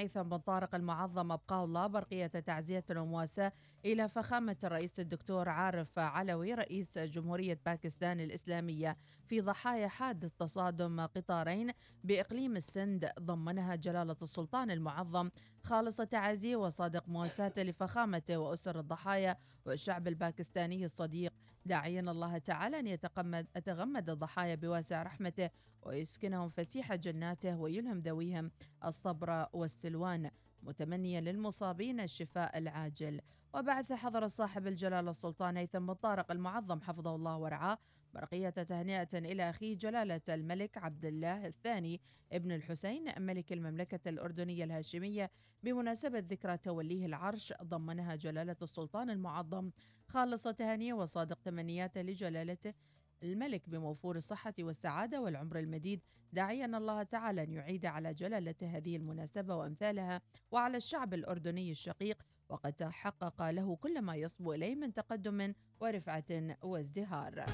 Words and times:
هيثم 0.00 0.22
بن 0.22 0.36
طارق 0.36 0.74
المعظم 0.74 1.32
أبقاه 1.32 1.64
الله 1.64 1.86
برقية 1.86 2.26
تعزية 2.26 2.84
ومواساة 2.90 3.52
إلى 3.84 4.08
فخامة 4.08 4.56
الرئيس 4.64 5.00
الدكتور 5.00 5.48
عارف 5.48 5.98
علوي 5.98 6.54
رئيس 6.54 6.98
جمهورية 6.98 7.60
باكستان 7.66 8.20
الإسلامية 8.20 8.96
في 9.26 9.40
ضحايا 9.40 9.88
حادث 9.88 10.32
تصادم 10.38 11.00
قطارين 11.00 11.70
بإقليم 12.04 12.56
السند 12.56 13.10
ضمنها 13.20 13.74
جلالة 13.74 14.16
السلطان 14.22 14.70
المعظم 14.70 15.30
خالص 15.62 15.96
تعازيه 15.96 16.56
وصادق 16.56 17.08
مواساته 17.08 17.62
لفخامته 17.62 18.36
وأسر 18.36 18.80
الضحايا 18.80 19.36
والشعب 19.66 20.08
الباكستاني 20.08 20.84
الصديق. 20.84 21.32
داعيا 21.66 22.00
الله 22.00 22.38
تعالى 22.38 22.78
أن 22.80 22.86
يتغمد 22.86 23.46
أتغمد 23.56 24.10
الضحايا 24.10 24.54
بواسع 24.54 25.02
رحمته 25.02 25.50
ويسكنهم 25.82 26.48
فسيح 26.48 26.94
جناته 26.94 27.56
ويلهم 27.56 27.98
ذويهم 27.98 28.50
الصبر 28.84 29.46
والسلوان 29.52 30.30
متمنيا 30.62 31.20
للمصابين 31.20 32.00
الشفاء 32.00 32.58
العاجل. 32.58 33.20
وبعث 33.54 33.92
حضر 33.92 34.26
صاحب 34.26 34.66
الجلالة 34.66 35.10
السلطان 35.10 35.56
هيثم 35.56 35.86
بن 35.86 35.92
طارق 35.92 36.30
المعظم 36.30 36.80
حفظه 36.80 37.14
الله 37.14 37.36
ورعاه 37.36 37.78
برقية 38.14 38.50
تهنئة 38.50 39.08
إلى 39.14 39.50
أخيه 39.50 39.76
جلالة 39.76 40.20
الملك 40.28 40.78
عبد 40.78 41.04
الله 41.04 41.46
الثاني 41.46 42.00
ابن 42.32 42.52
الحسين 42.52 43.04
ملك 43.18 43.52
المملكة 43.52 44.08
الأردنية 44.08 44.64
الهاشمية 44.64 45.30
بمناسبة 45.62 46.18
ذكرى 46.18 46.56
توليه 46.56 47.06
العرش 47.06 47.52
ضمنها 47.62 48.14
جلالة 48.14 48.56
السلطان 48.62 49.10
المعظم 49.10 49.70
خالص 50.08 50.42
تهانيه 50.42 50.92
وصادق 50.94 51.38
تمنياته 51.40 52.02
لجلالته 52.02 52.74
الملك 53.22 53.68
بموفور 53.68 54.16
الصحة 54.16 54.54
والسعادة 54.60 55.20
والعمر 55.20 55.58
المديد. 55.58 56.00
داعيا 56.32 56.66
الله 56.66 57.02
تعالى 57.02 57.42
أن 57.42 57.52
يعيد 57.52 57.86
على 57.86 58.14
جلالته 58.14 58.76
هذه 58.76 58.96
المناسبة 58.96 59.56
وأمثالها 59.56 60.20
وعلى 60.50 60.76
الشعب 60.76 61.14
الأردني 61.14 61.70
الشقيق 61.70 62.22
وقد 62.48 62.72
تحقق 62.72 63.50
له 63.50 63.76
كل 63.76 64.02
ما 64.02 64.16
يصبو 64.16 64.52
إليه 64.52 64.74
من 64.74 64.94
تقدم 64.94 65.54
ورفعة 65.80 66.56
وازدهار. 66.62 67.44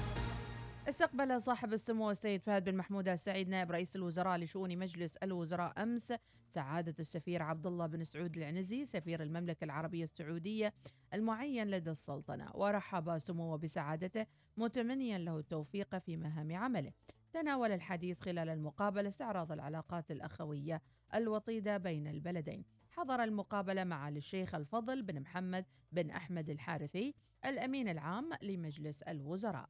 استقبل 0.89 1.41
صاحب 1.41 1.73
السمو 1.73 2.11
السيد 2.11 2.41
فهد 2.41 2.69
بن 2.69 2.77
محمود 2.77 3.07
السعيد 3.07 3.49
نائب 3.49 3.71
رئيس 3.71 3.95
الوزراء 3.95 4.37
لشؤون 4.37 4.77
مجلس 4.77 5.17
الوزراء 5.17 5.83
أمس 5.83 6.13
سعادة 6.49 6.95
السفير 6.99 7.43
عبد 7.43 7.67
الله 7.67 7.87
بن 7.87 8.03
سعود 8.03 8.37
العنزي 8.37 8.85
سفير 8.85 9.23
المملكة 9.23 9.63
العربية 9.63 10.03
السعودية 10.03 10.73
المعين 11.13 11.67
لدى 11.67 11.91
السلطنة 11.91 12.51
ورحب 12.53 13.17
سموه 13.17 13.57
بسعادته 13.57 14.25
متمنيا 14.57 15.17
له 15.17 15.39
التوفيق 15.39 15.97
في 15.97 16.17
مهام 16.17 16.55
عمله. 16.55 16.91
تناول 17.33 17.71
الحديث 17.71 18.19
خلال 18.19 18.49
المقابلة 18.49 19.09
استعراض 19.09 19.51
العلاقات 19.51 20.11
الأخوية 20.11 20.81
الوطيدة 21.15 21.77
بين 21.77 22.07
البلدين. 22.07 22.65
حضر 22.89 23.23
المقابلة 23.23 23.83
مع 23.83 24.09
الشيخ 24.09 24.55
الفضل 24.55 25.03
بن 25.03 25.19
محمد 25.19 25.65
بن 25.91 26.09
أحمد 26.09 26.49
الحارثي 26.49 27.15
الأمين 27.45 27.89
العام 27.89 28.29
لمجلس 28.41 29.01
الوزراء. 29.01 29.69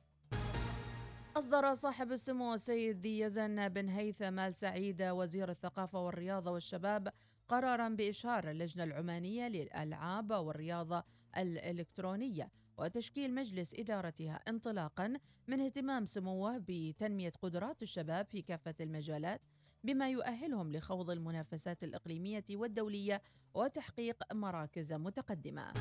أصدر 1.38 1.74
صاحب 1.74 2.12
السمو 2.12 2.54
السيد 2.54 3.06
يزن 3.06 3.70
بن 3.70 3.90
هيثم 3.90 4.40
آل 4.40 4.56
سعيد 4.56 5.02
وزير 5.02 5.50
الثقافة 5.50 6.06
والرياضة 6.06 6.52
والشباب 6.52 7.14
قرارا 7.48 7.90
بإشهار 7.90 8.52
اللجنة 8.52 8.84
العمانية 8.84 9.48
للألعاب 9.48 10.32
والرياضة 10.32 11.04
الإلكترونية 11.38 12.52
وتشكيل 12.78 13.36
مجلس 13.36 13.76
إدارتها 13.76 14.40
انطلاقا 14.48 15.14
من 15.48 15.62
اهتمام 15.62 16.06
سموه 16.06 16.64
بتنمية 16.68 17.34
قدرات 17.42 17.82
الشباب 17.84 18.26
في 18.26 18.42
كافة 18.42 18.76
المجالات 18.82 19.42
بما 19.84 20.10
يؤهلهم 20.10 20.72
لخوض 20.72 21.10
المنافسات 21.10 21.84
الإقليمية 21.84 22.46
والدولية 22.52 23.22
وتحقيق 23.54 24.34
مراكز 24.34 24.94
متقدمة. 24.94 25.74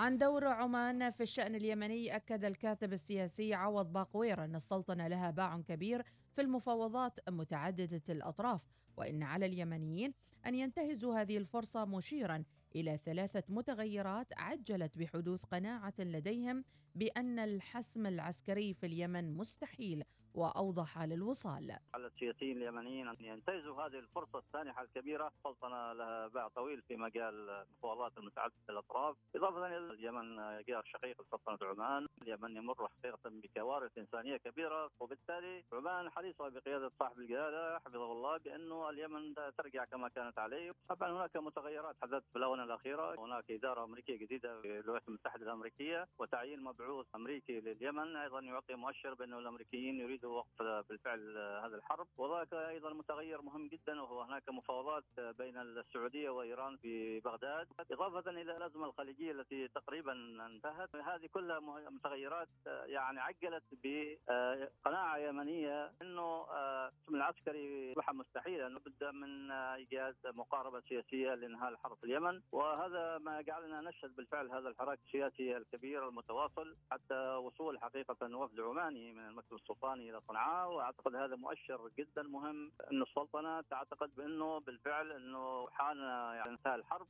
عن 0.00 0.18
دور 0.18 0.46
عمان 0.46 1.10
في 1.10 1.22
الشأن 1.22 1.54
اليمني 1.54 2.16
أكد 2.16 2.44
الكاتب 2.44 2.92
السياسي 2.92 3.54
عوض 3.54 3.92
باقوير 3.92 4.44
أن 4.44 4.54
السلطنة 4.54 5.08
لها 5.08 5.30
باع 5.30 5.60
كبير 5.60 6.02
في 6.32 6.40
المفاوضات 6.40 7.28
متعددة 7.28 8.02
الأطراف 8.08 8.64
وإن 8.96 9.22
على 9.22 9.46
اليمنيين 9.46 10.14
أن 10.46 10.54
ينتهزوا 10.54 11.20
هذه 11.20 11.36
الفرصة 11.36 11.84
مشيرا 11.84 12.44
إلى 12.76 12.98
ثلاثة 13.04 13.42
متغيرات 13.48 14.26
عجلت 14.36 14.98
بحدوث 14.98 15.44
قناعة 15.44 15.94
لديهم 15.98 16.64
بأن 16.94 17.38
الحسم 17.38 18.06
العسكري 18.06 18.74
في 18.74 18.86
اليمن 18.86 19.36
مستحيل. 19.36 20.04
وأوضح 20.34 21.02
للوصال. 21.02 21.78
على 21.94 22.06
السياسيين 22.06 22.56
اليمنيين 22.56 23.08
أن 23.08 23.16
ينتهزوا 23.20 23.82
هذه 23.82 23.98
الفرصة 23.98 24.38
السانحه 24.38 24.82
الكبيرة، 24.82 25.32
السلطنه 25.38 25.92
لها 25.92 26.26
باع 26.26 26.48
طويل 26.48 26.82
في 26.82 26.96
مجال 26.96 27.50
المفاوضات 27.50 28.18
المتعدده 28.18 28.54
الأطراف، 28.70 29.16
إضافة 29.36 29.66
إلى 29.66 29.78
اليمن 29.78 30.36
جار 30.68 30.82
شقيق 30.84 31.22
لسلطنه 31.22 31.58
عمان، 31.62 32.06
اليمن 32.22 32.56
يمر 32.56 32.88
حقيقة 32.88 33.18
بكوارث 33.24 33.98
إنسانية 33.98 34.36
كبيرة. 34.36 34.90
وبالتالي 35.00 35.64
عمان 35.72 36.10
حريصة 36.10 36.48
بقيادة 36.48 36.90
صاحب 36.98 37.18
الجلاله 37.18 37.78
حفظه 37.78 38.12
الله 38.12 38.36
بأنه 38.36 38.90
اليمن 38.90 39.34
ترجع 39.58 39.84
كما 39.84 40.08
كانت 40.08 40.38
عليه، 40.38 40.72
طبعا 40.88 41.12
هناك 41.12 41.36
متغيرات 41.36 41.96
حدثت 42.02 42.24
في 42.32 42.38
الآونة 42.38 42.64
الأخيرة، 42.64 43.20
هناك 43.20 43.50
إدارة 43.50 43.84
أمريكية 43.84 44.16
جديدة 44.16 44.60
في 44.60 44.80
الولايات 44.80 45.08
المتحدة 45.08 45.42
الأمريكية. 45.42 46.08
وتعيين 46.18 46.62
مبعوث 46.62 47.06
أمريكي 47.14 47.60
لليمن. 47.60 48.16
أيضا 48.16 48.40
يعطي 48.40 48.74
مؤشر 48.74 49.14
بانه 49.14 49.38
الأمريكيين 49.38 50.00
يريدوا 50.20 50.38
وقف 50.38 50.62
بالفعل 50.88 51.38
هذا 51.38 51.76
الحرب. 51.76 52.06
وذاك 52.16 52.52
أيضا 52.52 52.92
متغير 52.92 53.42
مهم 53.42 53.68
جدا 53.68 54.02
وهو 54.02 54.22
هناك 54.22 54.48
مفاوضات 54.48 55.04
بين 55.18 55.58
السعودية 55.58 56.30
وإيران 56.30 56.76
في 56.76 57.20
بغداد. 57.20 57.68
إضافة 57.90 58.30
إلى 58.30 58.56
الأزمة 58.56 58.86
الخليجية 58.86 59.32
التي 59.32 59.68
تقريبا 59.68 60.12
انتهت 60.46 60.96
هذه 60.96 61.26
كلها 61.26 61.60
متغيرات 61.90 62.48
يعني 62.66 63.20
عجلت 63.20 63.64
بقناعة 63.72 65.16
يمنية 65.18 65.92
إنه 66.02 66.46
الحكم 66.50 67.14
العسكري 67.14 67.92
اصبح 67.92 68.12
مستحيلا 68.12 68.68
لابد 68.68 69.04
من 69.04 69.50
ايجاد 69.50 70.16
مقاربة 70.24 70.80
سياسية 70.80 71.34
لانهاء 71.34 71.68
الحرب 71.68 71.96
في 71.96 72.04
اليمن. 72.04 72.42
وهذا 72.52 73.18
ما 73.18 73.40
جعلنا 73.40 73.80
نشهد 73.80 74.16
بالفعل 74.16 74.50
هذا 74.50 74.68
الحراك 74.68 74.98
السياسي 75.06 75.56
الكبير 75.56 76.08
المتواصل 76.08 76.76
حتى 76.90 77.34
وصول 77.34 77.80
حقيقة 77.80 78.36
وفد 78.36 78.60
عماني 78.60 79.12
من 79.12 79.28
المكتب 79.28 79.56
السلطاني 79.56 80.09
إلى 80.10 80.20
صنعاء 80.28 80.70
وأعتقد 80.72 81.14
هذا 81.14 81.36
مؤشر 81.36 81.90
جدا 81.98 82.22
مهم. 82.22 82.72
إنه 82.92 83.04
السلطنة 83.04 83.60
تعتقد 83.60 84.10
بأنه 84.16 84.60
بالفعل 84.60 85.12
إنه 85.12 85.68
حان 85.70 85.98
يعني 86.36 86.50
انتهى 86.50 86.74
الحرب. 86.74 87.06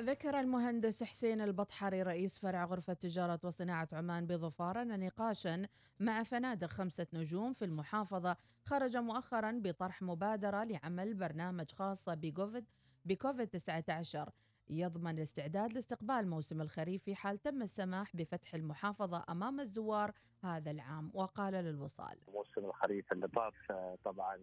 ذكر 0.00 0.40
المهندس 0.40 1.02
حسين 1.02 1.40
البطحري 1.40 2.02
رئيس 2.02 2.38
فرع 2.38 2.64
غرفة 2.64 2.92
تجارة 2.92 3.40
وصناعة 3.44 3.88
عمان 3.92 4.26
بظفار 4.26 4.82
أن 4.82 5.06
نقاشا 5.06 5.66
مع 6.00 6.22
فنادق 6.22 6.66
خمسة 6.66 7.06
نجوم 7.12 7.52
في 7.52 7.64
المحافظة 7.64 8.36
خرج 8.64 8.96
مؤخرا 8.96 9.60
بطرح 9.64 10.02
مبادرة 10.02 10.64
لعمل 10.64 11.14
برنامج 11.14 11.72
خاص 11.72 12.08
بكوفيد 12.08 12.64
بكوفيد 13.04 13.48
19 13.48 14.30
يضمن 14.70 15.18
الاستعداد 15.18 15.72
لاستقبال 15.72 16.28
موسم 16.28 16.60
الخريف 16.60 17.02
في 17.04 17.14
حال 17.14 17.38
تم 17.38 17.62
السماح 17.62 18.16
بفتح 18.16 18.54
المحافظة 18.54 19.24
أمام 19.28 19.60
الزوار 19.60 20.12
هذا 20.44 20.70
العام. 20.70 21.10
وقال 21.14 21.54
للوصال 21.54 22.16
موسم 22.28 22.64
الخريف 22.64 23.12
اللي 23.12 23.28
طاف 23.28 23.72
طبعا 24.04 24.38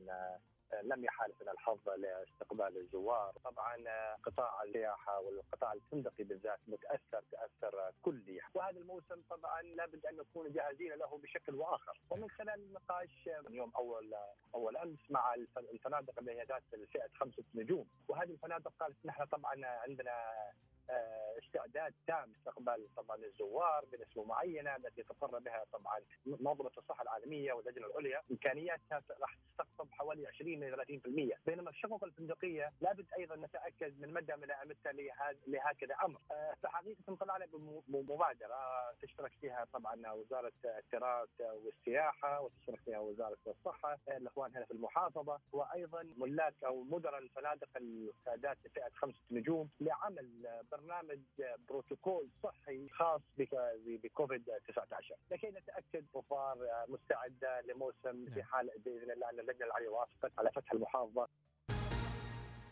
لم 0.83 1.03
يحالفنا 1.03 1.51
الحظ 1.51 1.89
لاستقبال 1.89 2.77
الزوار، 2.77 3.33
طبعا 3.43 3.75
قطاع 4.23 4.63
السياحة 4.63 5.19
والقطاع 5.19 5.73
الفندقي 5.73 6.23
بالذات 6.23 6.59
متأثر 6.67 7.23
تأثر 7.31 7.91
كلي، 8.01 8.41
وهذا 8.53 8.77
الموسم 8.77 9.21
طبعا 9.29 9.61
لابد 9.61 10.05
أن 10.05 10.17
نكون 10.17 10.51
جاهزين 10.51 10.93
له 10.93 11.17
بشكل 11.17 11.55
وآخر، 11.55 11.99
ومن 12.09 12.29
خلال 12.29 12.59
النقاش 12.59 13.29
اليوم 13.47 13.71
أول 13.75 14.15
أول 14.55 14.77
أمس 14.77 15.11
مع 15.11 15.35
الفنادق 15.57 16.19
اللي 16.19 16.31
هي 16.31 16.43
ذات 16.43 16.63
الفئة 16.73 17.09
خمسة 17.15 17.43
نجوم، 17.55 17.87
وهذه 18.07 18.31
الفنادق 18.31 18.73
قالت 18.79 19.05
نحن 19.05 19.25
طبعا 19.25 19.65
عندنا 19.65 20.33
استعداد 21.43 21.93
تام 22.07 22.33
استقبال 22.37 22.87
طبعا 22.95 23.17
الزوار 23.17 23.85
بنسبه 23.85 24.23
معينة 24.23 24.75
التي 24.75 25.03
تقر 25.03 25.39
بها 25.39 25.63
طبعا 25.73 25.99
منظمه 26.25 26.71
الصحة 26.77 27.01
العالمية 27.03 27.53
واللجنة 27.53 27.87
العليا. 27.87 28.21
امكانياتها 28.31 29.01
راح 29.21 29.37
تستقطب 29.49 29.91
حوالي 29.91 30.27
20 30.27 30.63
إلى 30.63 30.85
30% 31.35 31.37
بينما 31.45 31.69
الشقق 31.69 32.03
الفندقية 32.03 32.71
لابد 32.81 33.05
أيضا 33.17 33.35
نتأكد 33.35 33.99
من 34.01 34.13
مدى 34.13 34.33
ملائمتها 34.35 34.91
لهكذا 35.47 35.95
أمر. 36.05 36.19
فحقيقة 36.63 37.15
طلعنا 37.15 37.45
بمبادرة 37.87 38.91
تشترك 39.01 39.31
فيها 39.41 39.65
طبعا 39.73 40.11
وزارة 40.11 40.51
التراث 40.65 41.29
والسياحة 41.41 42.41
وتشترك 42.41 42.79
فيها 42.79 42.99
وزارة 42.99 43.37
الصحة 43.47 43.97
الإخوان 44.07 44.55
هنا 44.55 44.65
في 44.65 44.71
المحافظة 44.71 45.39
وأيضا 45.51 46.03
ملاك 46.17 46.53
أو 46.65 46.83
مدراء 46.83 47.17
الفنادق 47.19 47.69
ذات 48.39 48.57
فئة 48.73 48.89
خمسة 48.95 49.19
نجوم 49.31 49.69
لعمل 49.79 50.47
برنامج 50.79 51.19
بروتوكول 51.69 52.27
صحي 52.43 52.89
خاص 52.89 53.21
بكوفيد 54.03 54.43
19 54.67 55.15
لكي 55.31 55.47
نتأكد 55.47 56.05
ظفار 56.13 56.57
مستعدة 56.87 57.61
لموسم 57.61 58.33
في 58.33 58.43
حال 58.43 58.69
بإذن 58.85 59.11
الله. 59.11 59.29
أن 59.29 59.39
اللجنه 59.39 59.65
العليا 59.65 59.89
وافقت 59.89 60.31
على 60.37 60.51
فتح 60.51 60.71
المحافظة. 60.73 61.27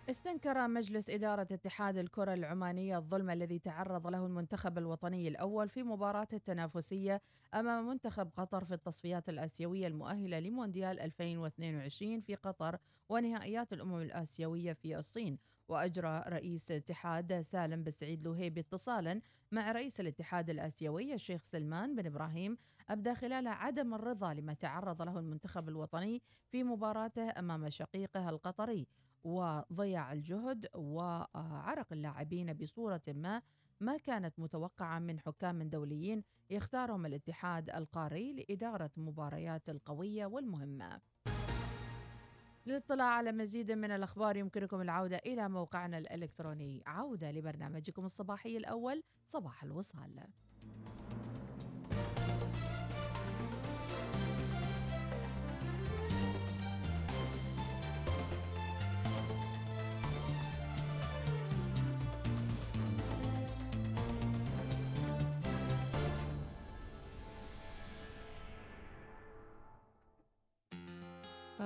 استنكر 0.09 0.67
مجلس 0.67 1.09
إدارة 1.09 1.47
اتحاد 1.51 1.97
الكرة 1.97 2.33
العمانية 2.33 2.97
الظلم 2.97 3.29
الذي 3.29 3.59
تعرض 3.59 4.07
له 4.07 4.25
المنتخب 4.25 4.77
الوطني 4.77 5.27
الأول 5.27 5.69
في 5.69 5.83
مباراة 5.83 6.27
التنافسية 6.33 7.21
أمام 7.53 7.87
منتخب 7.87 8.29
قطر 8.37 8.65
في 8.65 8.73
التصفيات 8.73 9.29
الآسيوية 9.29 9.87
المؤهلة 9.87 10.39
لمونديال 10.39 10.99
2022 10.99 12.21
في 12.21 12.35
قطر 12.35 12.77
ونهائيات 13.09 13.73
الأمم 13.73 14.01
الآسيوية 14.01 14.73
في 14.73 14.97
الصين. 14.97 15.37
وأجرى 15.67 16.23
رئيس 16.27 16.71
اتحاد 16.71 17.41
سالم 17.41 17.83
بن 17.83 17.91
سعيد 17.91 18.27
اتصالا 18.57 19.21
مع 19.51 19.71
رئيس 19.71 19.99
الاتحاد 19.99 20.49
الآسيوي 20.49 21.13
الشيخ 21.13 21.43
سلمان 21.43 21.95
بن 21.95 22.05
إبراهيم 22.05 22.57
أبدى 22.89 23.15
خلال 23.15 23.47
عدم 23.47 23.93
الرضا 23.93 24.33
لما 24.33 24.53
تعرض 24.53 25.01
له 25.01 25.19
المنتخب 25.19 25.69
الوطني 25.69 26.21
في 26.51 26.63
مباراته 26.63 27.39
أمام 27.39 27.69
شقيقه 27.69 28.29
القطري 28.29 28.87
وضيع 29.23 30.13
الجهد 30.13 30.67
وعرق 30.75 31.93
اللاعبين 31.93 32.53
بصورة 32.53 33.01
ما 33.07 33.41
ما 33.79 33.97
كانت 33.97 34.39
متوقعة 34.39 34.99
من 34.99 35.19
حكام 35.19 35.63
دوليين 35.63 36.23
يختارهم 36.49 37.05
الاتحاد 37.05 37.69
القاري 37.69 38.33
لإدارة 38.33 38.91
مباريات 38.97 39.69
القوية 39.69 40.25
والمهمة. 40.25 41.01
للاطلاع 42.67 43.07
على 43.07 43.31
مزيد 43.31 43.71
من 43.71 43.91
الأخبار 43.91 44.37
يمكنكم 44.37 44.81
العودة 44.81 45.17
إلى 45.25 45.49
موقعنا 45.49 45.97
الإلكتروني. 45.97 46.83
عودة 46.87 47.31
لبرنامجكم 47.31 48.05
الصباحي 48.05 48.57
الأول 48.57 49.03
صباح 49.27 49.63
الوصال. 49.63 50.27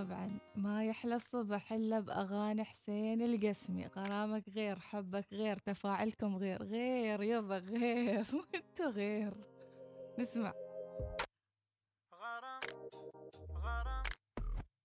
طبعا 0.04 0.40
ما 0.56 0.86
يحلى 0.86 1.16
الصبح 1.16 1.74
إلا 1.74 2.00
بأغاني 2.00 2.64
حسين 2.64 3.22
القسمي 3.22 3.88
غرامك 3.88 4.50
غير 4.50 4.80
حبك 4.80 5.26
غير 5.34 5.58
تفاعلكم 5.58 6.36
غير 6.38 6.64
غير 6.64 7.24
يبا 7.24 7.58
غير 7.58 8.26
وأنتو 8.36 8.90
غير. 8.90 9.34
نسمع. 10.20 10.54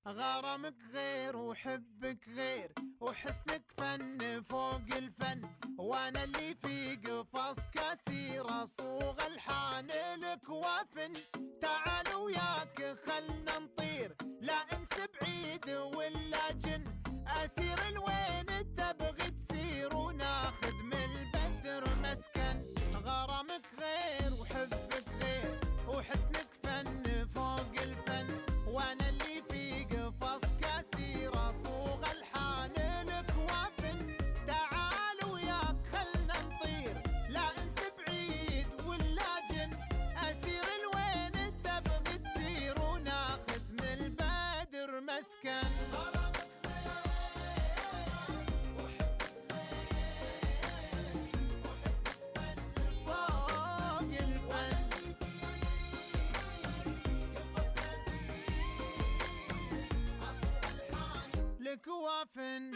غرامك 0.06 0.75
غير 0.93 1.37
وحبك 1.37 2.29
غير 2.29 2.73
وحسنك 3.00 3.62
فن 3.76 4.43
فوق 4.43 4.97
الفن 4.97 5.43
وأنا 5.79 6.25
اللي 6.25 6.55
في 6.55 6.97
قفص 6.97 7.56
كسير 7.75 8.62
اصوغ 8.62 9.26
الحان 9.26 9.87
لك 10.17 10.49
وافن. 10.49 11.12
تعال 11.61 12.14
وياك 12.14 12.97
خلنا 13.06 13.58
نطير 13.58 14.17
لا 14.41 14.55
انس 14.73 14.88
بعيد 15.20 15.70
ولا 15.70 16.52
جن. 16.52 16.85
أسير 17.26 17.88
الوين 17.88 18.75
تبغي 18.76 19.31
تسير 19.31 19.97
وناخذ 19.97 20.73
من 20.73 20.94
البدر 20.94 21.94
مسكن. 21.94 22.75
غرامك 22.94 23.67
غير 23.81 24.32
وحبك 24.41 25.09
غير 25.23 25.61
وحسنك 25.88 26.49
وافن 62.06 62.75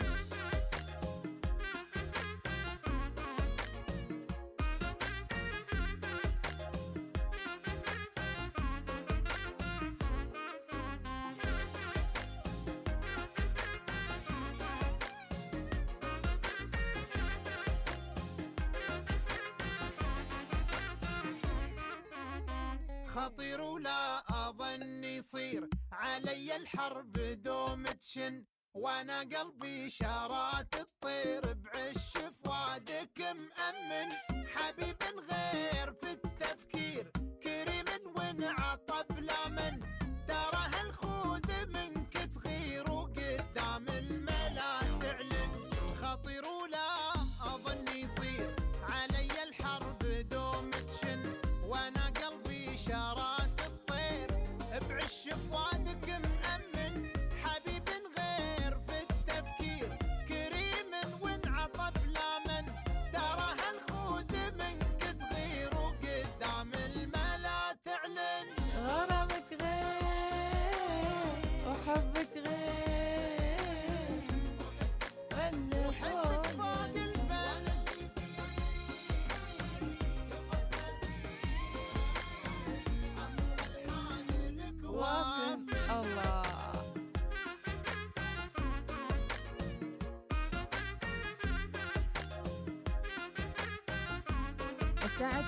خطير 23.06 23.61
ولا 23.61 24.23
أظن 24.49 25.05
يصير 25.05 25.69
علي 25.93 26.56
الحرب 26.56 27.12
دوم 27.43 27.87
تشن. 27.87 28.44
وأنا 28.75 29.20
قلبي 29.20 29.90
شارات 29.90 30.75
الطير 30.75 31.55
بعش 31.55 32.12
فؤادك 32.44 33.20
مأمن. 33.20 34.12
حبيب 34.55 35.02
غير 35.31 35.93
في 35.93 36.11
التفكير 36.12 37.11
كريم 37.43 37.84
وانعطب 38.17 38.89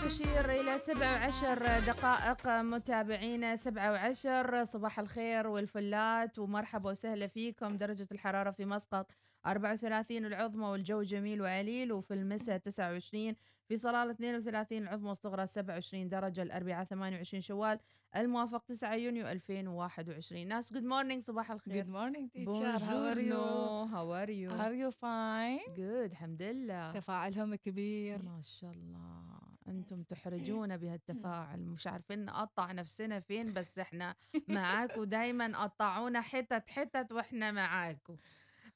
تشير 0.04 0.50
إلى 0.50 0.78
17 0.78 1.80
دقائق. 1.86 2.46
متابعينا 2.46 3.56
17 3.56 4.64
صباح 4.64 4.98
الخير 4.98 5.46
والفلات 5.46 6.38
ومرحبا 6.38 6.90
وسهلا 6.90 7.26
فيكم. 7.26 7.76
درجة 7.76 8.08
الحرارة 8.12 8.50
في 8.50 8.64
مسقط 8.64 9.10
34 9.46 10.26
العظمى 10.26 10.66
والجو 10.66 11.02
جميل 11.02 11.42
وعليل 11.42 11.92
وفي 11.92 12.14
المساء 12.14 12.58
29 12.58 13.36
في 13.68 13.76
صلالة 13.76 14.10
32 14.10 14.82
العظمى 14.82 15.08
والصغرى 15.08 15.46
27 15.46 16.08
درجة 16.08 16.42
الأربعاء 16.42 16.84
28 16.84 17.40
شوال 17.40 17.78
الموافق 18.16 18.64
9 18.64 18.94
يونيو 18.94 19.28
2021 19.28 20.48
ناس 20.48 20.72
good 20.72 20.82
morning 20.82 21.24
صباح 21.24 21.50
الخير. 21.50 21.84
Good 21.84 21.88
morning 21.88 22.28
teacher. 22.28 22.78
How 22.78 23.14
are 23.14 23.20
you? 23.20 23.32
Buongiorno 23.32 23.88
how 23.92 24.10
are 24.10 24.30
you? 24.30 24.50
Are 24.50 24.74
you 24.74 24.90
fine? 24.90 25.76
Good 25.76 26.10
الحمد 26.10 26.42
لله. 26.42 26.92
تفاعلهم 26.92 27.54
كبير. 27.54 28.22
ما 28.22 28.42
شاء 28.42 28.70
الله. 28.70 29.51
أنتم 29.72 30.02
تحرجونا 30.02 30.76
بهالتفاعل. 30.76 31.60
مش 31.60 31.86
عارفين 31.86 32.24
نقطع 32.24 32.72
نفسنا 32.72 33.20
فين 33.20 33.52
بس 33.52 33.78
إحنا 33.78 34.14
معاكم 34.48 35.04
دايما 35.04 35.62
قطعونا 35.62 36.20
حتت 36.20 36.68
حتت 36.68 37.12
وإحنا 37.12 37.52
معاكم. 37.52 38.16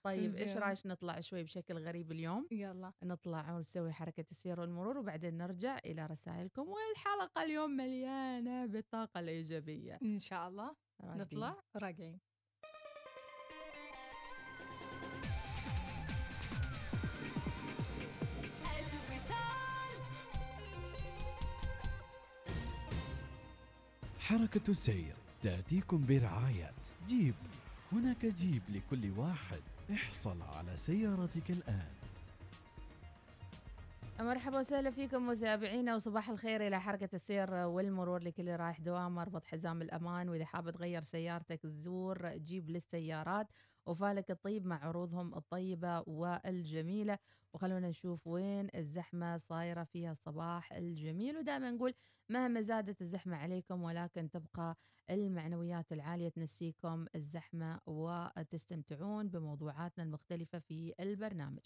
طيب 0.02 0.36
إيش. 0.36 0.56
رأيك 0.56 0.86
نطلع 0.86 1.20
شوي 1.20 1.42
بشكل 1.42 1.78
غريب 1.78 2.12
اليوم؟ 2.12 2.48
يلا. 2.50 2.92
نطلع 3.02 3.52
ونسوي 3.52 3.92
حركة 3.92 4.24
السير 4.30 4.60
والمرور 4.60 4.98
وبعدين 4.98 5.38
نرجع 5.38 5.78
إلى 5.78 6.06
رسائلكم 6.06 6.68
والحلقة 6.68 7.42
اليوم 7.42 7.70
مليانة 7.70 8.66
بالطاقة 8.66 9.20
الإيجابية. 9.20 9.98
إن 10.02 10.18
شاء 10.18 10.48
الله. 10.48 10.76
راقدين. 11.00 11.22
نطلع 11.22 11.62
راجعين 11.76 12.20
حركة 24.26 24.70
السير 24.70 25.14
تأتيكم 25.42 26.06
برعاية. 26.06 26.70
جيب. 27.06 27.34
هناك 27.92 28.26
جيب 28.26 28.62
لكل 28.68 29.10
واحد. 29.16 29.60
احصل 29.92 30.42
على 30.42 30.76
سيارتك 30.76 31.50
الآن. 31.50 31.88
مرحبا 34.20 34.58
وسهلا 34.58 34.90
فيكم 34.90 35.26
متابعينا 35.26 35.94
وصباح 35.94 36.30
الخير 36.30 36.66
إلى 36.66 36.80
حركة 36.80 37.08
السير 37.14 37.54
والمرور 37.54 38.22
لكل 38.22 38.48
رايح 38.48 38.80
دوام 38.80 39.18
أربط 39.18 39.46
حزام 39.46 39.82
الأمان 39.82 40.28
وإذا 40.28 40.44
حاب 40.44 40.70
تغير 40.70 41.02
سيارتك 41.02 41.66
زور 41.66 42.28
جيب 42.28 42.70
للسيارات. 42.70 43.46
وفالك 43.86 44.30
الطيب 44.30 44.66
مع 44.66 44.84
عروضهم 44.84 45.34
الطيبة 45.34 46.00
والجميلة. 46.06 47.18
وخلونا 47.52 47.88
نشوف 47.88 48.26
وين 48.26 48.68
الزحمة 48.74 49.36
صايرة 49.36 49.84
فيها 49.84 50.12
الصباح 50.12 50.72
الجميل. 50.72 51.36
ودائما 51.36 51.70
نقول 51.70 51.94
مهما 52.28 52.60
زادت 52.60 53.02
الزحمة 53.02 53.36
عليكم 53.36 53.82
ولكن 53.82 54.30
تبقى 54.30 54.76
المعنويات 55.10 55.92
العالية 55.92 56.28
تنسيكم 56.28 57.06
الزحمة 57.14 57.80
وتستمتعون 57.86 59.28
بموضوعاتنا 59.28 60.04
المختلفة 60.04 60.58
في 60.58 60.94
البرنامج. 61.00 61.60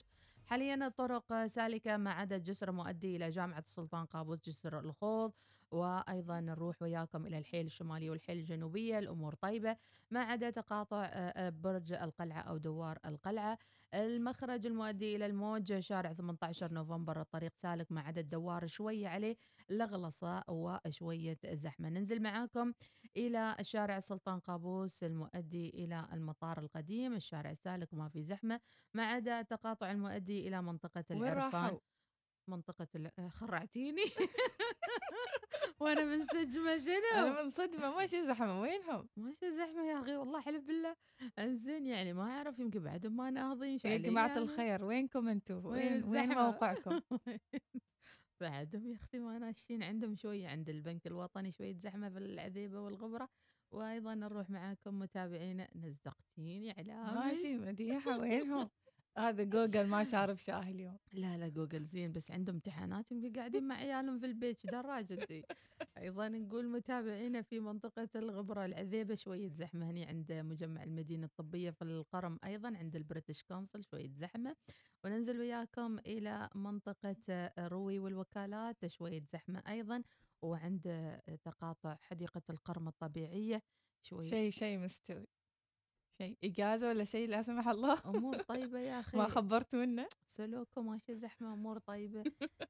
حاليا 0.46 0.86
الطرق 0.86 1.46
سالكة 1.46 1.96
ما 1.96 2.10
عدا 2.10 2.36
الجسر 2.36 2.72
مؤدي 2.72 3.16
إلى 3.16 3.30
جامعة 3.30 3.58
السلطان 3.58 4.06
قابوس 4.06 4.38
جسر 4.44 4.80
الخوض. 4.80 5.32
وأيضا 5.70 6.40
نروح 6.40 6.82
وياكم 6.82 7.26
إلى 7.26 7.38
الحيل 7.38 7.66
الشمالية 7.66 8.10
والحيل 8.10 8.38
الجنوبية 8.38 8.98
الأمور 8.98 9.34
طيبة 9.34 9.76
ما 10.10 10.20
عدا 10.20 10.50
تقاطع 10.50 11.04
آه، 11.04 11.08
آه، 11.08 11.48
برج 11.50 11.92
القلعة 11.92 12.40
أو 12.40 12.56
دوار 12.56 12.98
القلعة. 13.06 13.58
المخرج 13.94 14.66
المؤدي 14.66 15.16
إلى 15.16 15.26
الموج 15.26 15.78
شارع 15.78 16.12
18 16.12 16.72
نوفمبر 16.72 17.20
الطريق 17.20 17.52
سالك 17.56 17.92
ما 17.92 18.00
عدا 18.00 18.20
الدوار 18.20 18.66
شوية 18.66 19.08
عليه 19.08 19.36
لغلصة 19.70 20.44
وشوية 20.48 21.38
زحمة. 21.44 21.88
ننزل 21.88 22.22
معاكم 22.22 22.72
إلى 23.16 23.56
الشارع 23.60 23.96
السلطان 23.96 24.38
قابوس 24.38 25.04
المؤدي 25.04 25.68
إلى 25.68 26.08
المطار 26.12 26.58
القديم 26.58 27.14
الشارع 27.14 27.54
سالك 27.54 27.94
ما 27.94 28.08
في 28.08 28.22
زحمة 28.22 28.60
ما 28.94 29.06
عدا 29.06 29.40
التقاطع 29.40 29.90
المؤدي 29.90 30.48
إلى 30.48 30.62
منطقة 30.62 31.04
وين 31.10 31.22
العرفان؟ 31.32 31.78
منطقة 32.50 32.88
ال- 32.94 33.10
آه، 33.18 33.28
خرعتيني 33.28 34.02
وأنا 35.80 36.04
منسجمة 36.04 36.76
شنو؟ 36.76 36.94
أنا 37.14 37.42
منصدمه 37.42 37.96
ماشي 37.96 38.26
زحمة 38.26 38.60
وينهم؟ 38.60 39.08
ماشي 39.16 39.56
زحمة 39.56 39.82
يا 39.90 40.00
أخي 40.00 40.16
والله 40.16 40.40
حلف 40.40 40.64
بالله 40.66 40.96
إنزين 41.38 41.86
يعني 41.86 42.12
ما 42.12 42.22
أعرف 42.22 42.58
يمكن 42.58 42.80
بعدهم 42.82 43.16
ما 43.16 43.30
ناهضين 43.30 43.78
شو 43.78 43.88
يا 43.88 43.94
علي 43.94 44.02
جماعة 44.02 44.28
يعني؟ 44.28 44.40
الخير 44.40 44.84
وينكم 44.84 45.28
أنتم؟ 45.28 45.66
وين 45.66 45.92
وين 45.92 46.04
وين 46.04 46.24
الزحمة؟ 46.24 46.46
موقعكم؟ 46.50 47.00
بعدهم 48.40 48.86
يا 48.90 48.96
أختي 48.96 49.18
ما 49.18 49.38
ناشين 49.38 49.82
عندهم 49.82 50.16
شوية 50.16 50.48
عند 50.48 50.68
البنك 50.68 51.06
الوطني 51.06 51.50
شوية 51.52 51.74
زحمة 51.76 52.10
في 52.10 52.18
العذيبة 52.18 52.80
والغبرة 52.80 53.28
وأيضا 53.72 54.14
نروح 54.14 54.50
معاكم 54.50 54.98
متابعينا 54.98 55.68
نزقتيني 55.76 56.70
على 56.70 57.14
ماشي 57.14 57.58
مديحة 57.58 58.18
وينهم؟ 58.18 58.70
هذا 59.18 59.44
جوجل 59.44 59.86
ما 59.86 60.04
شارب 60.04 60.38
شاي 60.38 60.70
اليوم. 60.70 60.98
لا 61.12 61.38
لا 61.38 61.48
جوجل 61.48 61.84
زين 61.84 62.12
بس 62.12 62.30
عندهم 62.30 62.54
امتحانات 62.54 63.12
يمكن 63.12 63.32
قاعدين 63.32 63.68
مع 63.68 63.74
عيالهم 63.74 64.18
في 64.18 64.26
البيت 64.26 64.66
دراجة 64.66 65.24
دي. 65.28 65.44
أيضا 65.98 66.28
نقول 66.28 66.68
متابعينا 66.68 67.42
في 67.42 67.60
منطقة 67.60 68.08
الغبرة 68.16 68.64
العذيبة 68.64 69.14
شوية 69.14 69.48
زحمة 69.48 69.90
هني 69.90 70.04
عند 70.04 70.32
مجمع 70.32 70.82
المدينة 70.82 71.26
الطبية 71.26 71.70
في 71.70 71.82
القرم 71.82 72.38
أيضا 72.44 72.76
عند 72.76 72.96
البريتش 72.96 73.42
كونسل 73.42 73.84
شوية 73.84 74.10
زحمة. 74.10 74.56
وننزل 75.04 75.38
وياكم 75.38 75.98
إلى 75.98 76.48
منطقة 76.54 77.52
روي 77.58 77.98
والوكالات 77.98 78.86
شوية 78.86 79.22
زحمة 79.22 79.62
أيضا. 79.68 80.02
وعند 80.42 81.18
تقاطع 81.44 81.96
حديقة 82.00 82.42
القرم 82.50 82.88
الطبيعية 82.88 83.62
شوية 84.02 84.30
شيء 84.30 84.50
شيء 84.50 84.78
مستوي. 84.78 85.26
شيء 86.20 86.36
إجازة 86.44 86.88
ولا 86.88 87.04
شيء 87.04 87.28
لا 87.28 87.42
سمح 87.42 87.68
الله؟ 87.68 87.98
أمور 88.06 88.36
طيبة 88.52 88.78
يا 88.78 89.00
أخي. 89.00 89.18
ما 89.18 89.28
خبرتونا؟ 89.28 90.08
سلوككم 90.26 90.86
ماشي 90.86 91.14
زحمة 91.16 91.52
أمور 91.52 91.78
طيبة. 91.78 92.24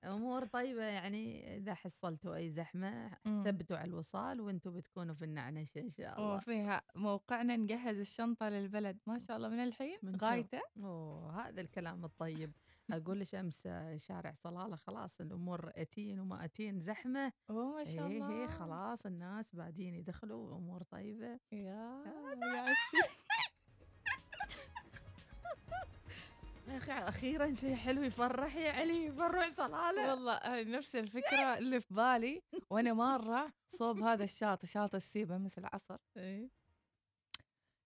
أمور 0.05 0.47
طيبة 0.47 0.83
يعني 0.85 1.57
إذا 1.57 1.75
حصلتوا 1.75 2.35
أي 2.37 2.51
زحمة 2.51 3.17
مم. 3.25 3.43
ثبتوا 3.47 3.77
على 3.77 3.89
الوصال 3.89 4.41
وأنتم 4.41 4.71
بتكونوا 4.73 5.15
في 5.15 5.25
النعنش 5.25 5.77
إن 5.77 5.91
شاء 5.91 6.19
الله. 6.19 6.35
وفيها 6.35 6.83
موقعنا 6.95 7.57
نجهز 7.57 7.99
الشنطة 7.99 8.49
للبلد. 8.49 8.99
ما 9.07 9.19
شاء 9.19 9.37
الله 9.37 9.49
من 9.49 9.63
الحين؟ 9.65 9.99
من. 10.03 10.17
غايتة؟ 10.17 10.61
أوه 10.77 11.49
هذا 11.49 11.61
الكلام 11.61 12.05
الطيب. 12.05 12.53
أقول 12.91 13.21
لك 13.21 13.35
أمس 13.35 13.69
شارع 13.97 14.33
صلالة 14.33 14.77
خلاص 14.77 15.21
الأمور 15.21 15.71
أتين 15.77 16.21
وما 16.21 16.45
أتين 16.45 16.81
زحمة. 16.81 17.33
أوه 17.51 17.77
ما 17.77 17.85
شاء 17.85 18.07
إيه 18.07 18.17
الله. 18.25 18.41
إيه 18.41 18.47
خلاص 18.47 19.07
الناس 19.07 19.55
بادين 19.55 19.95
يدخلوا 19.95 20.57
أمور 20.57 20.83
طيبة. 20.83 21.41
يا 21.53 22.03
يا 22.43 22.75
يا 26.71 26.77
أخي 26.79 26.93
أخيرا 26.93 27.53
شيء 27.53 27.75
حلو 27.75 28.03
يفرح 28.03 28.57
يا 28.57 28.73
علي 28.73 29.11
بنروح 29.11 29.51
صلاله. 29.51 30.11
والله 30.11 30.63
نفس 30.63 30.97
الفكرة 30.97 31.59
اللي 31.59 31.81
في 31.81 31.95
بالي 31.95 32.43
وأنا 32.71 32.93
ماره 32.93 33.53
صوب 33.69 34.03
هذا 34.03 34.25
الشاطئ 34.25 34.67
شاطئ 34.67 34.97
السيبة 34.97 35.39
مثل 35.39 35.61
العصر 35.61 35.97
أشوف 36.17 36.51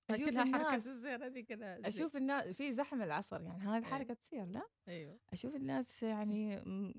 كلها 0.08 0.44
حركة 0.44 0.68
الناس- 0.68 0.86
الزين 0.86 1.22
هذه 1.22 1.40
كلها 1.40 1.88
أشوف 1.88 2.16
الناس 2.16 2.44
في 2.48 2.72
زحمة 2.72 3.04
العصر 3.04 3.40
يعني 3.42 3.62
هذه 3.62 3.76
إيه. 3.76 3.84
حركة 3.84 4.14
تصير 4.14 4.44
لا 4.44 4.62
أيوه 4.88 5.18
أشوف 5.32 5.54
الناس 5.56 6.02
يعني 6.02 6.50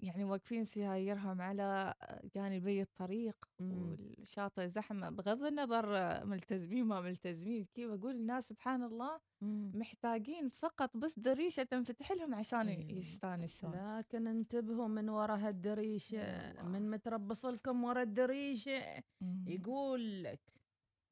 يعني 0.03 0.23
واقفين 0.23 0.65
سيايرهم 0.65 1.41
على 1.41 1.93
جانبي 2.35 2.81
الطريق 2.81 3.35
مم. 3.59 3.71
والشاطئ 3.71 4.67
زحمة 4.67 5.09
بغض 5.09 5.43
النظر 5.43 5.85
ملتزمين 6.25 6.85
ما 6.85 7.01
ملتزمين 7.01 7.65
كيف 7.75 7.91
أقول 7.91 8.15
الناس 8.15 8.47
سبحان 8.47 8.83
الله 8.83 9.19
مم. 9.41 9.71
محتاجين 9.75 10.49
فقط 10.49 10.97
بس 10.97 11.19
دريشة 11.19 11.63
تنفتح 11.63 12.11
لهم 12.11 12.35
عشان 12.35 12.67
أيوة. 12.67 12.91
يستانسون 12.91 13.71
لكن 13.97 14.27
انتبهوا 14.27 14.87
من 14.87 15.09
ورا 15.09 15.35
هالدريشة 15.35 16.17
والله. 16.47 16.63
من 16.63 16.89
متربص 16.89 17.45
لكم 17.45 17.83
ورا 17.83 18.01
الدريشة 18.01 19.03
مم. 19.21 19.45
يقول 19.47 20.23
لك. 20.23 20.39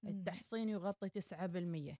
التحصين 0.08 0.70
يغطي 0.70 1.10
9% 1.10 1.98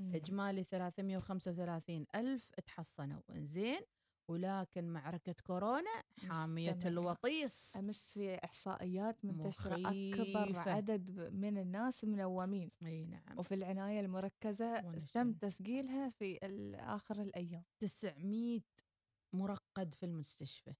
مم. 0.00 0.14
إجمالي 0.14 0.64
335 0.64 2.06
ألف 2.14 2.50
تحصنوا 2.66 3.20
إنزين. 3.30 3.80
ولكن 4.28 4.84
معركة 4.88 5.34
كورونا 5.46 6.02
حامية 6.16 6.70
مستمرة. 6.72 6.88
الوطيس. 6.92 7.76
أمس 7.76 8.12
في 8.12 8.34
إحصائيات 8.44 9.24
منتشره 9.24 9.74
أكبر 9.74 10.50
مخيفة. 10.50 10.70
عدد 10.70 11.10
من 11.32 11.58
الناس 11.58 12.04
منومين. 12.04 12.70
إي 12.82 13.04
نعم. 13.06 13.38
وفي 13.38 13.54
العناية 13.54 14.00
المركزة 14.00 14.72
وأنا 14.86 15.06
تم. 15.14 15.32
تسجيلها 15.32 16.10
في 16.10 16.38
ال- 16.46 16.74
آخر 16.74 17.22
الأيام. 17.22 17.62
900 17.80 18.60
مرقد 19.32 19.94
في 19.94 20.06
المستشفى. 20.06 20.72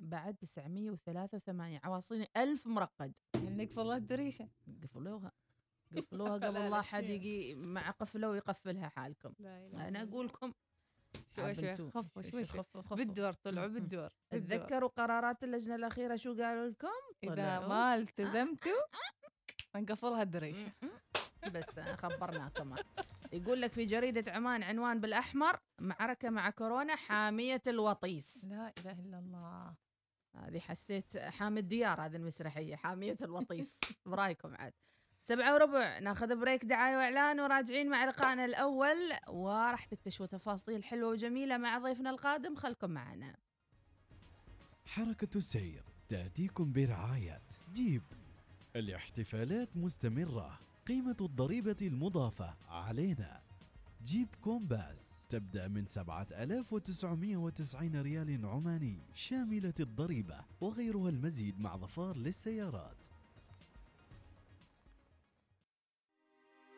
بعد 0.00 0.34
983 0.36 1.80
عواصين 1.84 2.26
ألف 2.36 2.66
مرقد. 2.66 3.12
يعني 3.34 3.64
نقفل 3.64 3.90
الدريشه 3.92 4.48
قفلوها 4.82 5.32
قفلوها 6.00 6.38
لا، 6.38 6.46
قبل 6.46 6.54
لا، 6.60 6.70
لا 6.70 6.80
حد. 6.82 7.04
يجي 7.04 7.54
مع 7.54 7.90
قفلة 7.90 8.28
ويقفلها 8.28 8.88
حالكم 8.88 9.32
أنا 9.74 10.02
أقول 10.02 10.26
لكم 10.26 10.52
شوي 11.36 11.54
شوي. 11.54 11.90
خفوا 11.90 12.22
شوي 12.22 12.44
شوي 12.44 12.62
خفوا 12.62 12.82
خفوا. 12.82 12.96
بالدور 12.96 13.32
طلعوا. 13.32 13.66
بالدور. 13.66 14.08
تذكروا 14.30 14.88
قرارات 14.88 15.44
اللجنة 15.44 15.74
الأخيرة 15.74 16.16
شو 16.16 16.28
قالوا 16.42 16.68
لكم؟ 16.68 16.88
إذا 17.24 17.34
طلعوا. 17.34 17.68
ما 17.68 17.94
التزمتوا 17.94 18.72
نقفلها 19.76 20.22
الدريشه 20.22 20.72
م-م. 20.82 21.50
بس 21.50 21.78
خبرناكم 21.80 22.74
يقول 23.32 23.60
لك 23.62 23.72
في 23.72 23.84
جريدة 23.84 24.32
عمان 24.32 24.62
عنوان 24.62 25.00
بالأحمر 25.00 25.58
معركة 25.80 26.30
مع 26.30 26.50
كورونا 26.50 26.96
حامية 26.96 27.62
الوطيس 27.66 28.44
لا 28.44 28.72
إله 28.78 28.92
إلا 29.00 29.18
الله 29.18 29.74
هذه 30.36 30.58
حسيت 30.60 31.16
حامي 31.16 31.60
الديار 31.60 32.00
هذه 32.06 32.16
المسرحية 32.16 32.76
حامية 32.76 33.16
الوطيس 33.22 33.80
برأيكم 34.06 34.54
عاد 34.54 34.72
سبعة 35.26 35.54
وربع 35.54 35.98
ناخذ 35.98 36.36
break 36.36 36.64
دعاية 36.64 36.96
وإعلان 36.96 37.40
وراجعين 37.40 37.90
مع 37.90 38.04
لقائنا 38.04 38.44
الأول. 38.44 38.96
وراح 39.28 39.84
تكتشفوا 39.84 40.26
تفاصيل 40.26 40.84
حلوة 40.84 41.10
وجميلة 41.10 41.56
مع 41.56 41.78
ضيفنا 41.78 42.10
القادم 42.10 42.56
خلكم 42.56 42.90
معنا. 42.90 43.36
حركة 44.86 45.38
السير 45.38 45.82
تأتيكم 46.08 46.72
برعاية 46.72 47.40
جيب. 47.72 48.02
الاحتفالات 48.76 49.76
مستمرة 49.76 50.58
قيمة 50.86 51.16
الضريبة 51.20 51.76
المضافة 51.82 52.54
علينا. 52.68 53.40
جيب 54.04 54.28
كومباس 54.42 55.24
تبدأ 55.28 55.68
من 55.68 55.86
7990 55.86 58.02
ريال 58.02 58.46
عماني 58.46 59.02
شاملة 59.14 59.74
الضريبة 59.80 60.40
وغيرها 60.60 61.08
المزيد 61.08 61.60
مع 61.60 61.76
ظفار 61.76 62.16
للسيارات. 62.16 63.03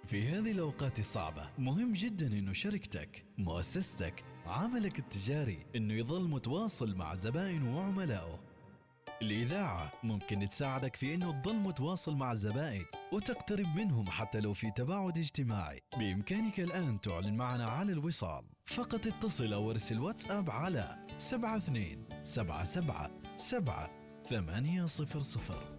في 0.06 0.28
هذه 0.28 0.50
الأوقات 0.50 0.98
الصعبة 0.98 1.50
مهم 1.58 1.92
جدا 1.92 2.26
أنه 2.26 2.52
شركتك 2.52 3.24
مؤسستك 3.38 4.24
عملك 4.46 4.98
التجاري 4.98 5.66
أنه 5.76 5.94
يظل 5.94 6.28
متواصل 6.28 6.94
مع 6.94 7.14
زبائنه 7.14 7.76
وعملائه. 7.76 8.40
الإذاعة 9.22 9.92
ممكن 10.02 10.48
تساعدك 10.48 10.96
في 10.96 11.14
إنه 11.14 11.42
تضل 11.42 11.54
متواصل 11.54 12.16
مع 12.16 12.32
الزبائن 12.32 12.84
وتقترب 13.12 13.66
منهم 13.76 14.06
حتى 14.06 14.40
لو 14.40 14.54
في 14.54 14.70
تباعد 14.70 15.18
اجتماعي. 15.18 15.80
بإمكانك 15.98 16.60
الآن 16.60 17.00
تعلن 17.00 17.36
معنا 17.36 17.64
على 17.64 17.92
الوصال. 17.92 18.44
فقط 18.66 19.06
اتصل 19.06 19.52
أو 19.52 19.70
ارسل 19.70 19.98
واتساب 19.98 20.50
على 20.50 21.06
72 21.16 22.08
77 22.22 23.10
7 23.36 23.90
800 24.28 25.75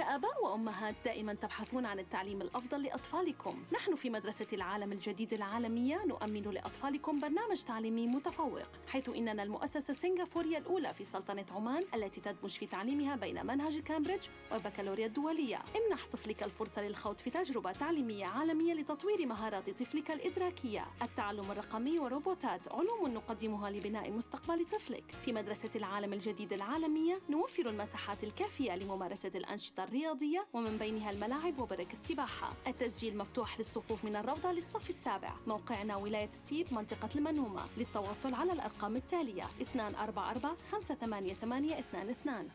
كآباء 0.00 0.44
وأمهات 0.44 0.94
دائما 1.04 1.34
تبحثون 1.34 1.86
عن 1.86 1.98
التعليم 1.98 2.42
الأفضل 2.42 2.82
لأطفالكم. 2.82 3.62
نحن 3.72 3.94
في 3.94 4.10
مدرسة 4.10 4.46
العالم 4.52 4.92
الجديد 4.92 5.32
العالمية 5.32 6.04
نؤمن 6.04 6.42
لأطفالكم 6.42 7.20
برنامج 7.20 7.62
تعليمي 7.62 8.06
متفوق 8.06 8.68
حيث 8.88 9.08
إننا 9.08 9.42
المؤسسة 9.42 9.90
السنغافورية 9.90 10.58
الأولى 10.58 10.94
في 10.94 11.04
سلطنة 11.04 11.46
عمان 11.50 11.84
التي 11.94 12.20
تدمج 12.20 12.50
في 12.50 12.66
تعليمها 12.66 13.16
بين 13.16 13.46
منهج 13.46 13.78
كامبريدج 13.78 14.26
والبكالوريا 14.52 15.06
الدولية. 15.06 15.56
امنح 15.56 16.06
طفلك 16.06 16.42
الفرصة 16.42 16.82
للخوض 16.82 17.18
في 17.18 17.30
تجربة 17.30 17.72
تعليمية 17.72 18.26
عالمية 18.26 18.74
لتطوير 18.74 19.26
مهارات 19.26 19.70
طفلك 19.70 20.10
الإدراكية. 20.10 20.86
التعلم 21.02 21.50
الرقمي 21.50 21.98
وروبوتات 21.98 22.68
علوم 22.68 23.08
نقدمها 23.08 23.70
لبناء 23.70 24.10
مستقبل 24.10 24.66
طفلك. 24.66 25.04
في 25.22 25.32
مدرسة 25.32 25.70
العالم 25.76 26.12
الجديد 26.12 26.52
العالمية 26.52 27.20
نوفر 27.30 27.68
المساحات 27.68 28.24
الكافية 28.24 28.76
لممارسة 28.76 29.32
الأنشطة 29.34 29.84
الرياضية 29.90 30.46
ومن 30.52 30.78
بينها 30.78 31.10
الملاعب 31.10 31.58
وبرك 31.58 31.92
السباحة. 31.92 32.50
التسجيل 32.66 33.18
مفتوح 33.18 33.58
للصفوف 33.58 34.04
من 34.04 34.16
الروضة 34.16 34.52
للصف 34.52 34.88
السابع. 34.90 35.32
موقعنا 35.46 35.96
ولاية 35.96 36.28
السيب 36.28 36.66
منطقة 36.74 37.08
المنهومة. 37.16 37.62
للتواصل 37.76 38.34
على 38.34 38.52
الأرقام 38.52 38.96
التالية 38.96 39.44
244 39.60 40.56
588 40.70 41.72
22 41.72 42.48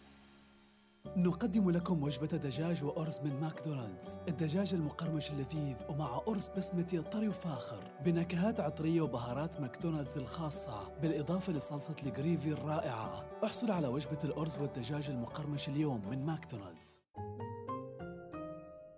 نقدم 1.18 1.72
لكم 1.72 2.04
وجبة 2.04 2.28
دجاج 2.28 2.84
وأرز 2.84 3.20
من 3.20 3.40
ماكدونالدز. 3.42 4.20
الدجاج 4.28 4.74
المقرمش 4.74 5.32
اللذيذ 5.32 5.76
ومع 5.90 6.22
أرز 6.28 6.50
بسمتي 6.58 7.02
طري 7.02 7.28
وفاخر. 7.28 7.92
بنكهات 8.06 8.60
عطرية 8.60 9.02
وبهارات 9.02 9.62
ماكدونالدز 9.62 10.18
الخاصة 10.18 10.90
بالإضافة 11.02 11.54
لصلصة 11.54 11.96
ال 12.04 12.11
gravy 12.11 12.50
الرائعة. 12.50 13.26
احصل 13.44 13.72
على 13.72 13.88
وجبة 13.88 14.20
الأرز 14.24 14.60
والدجاج 14.60 15.10
المقرمش 15.10 15.70
اليوم 15.70 16.10
من 16.10 16.26
ماكدونالدز. 16.26 17.05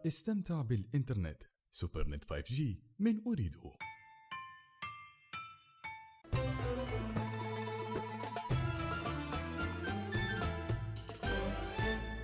استمتع 0.07 0.61
بالإنترنت. 0.61 1.43
Supernet 1.71 2.25
5G 2.25 2.61
من 2.99 3.21
أريدو. 3.27 3.75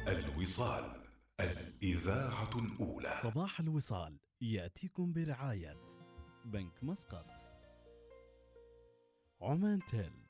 الوصال 0.08 1.04
الإذاعة 1.40 2.60
الأولى. 2.60 3.12
صباح 3.24 3.60
الوصال 3.60 4.20
يأتيكم 4.42 5.14
برعاية 5.14 5.78
بنك 6.46 6.84
مسقط. 6.84 7.26
عمان 9.42 9.80
تيل. 9.92 10.23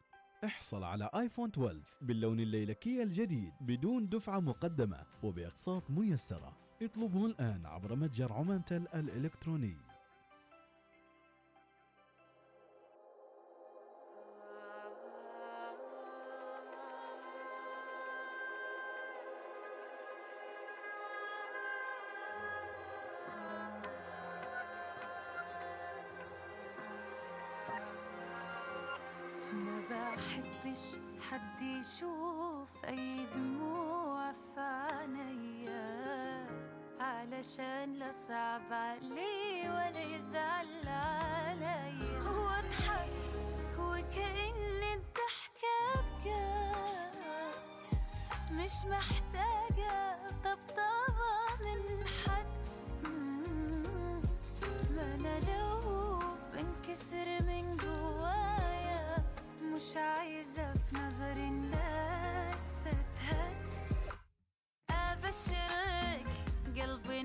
احصل 0.44 0.84
على 0.84 1.10
آيفون 1.16 1.50
12 1.50 1.80
باللون 2.02 2.40
الليلكي 2.40 3.04
الجديد 3.04 3.54
بدون 3.62 4.10
دفعة 4.10 4.40
مقدمة 4.40 5.06
وبأقساط 5.24 5.92
ميسرة. 5.92 6.58
اطلبه 6.82 7.26
الآن 7.26 7.66
عبر 7.66 7.96
متجر 7.96 8.34
عمان 8.34 8.66
تيل 8.66 8.88
الإلكتروني. 8.88 9.78
حد 32.04 32.10
يشوف 32.10 32.86
اي 32.86 33.26
دموع 33.36 34.32
في 34.32 35.80
علشان 37.00 37.94
لا 37.94 38.12
صعب 38.28 38.62
عليه 38.74 39.70
ولا 39.70 40.02
يزعل 40.16 40.88
عليا 40.88 42.20
هو 42.22 42.50
اضحك 42.50 43.10
وكأن 43.80 44.82
الضحكة 44.94 46.02
بجد 46.20 47.14
مش 48.52 48.86
محتاجة 48.86 50.18
طبطبة 50.44 51.64
من 51.66 52.08
حد. 52.08 52.54
ما 54.96 55.16
أنا 55.16 55.40
لو 55.40 56.20
بنكسر 56.54 57.42
من 57.44 57.78
جوايا 57.78 59.24
مش 59.64 59.98
عايزة 59.98 60.74
في 60.74 60.96
نظر 60.96 61.32
الناس 61.38 61.93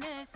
قلبي 0.02 0.27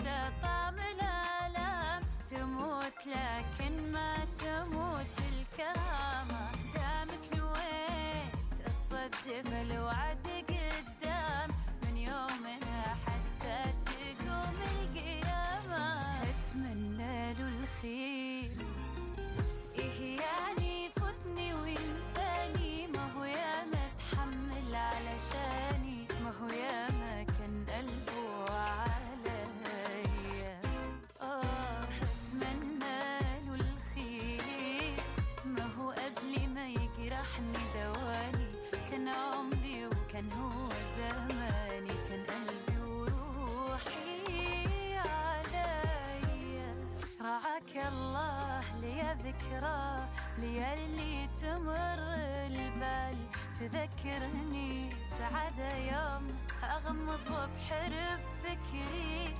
ذكرى 49.32 50.08
ليا 50.38 50.74
اللي 50.74 51.28
تمر 51.40 52.00
البال. 52.46 53.16
تذكرني 53.58 54.90
سعادة 55.18 55.76
يوم 55.76 56.26
أغمض 56.62 57.20
وبحرب 57.26 58.20
فكري. 58.42 59.34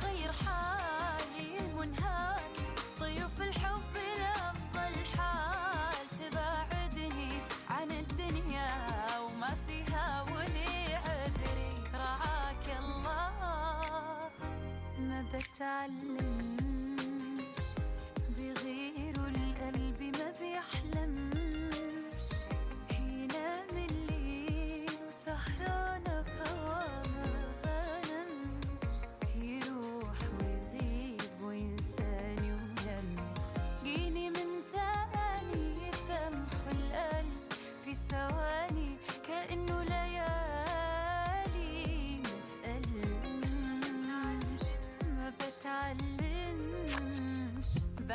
تغير 0.00 0.32
حالي 0.32 1.58
المنهاك 1.60 2.54
ضيوف 3.00 3.42
الحب 3.42 3.94
لأفضل 4.18 4.94
حال. 5.16 6.06
تباعدني 6.18 7.32
عن 7.70 7.90
الدنيا 7.90 8.70
وما 9.20 9.52
فيها 9.66 10.22
ولي 10.22 10.94
عذري 10.94 11.74
رعاك 11.94 12.66
الله. 12.78 14.30
ما 14.98 15.24
بتعلمش 15.34 16.37
القلب 20.56 21.27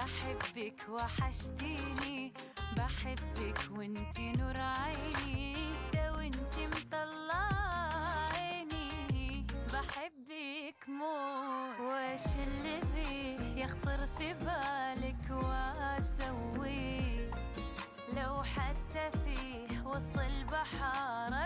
بحبك 0.04 0.90
وحشتيني. 0.90 2.34
بحبك 2.78 3.60
وانتي 3.72 4.32
نور 4.32 4.62
عيني. 4.62 5.54
ده 5.94 6.12
وانتي 6.12 6.68
مطلع 6.68 7.50
عيني 8.34 9.46
بحبك 9.74 10.76
موت. 10.88 11.80
واش 11.80 12.26
اللي 12.48 12.82
فيه 12.82 13.64
يخطر 13.64 14.08
في 14.18 14.34
بالك؟ 14.34 15.32
واسويه. 15.32 17.32
لو 18.18 18.44
حتى 18.44 19.10
فيه 19.26 19.82
وسط 19.86 20.18
البحر 20.18 21.43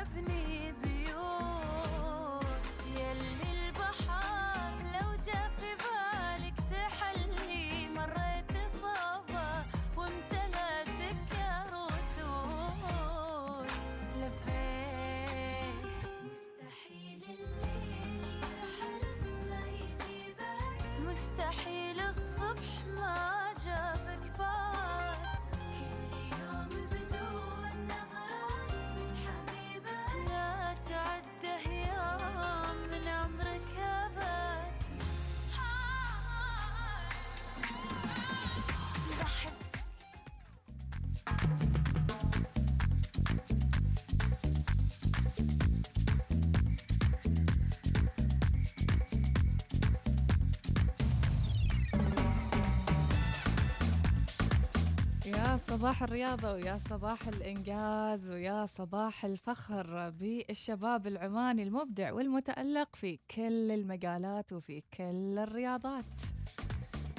صباح 55.77 56.03
الرياضة 56.03 56.53
ويا 56.53 56.79
صباح 56.89 57.27
الإنجاز 57.27 58.29
ويا 58.29 58.65
صباح 58.65 59.25
الفخر 59.25 60.09
بالشباب 60.09 61.07
العماني 61.07 61.63
المبدع 61.63 62.13
والمتألق 62.13 62.95
في 62.95 63.19
كل 63.35 63.71
المجالات 63.71 64.53
وفي 64.53 64.83
كل 64.97 65.39
الرياضات. 65.39 66.03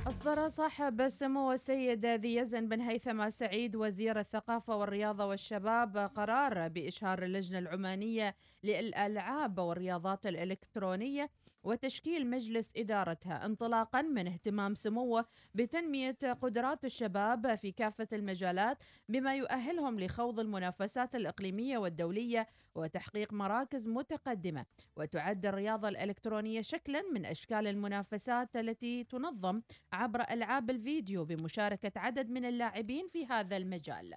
أصدر 0.06 0.48
صاحب 0.48 1.00
السمو 1.00 1.52
السيد 1.52 2.06
ذي 2.06 2.34
يزن 2.34 2.68
بن 2.68 2.80
هيثم 2.80 3.30
سعيد 3.30 3.76
وزير 3.76 4.20
الثقافة 4.20 4.76
والرياضة 4.76 5.26
والشباب 5.26 5.96
قرار 5.96 6.68
بإشهار 6.68 7.22
اللجنة 7.22 7.58
العمانية 7.58 8.34
للألعاب 8.64 9.58
والرياضات 9.58 10.26
الإلكترونية 10.26 11.30
وتشكيل 11.68 12.30
مجلس 12.30 12.70
إدارتها 12.76 13.46
انطلاقا 13.46 14.02
من 14.02 14.26
اهتمام 14.26 14.74
سموه 14.74 15.24
بتنمية 15.54 16.16
قدرات 16.42 16.84
الشباب 16.84 17.54
في 17.54 17.72
كافة 17.72 18.08
المجالات 18.12 18.78
بما 19.08 19.34
يؤهلهم 19.36 20.00
لخوض 20.00 20.40
المنافسات 20.40 21.14
الإقليمية 21.14 21.78
والدولية 21.78 22.46
وتحقيق 22.74 23.32
مراكز 23.32 23.88
متقدمة. 23.88 24.66
وتعد 24.96 25.46
الرياضة 25.46 25.88
الإلكترونية 25.88 26.60
شكلا 26.60 27.02
من 27.12 27.26
أشكال 27.26 27.66
المنافسات 27.66 28.56
التي 28.56 29.04
تنظم 29.04 29.62
عبر 29.92 30.20
ألعاب 30.20 30.70
الفيديو 30.70 31.24
بمشاركة 31.24 31.92
عدد 31.96 32.30
من 32.30 32.44
اللاعبين 32.44 33.08
في 33.08 33.26
هذا 33.26 33.56
المجال. 33.56 34.14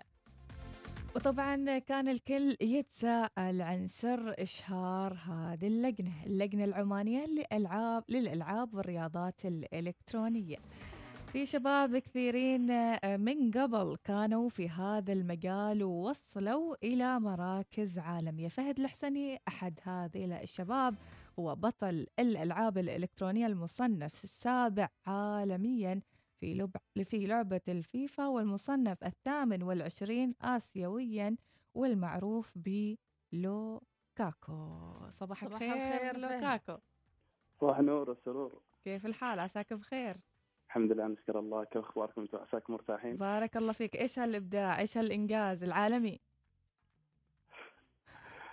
وطبعا 1.15 1.79
كان 1.79 2.07
الكل 2.07 2.57
يتساءل 2.61 3.61
عن 3.61 3.87
سر 3.87 4.35
إشهار 4.39 5.13
هذه 5.13 5.67
اللجنة 5.67 6.11
اللجنة 6.25 6.63
العمانية 6.63 7.25
للألعاب 7.25 8.03
للألعاب 8.09 8.73
والرياضات 8.73 9.45
الإلكترونية. 9.45 10.57
في 11.33 11.45
شباب 11.45 11.97
كثيرين 11.97 12.71
آه، 12.71 13.17
من 13.17 13.51
قبل 13.51 13.97
كانوا 14.03 14.49
في 14.49 14.69
هذا 14.69 15.13
المجال 15.13 15.83
ووصلوا 15.83 16.75
إلى 16.83 17.19
مراكز 17.19 17.99
عالمية. 17.99 18.47
فهد 18.47 18.79
الحسني 18.79 19.39
أحد 19.47 19.79
هذه 19.83 20.41
الشباب 20.41 20.95
هو 21.39 21.55
بطل 21.55 22.07
الألعاب 22.19 22.77
الإلكترونية 22.77 23.47
المصنف 23.47 24.23
السابع 24.23 24.89
عالميا. 25.05 26.01
في 26.41 26.53
لب... 26.53 26.77
في 27.03 27.25
لعبة 27.25 27.61
الفيفا 27.67 28.27
والمصنف 28.27 29.03
الثامن 29.03 29.63
والعشرين 29.63 30.35
آسيويا 30.41 31.35
والمعروف 31.73 32.51
بلوكاكو 32.55 33.79
صباح, 35.11 35.11
صباح 35.19 35.43
الخير. 35.43 36.17
لوكاكو. 36.17 36.77
صباح 37.61 37.79
النور 37.79 38.09
والسرور 38.09 38.61
كيف 38.83 39.05
الحال؟ 39.05 39.39
عساك 39.39 39.73
بخير؟ 39.73 40.15
الحمد 40.67 40.91
لله 40.91 41.07
نشكر 41.07 41.39
الله. 41.39 41.63
كيف 41.63 41.85
أخباركم؟ 41.85 42.25
عساكم 42.33 42.73
مرتاحين؟ 42.73 43.17
بارك 43.17 43.57
الله 43.57 43.71
فيك. 43.71 43.95
إيش 43.95 44.19
هالإبداع؟ 44.19 44.79
إيش 44.79 44.97
هالإنجاز 44.97 45.63
العالمي؟ 45.63 46.19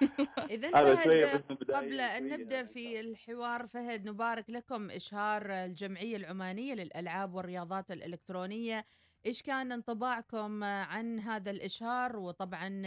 إذا 0.51 0.71
فهد 0.71 1.43
قبل 1.71 2.01
أن 2.01 2.29
نبدأ 2.29 2.65
في 2.65 3.01
الحوار 3.01 3.67
فهد 3.67 4.09
نبارك 4.09 4.51
لكم 4.51 4.91
إشهار 4.91 5.51
الجمعية 5.51 6.17
العمانية 6.17 6.75
للألعاب 6.75 7.35
والرياضات 7.35 7.91
الإلكترونية. 7.91 8.85
إيش 9.27 9.43
كان 9.43 9.73
انطباعكم 9.73 10.65
عن 10.65 11.21
هذا 11.21 11.51
الإشهار؟ 11.51 12.17
وطبعا 12.17 12.83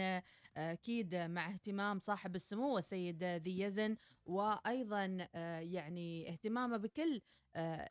أكيد 0.56 1.14
مع 1.14 1.50
اهتمام 1.50 1.98
صاحب 1.98 2.34
السمو 2.34 2.78
السيد 2.78 3.24
ذي 3.24 3.60
يزن 3.60 3.96
وأيضا 4.26 5.28
يعني 5.60 6.30
اهتمامه 6.30 6.76
بكل 6.76 7.20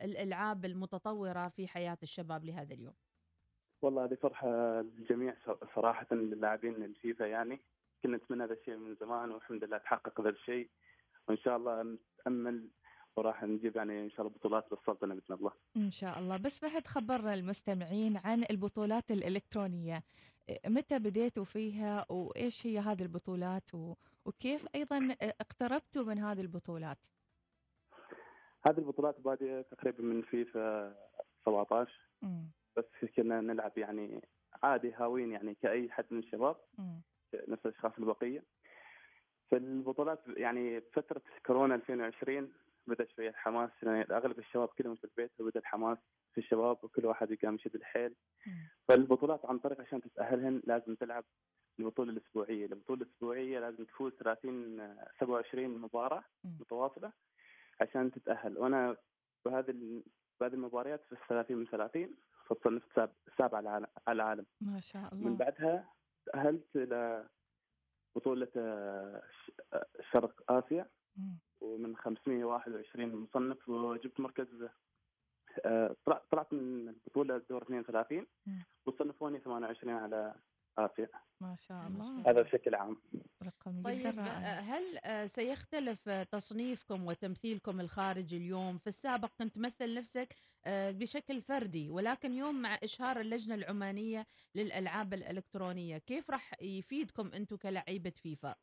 الألعاب 0.03 0.65
المتطورة 0.65 1.47
في 1.47 1.67
حياة 1.67 1.97
الشباب 2.03 2.45
لهذا 2.45 2.73
اليوم. 2.73 2.93
والله 3.81 4.05
هذه 4.05 4.15
فرحة 4.15 4.47
للجميع 4.81 5.35
صراحة 5.75 6.15
للاعبين 6.15 6.83
الفيفا 6.83 7.23
يعني. 7.25 7.61
كنا 8.03 8.17
نتمنى 8.17 8.43
هذا 8.43 8.53
الشيء 8.53 8.75
من 8.75 8.95
زمان 8.95 9.31
والحمد 9.31 9.63
لله 9.63 9.77
تحقق 9.77 10.21
هذا 10.21 10.29
الشيء 10.29 10.69
وإن 11.27 11.37
شاء 11.37 11.57
الله 11.57 11.83
نتأمل 11.83 12.67
وراح 13.15 13.43
نجيب 13.43 13.75
يعني 13.75 14.03
إن 14.03 14.09
شاء 14.09 14.21
الله 14.21 14.37
بطولات 14.37 14.65
للسلطنة 14.71 15.15
بإذن 15.15 15.35
الله 15.35 15.51
إن 15.77 15.91
شاء 15.91 16.19
الله 16.19 16.37
بس 16.37 16.59
فهد 16.59 16.87
خبرنا 16.87 17.33
المستمعين 17.33 18.17
عن 18.17 18.45
البطولات 18.49 19.11
الإلكترونية 19.11 20.03
متى 20.67 20.99
بديتوا 20.99 21.43
فيها 21.43 22.05
وإيش 22.09 22.67
هي 22.67 22.79
هذه 22.79 23.01
البطولات. 23.01 23.71
وكيف 24.25 24.67
أيضا 24.75 25.15
اقتربتوا 25.21 26.03
من 26.03 26.19
هذه 26.19 26.41
البطولات 26.41 26.97
هذه 28.67 28.77
البطولات 28.77 29.19
بادية 29.19 29.61
تقريبا 29.61 30.03
من 30.03 30.21
فيفا 30.21 30.95
17 31.45 31.91
مم. 32.21 32.51
بس 32.77 32.85
كنا 33.15 33.41
نلعب 33.41 33.77
يعني 33.77 34.21
عادي 34.63 34.93
هاوين 34.93 35.31
يعني 35.31 35.55
كأي 35.55 35.91
حد 35.91 36.05
من 36.11 36.19
الشباب 36.19 36.55
مم. 36.77 37.01
نفس 37.47 37.65
الأشخاص 37.65 37.91
البقية. 37.99 38.43
في 39.49 39.57
البطولات 39.57 40.19
يعني 40.27 40.81
فترة 40.81 41.21
كورونا 41.45 41.75
2020 41.75 42.53
بدأ 42.87 43.07
شوية 43.15 43.29
الحماس 43.29 43.69
يعني 43.83 44.01
أغلب 44.01 44.39
الشباب 44.39 44.67
كلهم 44.67 44.95
في 44.95 45.03
البيت 45.03 45.31
فبدأ 45.39 45.59
الحماس 45.59 45.97
في 46.33 46.37
الشباب 46.37 46.83
وكل 46.83 47.05
واحد 47.05 47.37
قام 47.43 47.55
يشد 47.55 47.75
الحيل. 47.75 48.15
فالبطولات 48.87 49.45
عن 49.45 49.59
طريق 49.59 49.81
عشان 49.81 50.01
تتأهلهن 50.01 50.61
لازم 50.67 50.95
تلعب 50.95 51.23
البطولة 51.79 52.11
الأسبوعية، 52.11 52.65
البطولة 52.65 53.01
الأسبوعية 53.01 53.59
لازم 53.59 53.85
تفوز 53.85 54.11
30 54.13 54.79
آه، 54.79 55.07
27 55.19 55.77
مباراة 55.77 56.23
متواصلة 56.59 57.11
عشان 57.81 58.11
تتأهل. 58.11 58.57
وأنا 58.57 58.97
بهذه 59.45 60.03
بهذه 60.41 60.53
المباريات 60.53 61.03
في 61.09 61.15
30 61.29 61.57
من 61.57 61.65
30 61.65 62.15
فصنفت 62.47 62.95
ساب- 62.95 63.13
السابع 63.27 63.57
على 63.57 63.87
العالم. 64.09 64.45
ما 64.61 64.79
شاء 64.79 65.13
الله. 65.13 65.27
من 65.29 65.37
بعدها 65.37 65.89
تأهلت 66.25 66.75
إلى 66.75 67.29
بطولة 68.15 68.47
آه، 68.57 69.23
آه، 69.73 69.85
شرق 70.13 70.51
آسيا. 70.51 70.89
ومن 71.61 71.97
521 71.97 73.15
مصنف 73.15 73.69
وجبت 73.69 74.19
مركز 74.19 74.47
آه، 75.65 75.95
طلع- 76.05 76.21
طلعت 76.31 76.53
من 76.53 76.89
البطولة 76.89 77.37
دور 77.49 77.61
32 77.63 78.27
مم. 78.45 78.63
وصنفوني 78.85 79.39
28 79.39 79.93
على 79.93 80.35
آسيا. 80.77 81.09
ما 81.41 81.55
شاء 81.59 81.87
الله. 81.87 82.23
هذا 82.29 82.41
بشكل 82.41 82.75
عام. 82.75 83.01
رقم 83.43 83.81
طيب 83.83 83.99
جدا 84.13 84.21
رائع 84.21 84.59
هل 84.59 85.29
سيختلف 85.29 86.09
تصنيفكم 86.09 87.05
وتمثيلكم 87.05 87.79
الخارجي 87.81 88.37
اليوم؟ 88.37 88.77
في 88.77 88.87
السابق 88.87 89.29
كنت 89.39 89.55
تمثل 89.55 89.93
نفسك 89.93 90.35
بشكل 90.67 91.41
فردي 91.41 91.89
ولكن 91.89 92.33
يوم 92.33 92.61
مع 92.61 92.77
إشهار 92.83 93.19
اللجنة 93.19 93.55
العمانية 93.55 94.25
للألعاب 94.55 95.13
الإلكترونية 95.13 95.97
كيف 95.97 96.29
راح 96.31 96.61
يفيدكم 96.61 97.31
أنتم 97.33 97.55
كلعيبة 97.55 98.09
فيفا؟ 98.09 98.55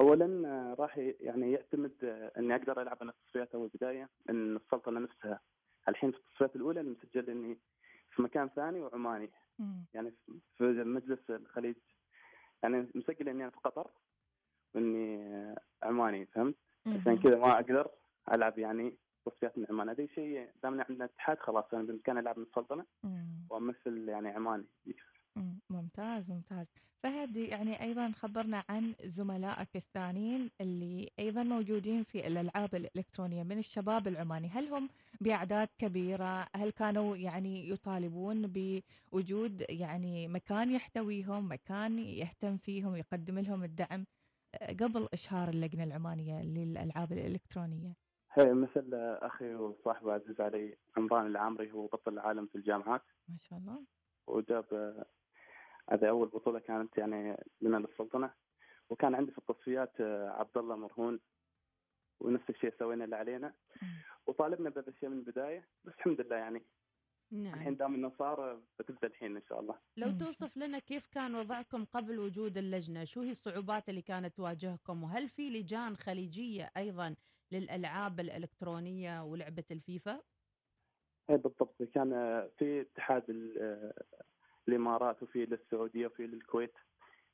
اولا 0.00 0.48
آه، 0.48 0.74
راح 0.78 0.98
يعني 0.98 1.52
يعتمد 1.52 2.04
آه، 2.04 2.32
إني 2.38 2.54
أقدر 2.54 2.82
ألعب 2.82 3.02
أنا 3.02 3.10
التصفيات 3.10 3.54
أول 3.54 3.70
بداية 3.74 4.08
إن 4.30 4.56
السلطنه 4.56 5.00
نفسها 5.00 5.40
الحين 5.88 6.10
في 6.10 6.18
التصفيات 6.18 6.56
الأولى 6.56 6.80
أنا 6.80 6.90
مسجل 6.90 7.30
إني 7.30 7.58
في 8.10 8.22
مكان 8.22 8.48
ثاني 8.48 8.80
وعماني 8.80 9.30
مم. 9.58 9.84
يعني 9.94 10.12
في 10.58 10.64
مجلس 10.64 11.30
الخليج 11.30 11.76
يعني 12.62 12.88
مسجل 12.94 13.28
إني 13.28 13.42
أنا 13.42 13.50
في 13.50 13.56
قطر 13.64 13.90
وإني 14.74 15.16
آه، 15.16 15.56
عماني 15.82 16.26
فهمت؟ 16.26 16.56
عشان. 16.86 17.18
كذا 17.18 17.36
ما 17.36 17.52
أقدر 17.52 17.90
ألعب 18.32 18.58
يعني 18.58 18.96
تصفيات 19.28 19.58
من 19.58 19.66
عمان. 19.70 19.88
هذا 19.88 20.06
شيء 20.06 20.48
دامنا 20.62 20.86
عندنا 20.88 21.04
اتحاد 21.04 21.38
خلاص 21.38 21.64
أنا 21.72 21.82
بإمكاني 21.82 22.20
ألعب 22.20 22.38
من 22.38 22.44
السلطنه. 22.44 22.84
وامثل 23.50 24.08
يعني 24.08 24.28
عماني. 24.28 24.64
مم. 25.36 25.58
ممتاز 25.70 26.30
ممتاز. 26.30 26.66
فهد 27.02 27.36
يعني 27.36 27.82
أيضا 27.82 28.12
خبرنا 28.12 28.64
عن 28.68 28.94
زملائك 29.04 29.76
الثانيين 29.76 30.50
اللي 30.60 31.10
أيضا 31.18 31.42
موجودين 31.42 32.02
في 32.02 32.26
الألعاب 32.26 32.74
الإلكترونية 32.74 33.42
من 33.42 33.58
الشباب 33.58 34.08
العماني. 34.08 34.48
هل 34.48 34.68
هم 34.68 34.88
بأعداد 35.20 35.68
كبيرة؟ 35.78 36.46
هل 36.56 36.70
كانوا 36.70 37.16
يعني 37.16 37.68
يطالبون 37.70 38.52
بوجود 39.12 39.64
يعني 39.68 40.28
مكان 40.28 40.70
يحتويهم 40.70 41.52
مكان 41.52 41.98
يهتم 41.98 42.56
فيهم 42.56 42.96
يقدم 42.96 43.38
لهم 43.38 43.64
الدعم 43.64 44.06
قبل 44.80 45.08
إشهار 45.12 45.48
اللجنة 45.48 45.84
العمانية 45.84 46.42
للألعاب 46.42 47.12
الإلكترونية؟ 47.12 48.07
مثل 48.36 48.94
أخي 49.22 49.54
وصاحبي 49.54 50.10
عزيز 50.10 50.40
علي 50.40 50.76
عمران 50.96 51.26
العامري 51.26 51.72
هو 51.72 51.86
بطل 51.86 52.12
العالم 52.12 52.46
في 52.46 52.54
الجامعات. 52.54 53.02
ما 53.28 53.36
شاء 53.36 53.58
الله. 53.58 53.84
وجاب 54.26 54.64
آه، 54.72 55.06
هذه 55.90 56.08
أول 56.08 56.28
بطولة 56.28 56.58
كانت 56.58 56.98
يعني 56.98 57.36
لنا 57.60 57.76
للسلطنه 57.76 58.30
وكان 58.90 59.14
عندي 59.14 59.32
في 59.32 59.38
التصفيات 59.38 60.00
آه، 60.00 60.28
عبد 60.28 60.58
الله 60.58 60.76
مرهون 60.76 61.20
ونفس 62.20 62.50
الشيء 62.50 62.74
سوينا 62.78 63.04
اللي 63.04 63.16
علينا. 63.16 63.54
وطالبنا 64.26 64.70
بهذا 64.70 64.88
الشيء 64.88 65.08
من 65.08 65.18
البداية 65.18 65.68
بس 65.84 65.94
الحمد 65.94 66.20
لله 66.20 66.36
يعني 66.36 66.62
نعم. 67.30 67.54
الحين 67.54 67.76
دام 67.76 67.94
إنه 67.94 68.12
صار 68.18 68.50
آه، 68.50 68.60
بتبدأ 68.78 69.06
الحين 69.08 69.36
إن 69.36 69.42
شاء 69.48 69.60
الله. 69.60 69.78
لو 69.96 70.18
توصف 70.18 70.56
لنا 70.56 70.78
كيف 70.78 71.06
كان 71.06 71.34
وضعكم 71.34 71.84
قبل 71.84 72.18
وجود 72.18 72.58
اللجنة؟ 72.58 73.04
شو 73.04 73.20
هي 73.20 73.30
الصعوبات 73.30 73.88
اللي 73.88 74.02
كانت 74.02 74.36
تواجهكم؟ 74.36 75.02
وهل 75.02 75.28
في 75.28 75.50
لجان 75.50 75.96
خليجية 75.96 76.70
أيضا 76.76 77.14
للألعاب 77.52 78.20
الإلكترونية 78.20 79.22
ولعبة 79.24 79.64
الفيفا؟ 79.70 80.22
اي 81.30 81.36
بالضبط 81.36 81.82
كان 81.82 82.12
آه، 82.12 82.50
في 82.58 82.80
اتحاد 82.80 83.30
ال- 83.30 83.58
آه، 83.58 84.02
الإمارات 84.68 85.22
وفي 85.22 85.46
للسعودية 85.46 86.06
وفي 86.06 86.26
للكويت 86.26 86.74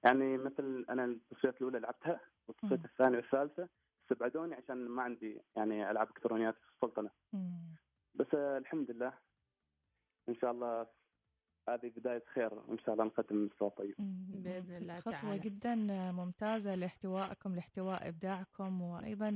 يعني 0.04 0.36
مثل 0.38 0.86
أنا 0.90 1.04
التصفيات 1.04 1.56
الأولى 1.56 1.78
لعبتها 1.78 2.20
والتصفيات. 2.48 2.84
الثانية 2.84 3.16
والثالثة 3.16 3.68
استبعدوني 4.02 4.54
عشان 4.54 4.76
ما 4.88 5.02
عندي 5.02 5.40
يعني 5.56 5.90
ألعاب 5.90 6.08
الكترونيات 6.08 6.54
في 6.54 6.68
السلطنه 6.74 7.10
مم. 7.32 7.74
بس 8.14 8.26
آه، 8.34 8.58
الحمد 8.58 8.90
لله 8.90 9.12
إن 10.28 10.34
شاء 10.34 10.50
الله 10.50 10.86
هذه 11.68 11.92
بداية 11.96 12.22
خير 12.34 12.54
وإن 12.54 12.78
شاء 12.78 12.92
الله 12.94 13.04
نقدم 13.04 13.44
مستوى 13.46 13.70
طيب 13.70 13.94
بإذن 14.28 14.76
الله 14.76 15.00
خطوة 15.00 15.12
تعالى. 15.20 15.38
جدا 15.38 15.74
ممتازة 16.12 16.74
لاحتوائكم 16.74 17.54
لاحتواء 17.54 18.08
إبداعكم 18.08 18.82
وأيضا 18.82 19.30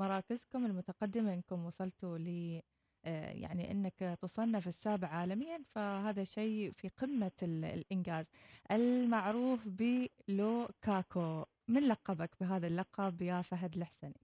مراكزكم 0.00 0.66
المتقدمة 0.66 1.34
إنكم 1.34 1.64
وصلتوا 1.64 2.18
ل 2.18 2.60
آه، 3.04 3.30
يعني 3.32 3.70
إنك 3.70 4.18
تصنف 4.22 4.68
السابع 4.68 5.08
عالميا 5.08 5.62
فهذا 5.74 6.24
شيء 6.24 6.72
في 6.72 6.88
قمة 6.88 7.32
ال- 7.42 7.64
الإنجاز. 7.64 8.26
المعروف 8.70 9.68
بلوكاكو. 9.68 11.44
من 11.68 11.88
لقبك 11.88 12.30
بهذا 12.40 12.66
اللقب 12.66 13.22
يا 13.22 13.42
فهد 13.42 13.76
الحسني؟ 13.76 14.14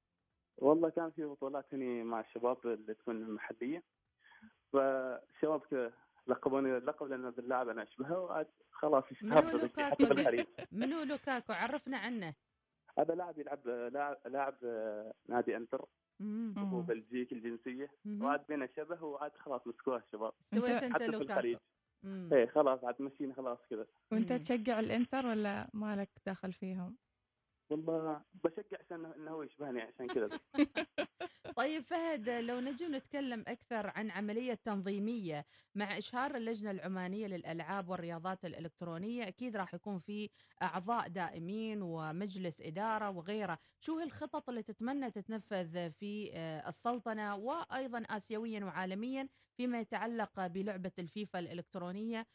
والله 0.58 0.88
كان 0.90 1.10
في 1.10 1.24
بطولات 1.24 1.74
هنا 1.74 2.04
مع 2.04 2.20
الشباب 2.20 2.56
اللي 2.66 2.94
تكون 2.94 3.16
المحليه 3.16 3.82
فالشباب 4.72 5.92
لقبوني 6.26 6.76
اللقب 6.76 7.06
لأن 7.06 7.26
اللاعب 7.38 7.68
أنا 7.68 7.82
أشبهه 7.82 8.20
وعاد 8.20 8.46
خلاص 8.72 9.04
منو 9.22 9.34
اشتهرت 9.38 9.54
بس 9.54 9.62
لوكاكو 9.62 10.04
منو 10.72 11.02
لوكاكو 11.02 11.52
عرفنا 11.52 11.98
عنه. 11.98 12.34
هذا 12.98 13.14
لاعب 13.14 13.38
يلعب 13.38 13.68
لاعب 13.68 14.16
لاعب 14.26 14.54
آه، 14.64 15.12
نادي 15.28 15.56
انتر. 15.56 15.84
وهو 16.56 16.80
بلجيكي 16.80 17.34
الجنسية. 17.34 17.90
وعاد 18.20 18.44
بينا 18.48 18.68
شبه 18.76 19.04
وعاد 19.04 19.32
خلاص 19.36 19.66
مسكوها 19.66 19.98
الشباب 19.98 20.32
استويت 20.54 20.82
انت 20.82 20.94
حتى 20.94 21.04
في 21.04 21.10
لوكاكو 21.12 21.32
الخليج. 21.32 21.58
إيه 22.32 22.46
خلاص 22.46 22.84
عاد 22.84 23.02
مشينا 23.02 23.34
خلاص 23.34 23.58
كذا 23.70 23.86
وانت 24.12 24.32
تشجع 24.32 24.80
الانتر 24.80 25.26
ولا 25.26 25.68
مالك 25.74 26.10
دخل 26.26 26.52
فيهم؟ 26.52 26.96
والله 27.70 28.22
بشجع 28.44 28.78
عشان 28.80 29.04
إنه 29.04 29.30
هو 29.30 29.42
يشبهني 29.42 29.80
عشان 29.82 30.06
كذا. 30.06 30.28
طيب 31.56 31.82
فهد 31.82 32.28
لو 32.28 32.60
نجي 32.60 32.86
نتكلم 32.88 33.44
أكثر 33.48 33.86
عن 33.86 34.10
عملية 34.10 34.54
تنظيمية 34.54 35.46
مع 35.74 35.98
إشهار 35.98 36.36
اللجنة 36.36 36.70
العمانية 36.70 37.26
للألعاب 37.26 37.88
والرياضات 37.88 38.44
الإلكترونية 38.44 39.28
أكيد 39.28 39.56
راح 39.56 39.74
يكون 39.74 39.98
في 39.98 40.30
أعضاء 40.62 41.08
دائمين 41.08 41.82
ومجلس 41.82 42.60
إدارة 42.60 43.10
وغيره. 43.10 43.58
شو 43.80 43.98
هالخطط 43.98 44.48
اللي 44.48 44.62
تتمنى 44.62 45.10
تتنفذ 45.10 45.90
في 45.90 46.30
آه، 46.34 46.68
السلطنة 46.68 47.36
وأيضا 47.36 48.02
آسيويا 48.10 48.64
وعالميا 48.64 49.28
فيما 49.56 49.80
يتعلق 49.80 50.46
بلعبة 50.46 50.92
الفيفا 50.98 51.38
الإلكترونية 51.38 52.26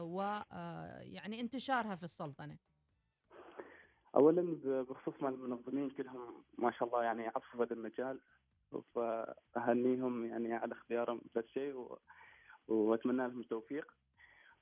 ويعني 0.00 1.40
انتشارها 1.40 1.94
في 1.96 2.02
السلطنة؟ 2.02 2.73
اولا 4.16 4.58
بخصوص 4.64 5.14
المنظمين 5.22 5.90
كلهم 5.90 6.44
ما 6.58 6.70
شاء 6.70 6.88
الله 6.88 7.02
يعني 7.02 7.26
عصفوا 7.26 7.64
هذا 7.64 7.74
المجال 7.74 8.20
فاهنيهم 9.54 10.26
يعني 10.26 10.54
على 10.54 10.72
اختيارهم 10.72 11.20
ذا 11.34 11.40
الشيء 11.40 11.74
و... 11.74 11.98
وأتمنى 12.68 13.28
لهم 13.28 13.40
التوفيق 13.40 13.92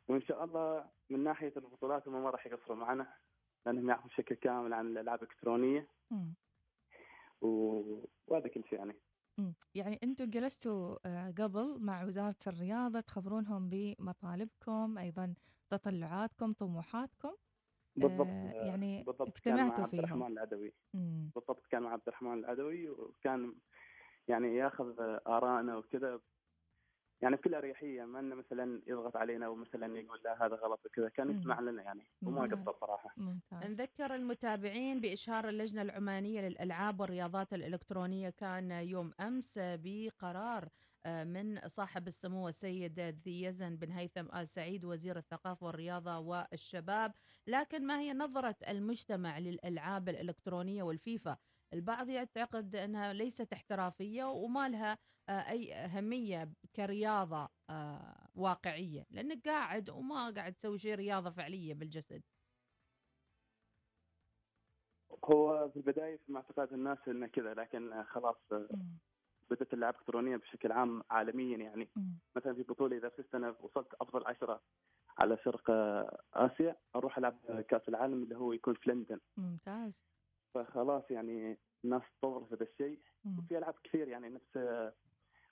وإن 0.09 0.23
شاء 0.23 0.45
الله 0.45 0.91
من 1.11 1.25
ناحية 1.25 1.53
البطولات 1.57 2.09
هم 2.09 2.23
ما 2.23 2.31
راح 2.31 2.47
يقصروا 2.47 2.77
معنا 2.77 3.15
لأنهم 3.67 3.89
يعرفوا 3.89 4.09
بشكل 4.09 4.35
كامل 4.35 4.73
عن 4.73 4.87
الألعاب 4.87 5.23
الإلكترونية. 5.23 5.89
و... 7.41 7.49
وهذا 8.27 8.49
كل 8.49 8.65
شيء 8.65 8.79
يعني. 8.79 8.97
يعني 9.75 10.01
أنتم 10.03 10.25
جلستوا 10.25 10.99
آه، 11.07 11.35
قبل 11.39 11.79
مع 11.81 12.05
وزارة 12.05 12.37
الرياضة 12.47 13.01
تخبرونهم 13.01 13.69
بمطالبكم 13.69 14.99
أيضا 14.99 15.35
تطلعاتكم 15.71 16.53
طموحاتكم 16.53 17.33
بالضبط 17.97 18.27
آه، 18.29 18.67
يعني 18.67 19.03
بالضبط 19.03 19.39
كان 19.39 19.57
مع 19.57 19.63
اجتمعتوا 19.63 19.85
عبد 19.85 19.95
الرحمن 19.95 20.27
العدوي 20.27 20.73
مم. 20.95 21.31
بالضبط 21.35 21.67
كان 21.67 21.83
مع 21.83 21.93
عبد 21.93 22.03
الرحمن 22.09 22.39
العدوي 22.39 22.89
وكان 22.91 23.55
يعني 24.29 24.57
ياخذ 24.57 24.95
ارائنا 25.27 25.77
وكذا 25.77 26.21
يعني 27.23 27.37
بكل 27.37 27.55
أريحية 27.55 28.05
ما 28.05 28.21
إنه 28.21 28.35
مثلا 28.35 28.83
يضغط 28.87 29.17
علينا 29.17 29.49
ومثلا 29.49 29.99
يقول 29.99 30.21
لا 30.25 30.47
هذا 30.47 30.55
غلط 30.55 30.87
وكذا 30.87 31.09
كان. 31.09 31.31
يسمع 31.31 31.61
لنا 31.61 31.83
يعني 31.83 32.07
وما. 32.23 32.47
قصر 32.47 32.75
صراحة 32.81 33.15
ممتاز 33.17 33.65
نذكر 33.65 34.15
المتابعين 34.15 35.01
بإشهار 35.01 35.49
اللجنة 35.49 35.83
العمانية 35.83 36.41
للألعاب 36.49 37.01
والرياضات 37.01 37.55
الإلكترونية 37.55 38.31
كان 38.31 38.71
يوم 38.71 39.13
أمس 39.21 39.55
بقرار 39.59 40.63
آه، 40.65 40.71
من 41.07 41.69
صاحب 41.69 42.09
السمو 42.09 42.49
السيد 42.49 43.01
ذي 43.01 43.43
يزن 43.43 43.77
بن 43.77 43.93
هيثم 43.93 44.27
آل 44.37 44.49
سعيد 44.49 44.85
وزير 44.85 45.17
الثقافة 45.17 45.67
والرياضة 45.67 46.19
والشباب. 46.19 47.13
لكن 47.47 47.87
ما 47.87 48.01
هي 48.01 48.13
نظرة 48.13 48.57
المجتمع 48.69 49.39
للألعاب 49.39 50.09
الإلكترونية 50.09 50.83
والفيفا؟ 50.83 51.37
البعض 51.73 52.09
يعتقد 52.09 52.77
أنها 52.77 53.13
ليست 53.13 53.53
احترافية 53.53 54.25
وما 54.25 54.69
لها 54.69 54.99
آه، 55.29 55.33
أي 55.33 55.75
أهمية 55.75 56.53
كرياضة 56.77 57.49
آه، 57.71 58.29
واقعية. 58.35 59.07
لأنك 59.11 59.49
قاعد 59.49 59.91
وما 59.91 60.31
قاعد 60.31 60.55
تسوي 60.55 60.79
شيء 60.79 60.95
رياضة 60.95 61.31
فعلية 61.31 61.75
بالجسد. 61.75 62.23
هو 65.25 65.71
في 65.71 65.77
البداية 65.77 66.17
في 66.17 66.33
معتقد 66.33 66.73
الناس 66.73 66.99
إنه 67.09 67.27
كذا 67.27 67.55
لكن 67.55 68.05
خلاص 68.05 68.37
بدأت 69.51 69.73
الالعاب 69.73 69.95
الالكترونيه 69.95 70.37
بشكل 70.37 70.73
عام 70.73 71.03
عالميا 71.11 71.57
يعني. 71.57 71.89
مثلا 72.37 72.55
في 72.55 72.63
بطولة 72.63 72.97
إذا 72.97 73.09
فزت 73.09 73.35
أنا 73.35 73.55
وصلت 73.61 73.95
أفضل 74.01 74.27
عشرة 74.27 74.61
على 75.19 75.39
شرق 75.45 75.71
آسيا 76.35 76.77
أروح 76.97 77.19
ألعب 77.19 77.61
كأس 77.69 77.89
العالم 77.89 78.23
اللي 78.23 78.37
هو 78.37 78.53
يكون 78.53 78.75
في 78.75 78.91
لندن. 78.91 79.21
ممتاز. 79.37 79.93
فخلاص 80.55 81.11
يعني 81.11 81.59
الناس 81.85 82.03
تطور 82.19 82.45
في 82.45 82.55
هذا 82.55 82.63
الشيء. 82.63 83.01
وفي 83.39 83.59
ألعاب 83.59 83.75
كثير 83.85 84.09
يعني 84.09 84.29
نفس 84.29 84.59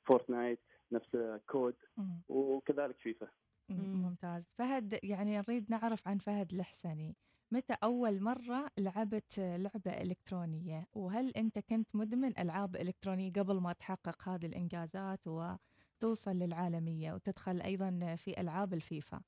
فورتنايت 0.04 0.60
نفس 0.92 1.16
كود 1.48 1.74
مم. 1.96 2.20
وكذلك 2.28 2.96
فيفا. 2.98 3.28
مم. 3.68 4.02
ممتاز. 4.02 4.42
فهد 4.58 4.98
يعني 5.02 5.38
نريد 5.38 5.70
نعرف 5.70 6.08
عن 6.08 6.18
فهد 6.18 6.52
الحسني 6.52 7.16
متى 7.52 7.76
أول 7.84 8.20
مرة 8.22 8.70
لعبت 8.78 9.38
لعبة 9.38 10.02
إلكترونية 10.02 10.86
وهل 10.92 11.30
أنت 11.30 11.58
كنت 11.58 11.96
مدمن 11.96 12.38
ألعاب 12.38 12.76
إلكترونية 12.76 13.32
قبل 13.32 13.60
ما 13.60 13.72
تحقق 13.72 14.28
هذه 14.28 14.46
الإنجازات 14.46 15.20
وتوصل 15.26 16.30
للعالمية 16.30 17.12
وتدخل 17.12 17.60
أيضا 17.60 18.14
في 18.16 18.40
ألعاب 18.40 18.74
الفيفا 18.74 19.20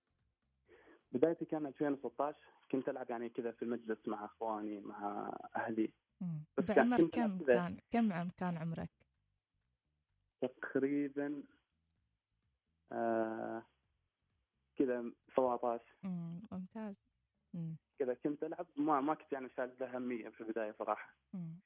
بدايتي 1.13 1.45
كان 1.45 1.67
2016 1.67 2.39
كنت 2.73 2.89
ألعب 2.89 3.11
يعني 3.11 3.29
كذا 3.29 3.51
في 3.53 3.63
المجلس 3.63 4.09
مع 4.09 4.25
إخواني 4.25 4.81
مع. 4.81 5.31
بس 6.59 6.65
كان- 6.65 6.77
بعمر 6.77 6.99
ألعب 6.99 7.11
كم 7.11 7.39
كان 7.55 7.77
كم 7.91 8.13
عم 8.13 8.31
كان 8.37 8.57
عمرك؟ 8.57 8.91
تقريبا 10.41 11.43
آه 12.93 13.63
كذا 14.77 15.13
17 15.37 15.83
مم. 16.03 16.41
ممتاز 16.53 16.95
مم. 16.95 17.12
كذا 17.99 18.15
كنت 18.15 18.45
العب 18.45 18.67
ما 18.77 19.01
ما 19.01 19.15
كنت 19.15 19.33
يعني 19.33 19.49
شايل 19.57 19.71
له 19.81 19.95
أهمية 19.95 20.29
في 20.29 20.41
البداية 20.41 20.73
صراحة. 20.79 21.17
مم. 21.35 21.61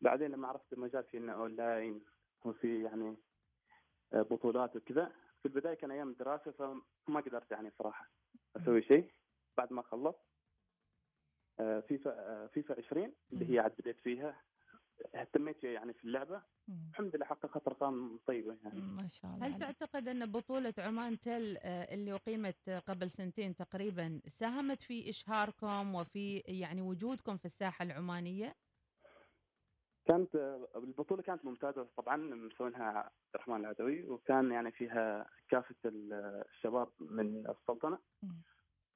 بعدين 0.00 0.30
لما 0.30 0.48
عرفت 0.48 0.72
المجال 0.72 1.04
في 1.04 1.16
إنه 1.16 1.32
أونلاين 1.32 2.04
وفي 2.44 2.82
يعني 2.82 3.16
آه، 4.12 4.22
بطولات 4.22 4.76
وكذا 4.76 5.12
في 5.42 5.48
البداية 5.48 5.74
كان 5.74 5.90
أيام 5.90 6.08
الدراسة 6.08 6.50
فما 6.50 7.20
قدرت 7.20 7.50
يعني 7.50 7.70
صراحة 7.78 8.10
أسوي 8.56 8.82
شيء. 8.82 9.12
بعد 9.56 9.72
ما 9.72 9.82
خلصت 9.82 10.18
آه، 11.60 11.80
فيفا 11.80 12.10
آه، 12.10 12.46
فيفا 12.46 12.74
20 12.78 13.12
اللي 13.32 13.54
هي 13.54 13.58
عاد 13.58 13.72
بديت 13.78 14.00
فيها 14.00 14.42
اهتميت 15.14 15.58
فيها 15.60 15.70
يعني 15.70 15.92
في 15.92 16.04
اللعبة. 16.04 16.42
الحمد 16.90 17.16
لله 17.16 17.26
حققت 17.26 17.66
ارقام 17.68 18.18
طيبة 18.26 18.56
يعني. 18.64 18.80
ما 18.80 19.08
شاء 19.08 19.30
الله 19.34 19.46
هل 19.46 19.58
تعتقد 19.58 20.08
أن 20.08 20.26
بطولة 20.32 20.74
عمان 20.78 21.18
تل 21.20 21.56
آه، 21.62 21.94
اللي 21.94 22.12
أقيمت 22.14 22.70
قبل 22.70 23.10
سنتين 23.10 23.54
تقريبا 23.56 24.20
ساهمت 24.28 24.82
في 24.82 25.10
إشهاركم 25.10 25.94
وفي 25.94 26.36
يعني 26.38 26.82
وجودكم 26.82 27.36
في 27.36 27.44
الساحة 27.44 27.82
العمانية؟ 27.82 28.54
كانت 30.06 30.34
آه، 30.36 30.68
البطولة 30.76 31.22
كانت 31.22 31.44
ممتازة 31.44 31.88
طبعا 31.96 32.16
مسوينها 32.16 32.84
عبد 32.84 33.10
الرحمن 33.34 33.56
العدوي 33.56 34.02
وكان 34.04 34.50
يعني 34.52 34.72
فيها 34.72 35.30
كافة 35.48 35.74
ال- 35.84 36.42
الشباب 36.48 36.88
من 37.00 37.46
السلطنة. 37.46 37.98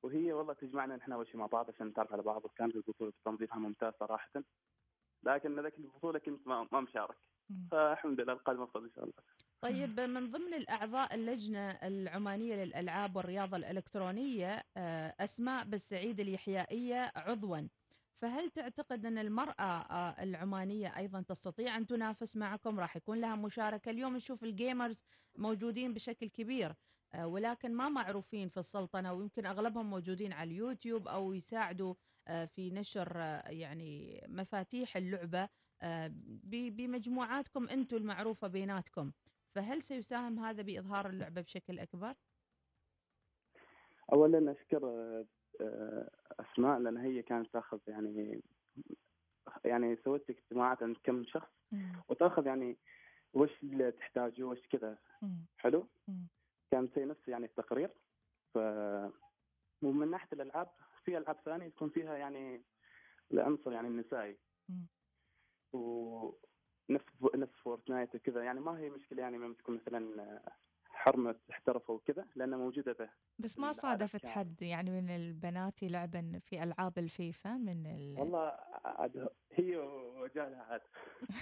وهي 0.03 0.33
والله 0.33 0.53
تجمعنا 0.55 0.97
نحن 0.97 1.13
أول 1.13 1.27
شيء 1.27 1.37
مع 1.37 1.47
بعض 1.47 1.71
عشان 1.71 1.87
نتعرف 1.87 2.13
على 2.13 2.23
بعض 2.23 2.45
وكانت 2.45 2.77
البطولة 2.77 3.13
تنظيمها 3.25 3.59
ممتاز 3.59 3.93
صراحة. 4.01 4.31
لكن 5.27 5.61
ذاك 5.63 5.79
البطولة 5.79 6.19
كنت 6.19 6.47
ما, 6.47 6.69
ما 6.73 6.81
مشارك. 6.81 7.17
فالحمد 7.71 8.21
لله 8.21 8.33
القادم 8.33 8.63
افضل 8.63 8.85
إن 8.85 8.91
شاء 8.95 9.05
الله. 9.05 9.15
طيب 9.61 10.01
من 10.01 10.31
ضمن 10.31 10.55
الأعضاء 10.55 11.15
اللجنة 11.15 11.71
العمانية 11.71 12.65
للألعاب 12.65 13.17
والرياضة 13.17 13.57
الإلكترونية 13.57 14.65
آه، 14.77 15.15
أسماء 15.21 15.65
بالسعيد 15.65 16.21
اليحيائية 16.21 17.13
عضوا. 17.17 17.69
فهل 18.23 18.51
تعتقد 18.51 19.07
أن 19.07 19.19
المرأة 19.19 19.63
آه، 19.63 20.23
العمانية 20.23 20.97
أيضا 20.97 21.21
تستطيع 21.21 21.77
أن 21.77 21.87
تنافس 21.87 22.37
معكم؟ 22.37 22.81
راح 22.81 22.97
يكون 22.97 23.21
لها 23.21 23.37
مشاركة. 23.37 23.91
اليوم 23.91 24.17
نشوف 24.17 24.45
الجيمرز 24.45 25.05
موجودين 25.37 25.95
بشكل 25.95 26.27
كبير 26.27 26.75
آه، 27.15 27.27
ولكن 27.27 27.75
ما 27.75 27.89
معروفين 27.89 28.49
في 28.49 28.61
السلطنة 28.61 29.13
ويمكن 29.13 29.47
أغلبهم 29.47 29.91
موجودين 29.91 30.33
على 30.33 30.51
اليوتيوب 30.51 31.09
أو 31.09 31.33
يساعدوا 31.33 31.95
في 32.27 32.71
نشر 32.71 33.13
آه، 33.17 33.51
يعني 33.51 34.25
مفاتيح 34.29 34.97
اللعبة 34.97 35.49
آه، 35.83 36.11
بمجموعاتكم 36.45 37.69
أنتم 37.69 37.97
المعروفة 37.97 38.49
بيناتكم. 38.49 39.13
فهل 39.55 39.83
سيساهم 39.83 40.39
هذا 40.39 40.63
بإظهار 40.63 41.09
اللعبة 41.09 41.41
بشكل 41.41 41.79
أكبر؟ 41.79 42.15
اولا 44.13 44.53
أشكر 44.53 44.87
آه، 44.87 45.27
آه، 45.61 46.11
أسماء 46.41 46.79
لأن 46.79 46.97
هي 46.97 47.23
كانت 47.23 47.53
تأخذ 47.53 47.79
يعني 47.87 48.43
يعني 49.65 49.97
سويت 50.05 50.31
اجتماعات 50.31 50.83
عند 50.83 50.97
كم 51.05 51.25
شخص 51.25 51.51
وتأخذ 52.09 52.47
يعني 52.47 52.79
وش 53.33 53.51
اللي 53.63 53.93
تحتاجه 53.93 54.43
وش 54.43 54.61
كذا. 54.71 54.99
حلو. 55.59 55.89
كان 56.71 56.83
مسوي 56.85 57.05
نفس 57.05 57.29
يعني 57.29 57.47
التقرير. 57.47 57.91
ف 58.55 58.59
ومن 59.83 60.11
ناحية 60.11 60.29
الألعاب 60.33 60.69
في 61.05 61.19
العاب 61.19 61.37
ثانية 61.45 61.69
تكون 61.69 61.91
فيها 61.91 62.17
يعني 62.17 62.63
العنصر 63.33 63.73
يعني 63.73 63.89
النسائي. 63.89 64.39
ونفس 65.73 67.05
نفس 67.35 67.53
فورتنايت 67.53 68.15
وكذا 68.15 68.43
يعني 68.45 68.61
ما 68.61 68.79
هي 68.79 68.91
مشكلة 68.91 69.23
يعني 69.23 69.37
لما 69.37 69.55
تكون 69.55 69.75
مثلا 69.75 70.41
حرمة 71.05 71.35
احترفوا 71.51 71.95
وكذا 71.95 72.27
لأنها 72.37 72.59
موجودة 72.59 72.93
به 72.93 73.11
بس 73.39 73.59
ما 73.59 73.73
صادفت. 73.73 74.27
حد 74.27 74.63
يعني 74.63 74.91
من 74.91 75.11
البنات 75.11 75.83
يلعبن 75.83 76.39
في 76.39 76.63
ألعاب 76.63 76.99
الفيفا 76.99 77.51
من 77.57 77.87
ال... 77.87 78.15
والله 78.21 78.53
عاد 78.85 79.29
هي 79.53 79.77
وجالها 79.77 80.63
عاد 80.63 80.81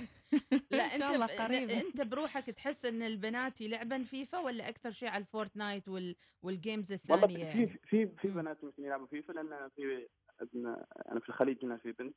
لا 0.71 0.83
أنت 0.83 1.03
الله 1.03 1.27
ب- 1.27 1.31
قريبا 1.31 1.81
أنت 1.81 2.01
بروحك 2.01 2.47
تحس 2.51 2.85
إن 2.85 3.03
البنات 3.03 3.61
يلعبن 3.61 4.03
فيفا 4.03 4.39
ولا 4.39 4.69
أكثر 4.69 4.91
شيء 4.91 5.09
على 5.09 5.21
الفورتنايت 5.21 5.89
وال 5.89 6.17
والجيمز 6.43 6.93
والله 6.93 7.25
الثانية 7.25 7.53
في 7.67 7.79
في 7.87 8.07
في. 8.07 8.29
بنات 8.29 8.65
ممكن 8.65 8.85
يلعبوا 8.85 9.07
فيفا 9.07 9.33
لأن 9.33 9.69
في 9.77 10.09
عندنا 10.41 10.87
أنا 11.09 11.21
في 11.21 11.29
الخليج 11.29 11.65
هنا 11.65 11.77
في 11.77 11.93
بنت 11.93 12.15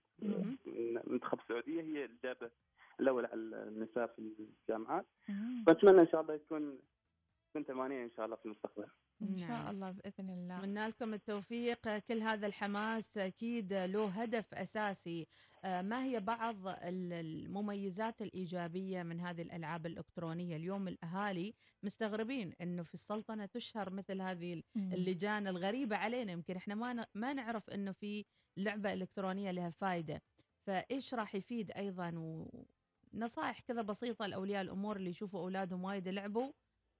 منتخب 1.08 1.39
السعودية 1.39 1.81
هي 1.81 2.05
اللي 2.05 2.17
جابت 2.23 2.51
الأول 2.99 3.25
على 3.25 3.34
النساء 3.39 4.08
في 4.08 4.19
الجامعات. 4.69 5.05
فأتمنى 5.67 6.01
إن 6.01 6.08
شاء 6.08 6.21
الله 6.21 6.34
يكون 6.34 6.79
بنت 7.56 7.68
ثمانية 7.68 8.04
إن 8.04 8.12
شاء 8.18 8.26
الله 8.26 8.36
في 8.36 8.46
المستقبل. 8.46 8.86
إن 9.22 9.38
شاء 9.38 9.48
نعم. 9.50 9.68
الله 9.76 9.91
بإذن 9.91 10.30
الله. 10.30 10.58
أتمنى 10.60 10.88
لكم 10.88 11.13
التوفيق. 11.13 11.98
كل 11.98 12.22
هذا 12.22 12.48
الحماس 12.48 13.18
أكيد 13.18 13.74
له 13.74 14.08
هدف 14.22 14.54
أساسي. 14.54 15.28
آه، 15.65 15.82
ما 15.82 16.04
هي 16.04 16.20
بعض 16.20 16.68
ال- 16.68 17.13
المميزات 17.13 18.22
الإيجابية 18.22 19.04
من 19.04 19.20
هذه 19.20 19.41
الألعاب 19.41 19.86
الإلكترونية؟ 19.86 20.56
اليوم 20.56 20.88
الأهالي 20.88 21.54
مستغربين 21.84 22.54
أنه 22.62 22.84
في 22.84 22.94
السلطنة 22.94 23.46
تشهر 23.46 23.89
مثل 23.89 24.22
هذه. 24.22 24.63
اللجان 24.76 25.48
الغريبة 25.48 25.96
علينا. 25.96 26.32
يمكن 26.32 26.56
إحنا 26.56 26.76
ما 26.76 27.06
ما 27.15 27.34
نعرف 27.34 27.70
أنه 27.70 27.91
في 27.91 28.26
لعبة 28.58 28.94
إلكترونية 28.94 29.52
لها 29.52 29.70
فائدة 29.70 30.22
فإيش 30.68 31.13
راح 31.13 31.36
يفيد 31.36 31.72
أيضا؟ 31.72 32.12
ونصائح 33.13 33.60
كذا 33.60 33.82
بسيطة 33.82 34.26
لأولياء 34.26 34.62
الأمور 34.62 34.96
اللي 34.96 35.10
يشوفوا 35.10 35.39
أولادهم 35.39 35.84
وايد 35.84 36.08
يلعبوا. 36.08 36.52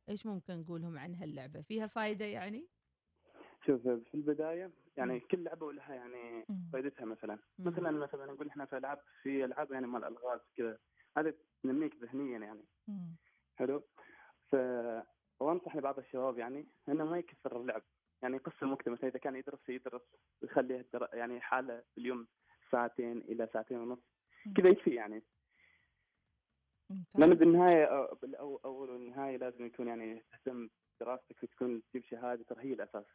إيش 0.10 0.26
ممكن 0.26 0.54
نقولهم 0.54 0.98
عن 0.98 1.16
هاللعبة 1.16 1.62
فيها 1.62 1.88
فائدة 1.88 2.26
يعني؟ 2.26 2.68
شوف 3.66 3.82
في 3.82 4.16
البداية 4.16 4.72
يعني 4.98 5.14
مم. 5.14 5.20
كل 5.32 5.44
لعبة 5.44 5.66
ولها 5.66 5.94
يعني. 5.94 6.46
فائدتها 6.74 7.06
مثلا 7.06 7.40
مم. 7.60 7.68
مثلا 7.68 7.92
مثلا 7.92 8.26
نقول 8.26 8.48
إحنا 8.48 8.66
في 8.66 8.78
ألعاب 8.78 9.00
في 9.22 9.46
ألعاب 9.46 9.72
يعني 9.72 9.88
مال 9.88 10.04
الالغاز 10.04 10.40
كذا 10.58 10.78
هذا 11.18 11.34
تنميك 11.64 11.96
ذهنيا 12.04 12.40
يعني 12.40 12.66
مم. 12.88 13.16
حلو 13.56 13.84
ف 14.52 14.56
وأنصح 15.40 15.76
لبعض 15.76 16.00
الشباب 16.00 16.38
يعني 16.38 16.68
إنه 16.90 17.06
ما 17.06 17.18
يكثر 17.18 17.62
اللعب 17.62 17.82
يعني 18.22 18.36
يقسم 18.36 18.72
وقته 18.72 18.92
مثلا 18.92 19.10
إذا 19.10 19.20
كان 19.20 19.36
يدرس 19.36 19.70
يدرس 19.70 20.02
ويخليه 20.42 20.86
يعني 21.14 21.42
حالة 21.42 21.84
في 21.94 21.98
اليوم 21.98 22.28
ساعتين 22.72 23.18
إلى 23.18 23.50
ساعتين 23.54 23.78
ونص. 23.78 24.00
كذا 24.58 24.70
يكفي 24.70 24.96
يعني 24.96 25.24
لأن 26.90 27.30
ممتاز 27.30 27.40
بالنهاية 27.40 27.86
أو- 27.86 28.16
بالأو- 28.16 28.60
أول 28.66 28.90
والنهايه 28.90 29.38
لازم 29.38 29.66
يكون 29.66 29.88
يعني 29.88 30.24
تهتم 30.32 30.70
بدراستك 31.02 31.44
وتكون 31.44 31.82
تجيب 31.90 32.04
شهادة 32.04 32.44
ترى 32.44 32.64
هي 32.64 32.74
الاساس 32.74 33.06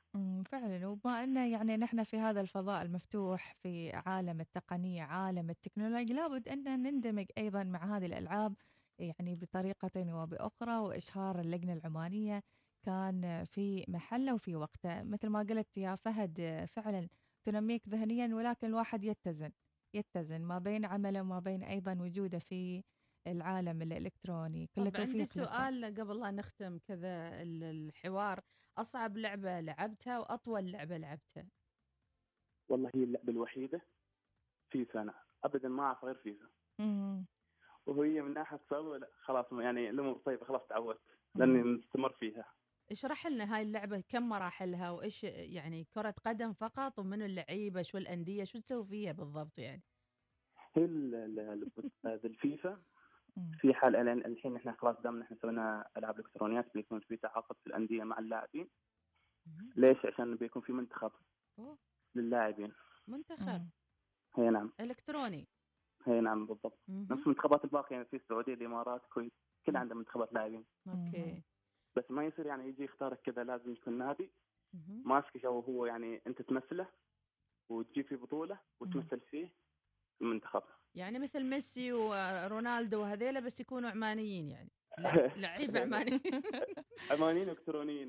فعلا. 0.50 0.87
وبما 0.87 1.24
أن 1.24 1.37
يعني 1.37 1.76
نحن 1.76 2.02
في 2.02 2.16
هذا 2.18 2.40
الفضاء 2.40 2.83
المفتوح 2.83 3.54
في 3.62 3.92
عالم 3.92 4.40
التقنية 4.40 5.02
عالم 5.02 5.50
التكنولوجيا 5.50 6.14
لابد 6.14 6.48
أن 6.48 6.83
نندمج 6.83 7.26
أيضا 7.38 7.62
مع 7.64 7.96
هذه 7.96 8.06
الألعاب 8.06 8.54
يعني 8.98 9.35
بطريقة 9.35 10.14
وبأخرى. 10.22 10.78
وإشهار 10.78 11.40
اللجنة 11.40 11.72
العمانية 11.72 12.42
كان 12.87 13.44
في 13.44 13.85
محله 13.88 14.35
وفي 14.35 14.56
وقته. 14.56 15.02
مثل 15.02 15.28
ما 15.28 15.38
قلت 15.40 15.76
يا 15.76 15.96
فهد 15.96 16.64
فعلا 16.68 17.09
تنميك 17.44 17.88
ذهنيا 17.88 18.35
ولكن 18.35 18.66
الواحد 18.66 19.04
يتزن 19.04 19.50
يتزن 19.94 20.40
ما 20.42 20.59
بين 20.59 20.85
عمله 20.85 21.20
وما 21.20 21.38
بين 21.38 21.62
أيضا 21.62 21.98
وجوده 22.00 22.38
في 22.38 22.83
العالم 23.26 23.83
الإلكتروني 23.83 24.66
كل 24.66 24.90
طب 24.90 25.00
عندي. 25.00 25.26
سؤال 25.26 25.85
قبل 25.85 26.20
لا 26.20 26.30
نختم 26.30 26.78
كذا 26.78 27.42
ال- 27.42 27.64
الحوار 27.64 28.40
أصعب 28.78 29.16
لعبة 29.16 29.61
لعبتها 29.61 30.18
وأطول 30.18 30.72
لعبة 30.72 30.96
لعبتها 30.96 31.46
والله 32.68 32.90
هي 32.94 33.04
اللعبة 33.04 33.33
الوحيدة 33.33 33.80
فيفا 34.70 35.02
أنا 35.02 35.14
ابدا 35.44 35.68
ما 35.68 35.83
أعرف 35.83 36.04
غير 36.04 36.14
فيفا. 36.14 36.46
وهي 37.87 38.22
من 38.22 38.35
ناحيه 38.35 38.61
صعوبه 38.70 38.98
لا 38.98 39.09
خلاص 39.20 39.46
يعني 39.52 39.90
الأمور 39.90 40.18
طيبه 40.18 40.44
خلاص 40.46 40.62
تعودت 40.68 41.00
لأني 41.35 41.62
مستمر 41.62 42.12
فيها 42.12 42.44
اشرح 42.90 43.26
لنا 43.26 43.56
هاي 43.56 43.62
اللعبة 43.62 44.00
كم 44.09 44.28
مراحلها 44.28 44.90
وإيش 44.90 45.24
يعني 45.24 45.85
كرة 45.94 46.14
قدم 46.24 46.52
فقط 46.52 46.98
ومن 46.98 47.22
اللعيبة 47.22 47.83
شو 47.83 47.98
الأندية 47.98 48.44
شو 48.44 48.59
تسوي 48.59 48.85
فيها 48.87 49.12
بالضبط 49.12 49.59
يعني 49.59 49.83
هي 50.74 50.85
ال- 50.85 51.14
ال- 51.14 51.70
ال- 52.06 52.24
الفيفا. 52.24 52.83
في 53.60 53.74
حال 53.74 53.92
الآن- 53.94 54.26
الحين 54.26 54.56
إحنا 54.56 54.72
خلاص 54.72 54.96
دام 55.00 55.22
إحنا 55.22 55.37
سوينا 55.42 55.88
ألعاب 55.96 56.18
إلكترونيات 56.18 56.74
بيكون 56.74 57.00
في 57.00 57.16
تعاقد 57.16 57.56
في 57.56 57.66
الأندية 57.66 58.04
مع 58.04 58.18
اللاعبين. 58.18 58.68
ليش؟ 59.76 60.06
عشان 60.06 60.37
بيكون 60.37 60.62
في 60.62 60.72
منتخب 60.72 61.12
أوه. 61.58 61.78
للاعبين. 62.14 62.72
منتخب. 63.08 63.68
هي 64.35 64.50
نعم. 64.50 64.72
إلكتروني. 64.81 65.48
هي 66.06 66.20
نعم 66.20 66.46
بالضبط. 66.46 66.78
نفس 66.88 67.22
المنتخبات 67.22 67.64
الباقية 67.64 67.96
يعني 67.96 68.08
في 68.08 68.16
السعودية 68.16 68.54
الإمارات 68.54 69.04
الكويت 69.04 69.33
كل 69.66 69.76
عندهم 69.76 69.98
منتخبات 69.98 70.33
لاعبين. 70.33 70.64
أوكي. 70.88 71.42
بس 71.96 72.10
ما 72.10 72.24
يصير 72.24 72.46
يعني 72.46 72.68
يجي 72.68 72.85
يختارك 72.85 73.20
كذا 73.20 73.44
لازم 73.44 73.72
يكون 73.72 73.98
نادي. 73.98 74.31
ماسك 75.04 75.44
أو 75.44 75.60
هو 75.60 75.87
يعني 75.87 76.22
أنت 76.26 76.42
تمثله 76.42 76.88
وتجيب 77.68 78.06
في 78.06 78.16
بطولة 78.16 78.60
وتمثل 78.81 79.20
فيه 79.20 79.48
المنتخب. 80.22 80.62
يعني 80.94 81.18
مثل 81.18 81.44
ميسي 81.44 81.92
ورونالدو 81.92 83.00
وهذيلا 83.02 83.40
بس 83.40 83.60
يكونوا 83.60 83.90
عمانيين 83.90 84.48
يعني 84.48 84.70
لع- 84.98 85.32
لعيبة 85.36 85.80
عمانيين 85.84 86.20
عمانيين 87.10 87.48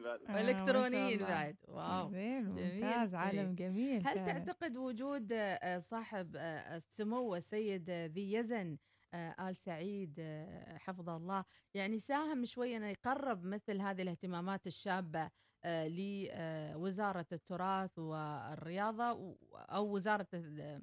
بعد 0.04 0.20
آه، 0.22 0.34
شاء 0.34 0.46
والكترونيين 0.46 1.16
الله. 1.16 1.28
بعد 1.28 1.58
واو 1.68 2.10
زين. 2.12 2.44
ممتاز 2.46 3.16
عالم. 3.16 3.56
جميل 3.56 4.08
هل. 4.08 4.14
تعتقد 4.26 4.78
وجود 4.78 5.28
آه، 5.32 5.78
صاحب 5.80 6.36
آه، 6.36 6.76
السمو 6.76 7.36
السيد 7.36 7.90
ذي 7.90 8.34
يزن 8.34 8.78
آل 9.16 9.56
سعيد 9.56 10.22
حفظه 10.78 11.18
الله 11.18 11.46
يعني 11.74 12.00
ساهم 12.00 12.46
شوي 12.46 12.78
إنه 12.78 12.88
يقرب 12.90 13.44
مثل 13.46 13.82
هذه 13.82 14.02
الاهتمامات 14.02 14.68
الشابة 14.68 15.30
لوزارة 15.66 17.26
التراث 17.32 18.00
والرياضة 18.00 19.12
و- 19.14 19.36
أو 19.56 19.96
وزارة 19.96 20.28
ال- 20.34 20.82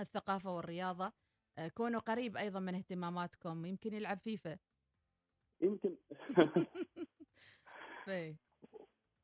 الثقافة 0.00 0.56
والرياضة 0.56 1.12
كونه 1.74 1.98
قريب 1.98 2.36
أيضا 2.36 2.60
من 2.60 2.74
اهتماماتكم 2.74 3.66
يمكن 3.66 3.94
يلعب 3.94 4.18
فيفا 4.18 4.58
يمكن 5.60 5.96
إيه. 8.08 8.36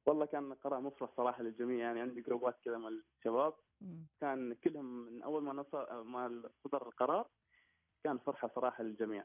والله 0.07 0.26
كان 0.26 0.55
قرار 0.55 0.81
مفرح 0.81 1.11
صراحة 1.16 1.43
للجميع 1.43 1.79
يعني 1.79 2.01
عندي 2.01 2.20
جروبات 2.20 2.61
كذا 2.64 2.79
مع 2.79 2.89
الشباب. 2.89 3.55
كان 4.20 4.55
كلهم 4.55 4.85
من 4.85 5.22
أول 5.22 5.43
ما 5.43 5.53
نصر 5.53 6.03
ما 6.03 6.51
صدر 6.64 6.87
القرار 6.87 7.29
كان 8.05 8.18
فرحة 8.18 8.51
صراحة 8.55 8.85
للجميع. 8.85 9.24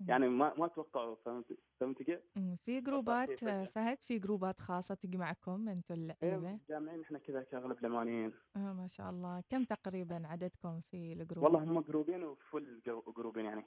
يعني 0.00 0.28
ما 0.28 0.54
ما 0.54 0.66
توقعوا 0.66 1.16
فهمت 1.24 1.58
فهمت 1.80 2.02
كيف؟ 2.02 2.20
في 2.64 2.80
جروبات. 2.80 3.44
فهد 3.68 3.98
في 4.00 4.18
جروبات 4.18 4.60
خاصة 4.60 4.94
تجمعكم 4.94 5.68
أنتم 5.68 6.10
إيه، 6.22 6.58
جامعين 6.68 7.00
إحنا 7.00 7.18
كذا 7.18 7.42
كأغلب 7.42 7.78
العمانيين 7.78 8.32
آه 8.56 8.72
ما 8.72 8.86
شاء 8.86 9.10
الله. 9.10 9.42
كم 9.50 9.64
تقريبا 9.64 10.22
عددكم 10.26 10.80
في 10.80 11.12
ال 11.12 11.17
group؟ 11.17 11.44
والله 11.44 11.64
هم 11.64 11.80
group 11.80 12.11
ين 12.11 12.24
و 12.24 12.35
full 12.35 12.80
group 13.16 13.36
ين 13.36 13.44
يعني. 13.44 13.64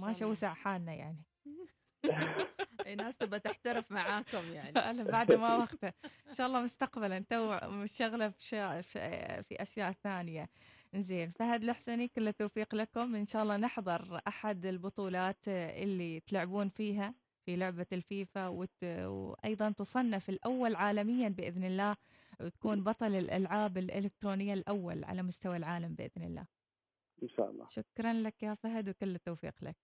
ما 0.00 0.12
شاء. 0.12 0.30
وسع 0.30 0.54
حالنا 0.54 0.94
يعني. 0.94 1.22
أي 2.86 2.94
ناس 2.94 3.16
تبى 3.16 3.38
تحترف 3.38 3.92
معاكم 3.92 4.52
يعني. 4.52 4.78
أنا 4.78 5.04
بعد 5.04 5.32
ما 5.32 5.56
وقته. 5.56 5.92
إن 6.28 6.32
شاء 6.32 6.46
الله 6.46 6.60
مستقبلا 6.62 7.18
تو 7.30 7.58
مشغلة. 7.68 8.28
في 8.28 9.42
في 9.42 9.62
أشياء 9.62 9.92
ثانية. 9.92 10.48
زين. 11.02 11.30
فهد 11.30 11.62
الحسني 11.62 12.08
كل 12.08 12.28
التوفيق 12.28 12.74
لكم. 12.74 13.14
إن 13.14 13.24
شاء 13.24 13.42
الله 13.42 13.56
نحضر 13.56 14.20
أحد 14.28 14.66
البطولات 14.66 15.48
اللي 15.48 16.20
تلعبون 16.20 16.68
فيها 16.68 17.14
في 17.46 17.56
لعبة 17.56 17.86
الفيفا 17.92 18.48
وت... 18.48 18.84
وأيضا 18.84 19.70
تصنف 19.70 20.28
الأول 20.28 20.74
عالميا 20.74 21.28
بإذن 21.28 21.64
الله 21.64 21.96
وتكون 22.40 22.84
بطل 22.84 23.14
الألعاب 23.14 23.78
الإلكترونية 23.78 24.54
الأول 24.54 25.04
على 25.04 25.22
مستوى 25.22 25.56
العالم 25.56 25.94
بإذن 25.94 26.22
الله. 26.22 26.46
إن 27.22 27.28
شاء 27.28 27.50
الله. 27.50 27.66
شكرا 27.66 28.12
لك 28.12 28.42
يا 28.42 28.54
فهد 28.54 28.88
وكل 28.88 29.14
التوفيق 29.14 29.54
لك. 29.62 29.76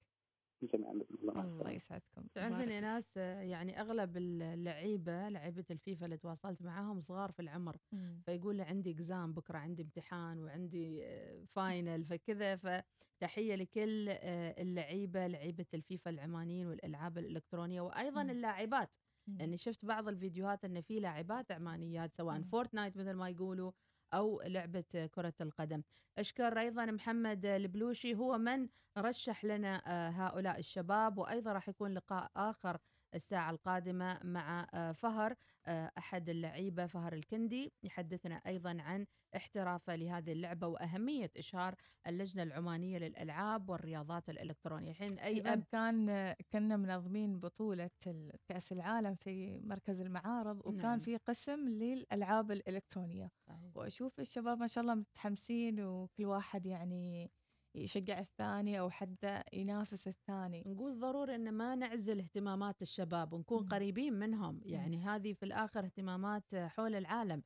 جميعا 0.67 0.93
الله. 0.93 1.71
يسعدكم 1.71 2.27
تعرفين 2.35 2.69
يا 2.71 2.81
ناس 2.81 3.11
آه، 3.17 3.41
يعني 3.41 3.81
أغلب 3.81 4.17
اللعيبة 4.17 5.29
لعيبة 5.29 5.65
الفيفا 5.71 6.05
اللي 6.05 6.17
تواصلت 6.17 6.63
معاهم 6.63 7.01
صغار 7.01 7.33
في 7.33 7.43
العمر 7.43 7.77
مم. 7.93 8.23
فيقول 8.27 8.57
لي 8.57 8.63
عندي 8.63 8.91
exam 8.91 9.33
بكرة 9.33 9.59
عندي 9.59 9.83
امتحان 9.83 10.39
وعندي 10.39 11.05
آه، 11.07 11.45
final 11.45 12.05
فكذا 12.05 12.57
فتحية 12.57 13.55
لكل 13.55 14.09
آه، 14.09 14.63
اللعيبة 14.63 15.27
لعيبة 15.27 15.67
الفيفا 15.75 16.11
العمانيين 16.11 16.67
والألعاب 16.67 17.19
الإلكترونية 17.19 17.81
وأيضا 17.81 18.23
مم. 18.23 18.31
اللاعبات. 18.31 18.91
لأني 19.27 19.57
شفت 19.57 19.85
بعض 19.85 20.09
الفيديوهات 20.09 20.65
إن 20.65 20.81
في 20.81 21.01
لاعبات 21.01 21.53
عمانيات 21.53 22.15
سواء 22.15 22.37
مم. 22.39 22.45
فورتنايت 22.45 22.97
مثل 22.97 23.13
ما 23.13 23.29
يقولوا 23.29 23.73
أو 24.15 24.43
لعبة 24.47 25.09
كرة 25.15 25.35
القدم. 25.41 25.83
اشكر 26.19 26.61
أيضا 26.61 26.85
محمد 26.85 27.47
البلوشي 27.47 28.15
هو 28.15 28.39
من 28.39 28.69
رشح 28.99 29.45
لنا 29.45 29.83
آه، 29.87 30.11
هؤلاء 30.11 30.59
الشباب 30.59 31.19
وأيضا 31.19 31.53
راح 31.53 31.69
يكون 31.69 31.95
لقاء 31.95 32.31
آخر 32.37 32.79
الساعة 33.15 33.51
القادمة 33.51 34.21
مع 34.25 34.67
آه، 34.75 34.93
فهر 34.93 35.35
آه، 35.67 35.93
أحد 35.99 36.29
اللعيبة 36.29 36.87
فهر 36.87 37.13
الكندي 37.13 37.73
يحدثنا 37.83 38.35
أيضا 38.47 38.77
عن 38.81 39.07
احترافه 39.37 39.97
لهذه 39.97 40.33
اللعبة 40.33 40.67
وأهمية 40.67 41.31
إشهار 41.37 41.75
اللجنة 42.07 42.43
العمانية 42.43 42.99
للألعاب 42.99 43.71
والرياضات 43.71 44.31
الإلكترونية. 44.31 44.91
الحين 44.91 45.19
أي 45.19 45.27
أيضا 45.35 45.53
أب؟ 45.53 45.63
كان 45.73 46.35
كنا 46.53 46.77
منظمين 46.77 47.41
بطولة 47.41 47.91
ال- 48.07 48.33
كأس 48.49 48.73
العالم 48.73 49.15
في 49.15 49.61
مركز 49.65 50.01
المعارض 50.01 50.59
وكان 50.67 50.77
نعم. 50.83 50.99
في 51.01 51.17
قسم 51.17 51.69
للألعاب 51.69 52.51
الإلكترونية. 52.53 53.31
وأشوف 53.75 54.21
الشباب 54.21 54.59
ما 54.59 54.67
شاء 54.67 54.83
الله 54.83 54.95
متحمسين 54.95 55.81
وكل 55.85 56.25
واحد 56.25 56.67
يعني 56.67 57.31
يشجع 57.75 58.19
الثاني 58.19 58.81
أو 58.81 58.91
حتى 58.91 59.43
ينافس 59.53 60.09
الثاني. 60.09 60.63
نقول 60.67 60.99
ضروري 60.99 61.35
إن 61.35 61.53
ما 61.55 61.75
نعزل 61.75 62.19
اهتمامات 62.21 62.83
الشباب 62.83 63.33
ونكون 63.33 63.63
مم. 63.63 63.69
قريبين 63.69 64.13
منهم. 64.13 64.61
يعني 64.65 65.03
هذه 65.05 65.33
في 65.33 65.43
الآخر 65.43 65.85
اهتمامات 65.85 66.55
حول 66.55 66.95
العالم. 66.95 67.43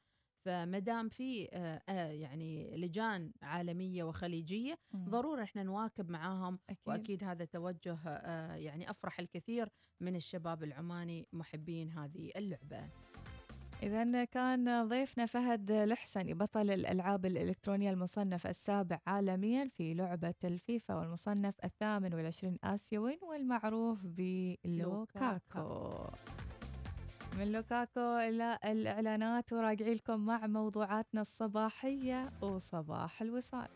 فمدام 0.46 1.08
في 1.08 1.48
آه، 1.52 1.82
آه، 1.88 2.10
يعني 2.10 2.76
لجان 2.76 3.32
عالمية 3.42 4.04
وخليجية. 4.04 4.78
ضروري 4.96 5.42
إحنا 5.42 5.62
نواكب 5.62 6.10
معاهم 6.10 6.58
أكيد. 6.70 6.78
وأكيد 6.86 7.24
هذا 7.24 7.44
توجه 7.44 7.98
آه، 8.06 8.54
يعني 8.54 8.90
أفرح 8.90 9.20
الكثير 9.20 9.68
من 10.00 10.16
الشباب 10.16 10.64
العماني 10.64 11.28
محبين 11.32 11.90
هذه 11.90 12.30
اللعبة 12.36 12.88
إذا 13.82 14.24
كان 14.24 14.88
ضيفنا 14.88 15.26
فهد 15.26 15.70
الحسني 15.70 16.34
بطل 16.34 16.70
الألعاب 16.70 17.26
الإلكترونية 17.26 17.90
المصنف 17.90 18.46
السابع 18.46 19.00
عالميا 19.06 19.68
في 19.68 19.94
لعبة 19.94 20.34
الفيفا 20.44 20.94
والمصنف 20.94 21.54
الثامن 21.64 22.14
والعشرين 22.14 22.58
آسيوي 22.64 23.18
والمعروف 23.22 23.98
بلوكاكو 24.04 25.60
من 27.38 27.52
لوكاكو 27.52 28.00
إلى 28.00 28.58
الإعلانات 28.64 29.52
وراجعين 29.52 29.94
لكم 29.94 30.20
مع 30.20 30.46
موضوعاتنا 30.46 31.20
الصباحية 31.20 32.30
وصباح 32.42 33.22
الوصال. 33.22 33.68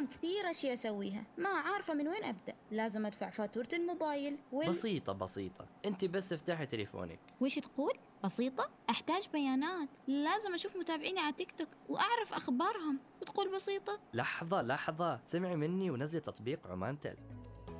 اليوم 0.00 0.12
كثير 0.12 0.50
أشياء 0.50 0.74
أسويها. 0.74 1.24
ما 1.38 1.48
عارفة 1.48 1.94
من 1.94 2.08
وين 2.08 2.24
أبدأ. 2.24 2.54
لازم 2.70 3.06
أدفع 3.06 3.30
فاتورة 3.30 3.68
الموبايل 3.72 4.38
وال... 4.52 4.68
بسيطة 4.68 5.12
بسيطة. 5.12 5.66
أنت 5.84 6.04
بس 6.04 6.32
افتحي 6.32 6.66
تليفونك. 6.66 7.18
وش 7.40 7.58
تقول؟ 7.58 7.98
بسيطة؟ 8.24 8.70
أحتاج 8.90 9.28
بيانات. 9.32 9.88
لازم 10.06 10.54
أشوف 10.54 10.76
متابعيني 10.76 11.20
على 11.20 11.32
تيك 11.32 11.52
توك 11.58 11.68
وأعرف 11.88 12.32
أخبارهم. 12.32 12.98
وتقول 13.22 13.54
بسيطة؟ 13.54 14.00
لحظة 14.14 14.62
لحظة. 14.62 15.20
سمعي 15.26 15.56
مني 15.56 15.90
ونزلي 15.90 16.20
تطبيق 16.20 16.66
عمان 16.66 17.00
تل 17.00 17.16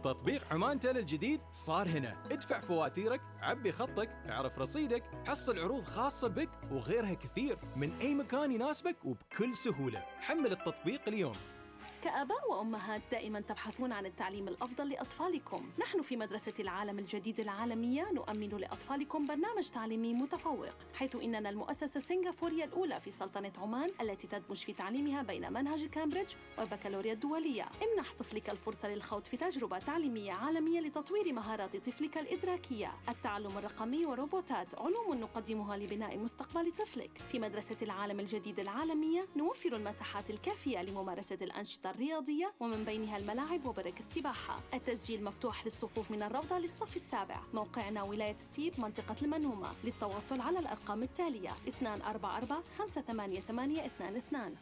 تطبيق 0.04 0.52
عمان 0.52 0.80
تل 0.80 0.98
الجديد 0.98 1.40
صار 1.52 1.88
هنا. 1.88 2.12
ادفع 2.30 2.60
فواتيرك 2.60 3.20
عبي 3.40 3.72
خطك 3.72 4.08
اعرف 4.30 4.58
رصيدك 4.58 5.04
حصل 5.26 5.58
عروض 5.58 5.82
خاصة 5.82 6.28
بك 6.28 6.50
وغيرها 6.70 7.14
كثير. 7.14 7.58
من 7.76 7.92
أي 7.92 8.14
مكان 8.14 8.52
يناسبك 8.52 9.04
وبكل 9.04 9.56
سهولة. 9.56 10.04
حمل 10.20 10.52
التطبيق 10.52 11.00
اليوم. 11.08 11.34
كآباء 12.05 12.51
وأمهات 12.51 13.03
دائما 13.11 13.40
تبحثون 13.40 13.92
عن 13.92 14.07
التعليم 14.07 14.48
الأفضل 14.48 14.88
لأطفالكم. 14.88 15.70
نحن 15.80 16.03
في 16.03 16.16
مدرسة 16.16 16.53
العالم 16.61 16.98
الجديد 16.98 17.40
العالمية 17.40 18.12
نؤمن 18.12 18.48
لأطفالكم 18.48 19.26
برنامج 19.26 19.68
تعليمي 19.68 20.14
متفوق 20.14 20.74
حيث 20.94 21.16
إننا 21.16 21.51
المؤسسة 21.51 21.98
السنغافورية 21.98 22.64
الأولى 22.64 23.01
في 23.01 23.11
سلطنة 23.11 23.53
عمان 23.59 23.90
التي 24.01 24.26
تدمج 24.26 24.57
في 24.57 24.72
تعليمها 24.72 25.22
بين 25.22 25.53
منهج 25.53 25.86
كامبريدج 25.86 26.34
والبكالوريا 26.59 27.12
الدولية. 27.12 27.62
امنح 27.62 28.12
طفلك 28.18 28.51
الفرصة 28.51 28.88
للخوض 28.88 29.24
في 29.24 29.36
تجربة 29.36 29.78
تعليمية 29.78 30.32
عالمية 30.32 30.80
لتطوير 30.80 31.32
مهارات 31.32 31.76
طفلك 31.76 32.18
الإدراكية. 32.18 32.92
التعلم 33.09 33.59
الرقمي 33.59 34.07
وروبوتات 34.07 34.74
علوم 34.74 35.14
نقدمها 35.20 35.76
لبناء 35.76 36.18
مستقبل 36.18 36.72
طفلك. 36.72 37.22
في 37.28 37.38
مدرسة 37.38 37.76
العالم 37.82 38.20
الجديد 38.20 38.61
العالمية 38.61 39.26
نوفر 39.36 39.76
المساحات 39.76 40.30
الكافية 40.30 40.82
لممارسة 40.82 41.38
الأنشطة 41.42 41.89
الرياضية 41.91 42.53
ومن 42.61 42.84
بينها 42.84 43.16
الملاعب 43.16 43.64
وبرك 43.64 43.99
السباحة. 43.99 44.61
التسجيل 44.74 45.24
مفتوح 45.24 45.64
للصفوف 45.64 46.11
من 46.11 46.22
الروضة 46.22 46.59
للصف 46.59 46.97
السابع. 46.97 47.41
موقعنا 47.55 48.03
ولاية 48.03 48.34
السيب 48.34 48.80
منطقة 48.80 49.16
المنومة. 49.22 49.68
للتواصل 49.84 50.41
على 50.41 50.59
الأرقام 50.59 51.03
التالية 51.03 51.51
244 51.66 52.62
588 52.78 54.57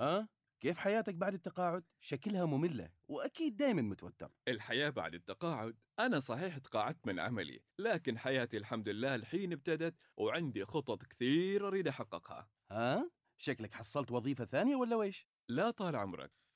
أه؟ 0.00 0.28
كيف 0.60 0.78
حياتك 0.78 1.14
بعد 1.14 1.34
التقاعد؟ 1.34 1.84
شكلها 2.00 2.44
مملة 2.44 2.90
وأكيد 3.08 3.56
دايما 3.56 3.82
متوتر. 3.82 4.30
الحياة 4.48 4.88
بعد 4.88 5.14
التقاعد؟ 5.14 5.76
أنا 5.98 6.20
صحيح 6.20 6.58
تقاعدت 6.58 7.06
من 7.06 7.20
عملي 7.20 7.60
لكن 7.78 8.18
حياتي 8.18 8.56
الحمد 8.56 8.88
لله 8.88 9.14
الحين 9.14 9.52
ابتدت 9.52 9.94
وعندي 10.16 10.64
خطط 10.64 11.02
كثير 11.02 11.68
أريد 11.68 11.88
أحققها. 11.88 12.48
ها؟ 12.70 13.10
شكلك 13.38 13.74
حصلت 13.74 14.10
وظيفة 14.12 14.44
ثانية 14.44 14.76
ولا 14.76 14.96
ويش؟ 14.96 15.28
لا 15.48 15.70
طال 15.70 15.96
عمرك 15.96 16.32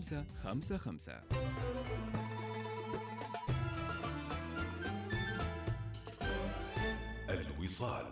55 0.00 1.20
الوصال 7.30 8.06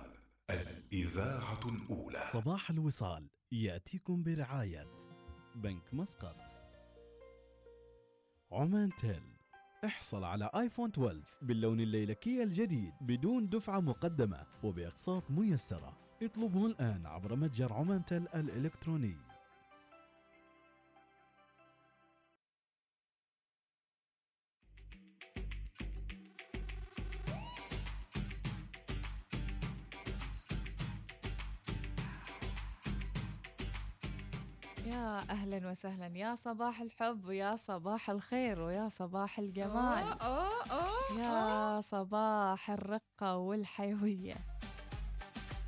الإذاعة 0.51 1.61
الأولى. 1.69 2.21
صباح 2.33 2.71
الوصال 2.71 3.29
يأتيكم 3.53 4.23
برعاية 4.23 4.87
بنك 5.55 5.95
مسقط. 5.95 6.37
عمان 8.53 8.91
تيل 9.01 9.23
احصل 9.85 10.25
على 10.25 10.51
آيفون 10.55 10.91
12 10.91 11.23
باللون 11.43 11.81
الليلكي 11.81 12.43
الجديد 12.43 12.93
بدون 13.01 13.49
دفعة 13.49 13.81
مقدمة 13.81 14.47
وبأقساط 14.63 15.31
ميسرة. 15.31 15.97
اطلبه 16.23 16.67
الآن 16.67 17.07
عبر 17.07 17.37
متجر 17.37 17.73
عمان 17.73 18.05
تيل 18.05 18.29
الإلكتروني. 18.29 19.28
يا 34.99 35.19
أهلا 35.31 35.71
وسهلا 35.71 36.19
يا 36.19 36.35
صباح 36.35 36.81
الحب 36.81 37.25
ويا 37.25 37.57
صباح 37.57 38.11
الخير 38.11 38.61
ويا 38.61 38.89
صباح 38.89 39.39
الجمال. 39.39 40.05
أوه 40.23 40.63
أوه 40.73 41.21
يا 41.21 41.81
صباح 41.81 42.71
الرقة 42.71 43.37
والحيوية. 43.37 44.37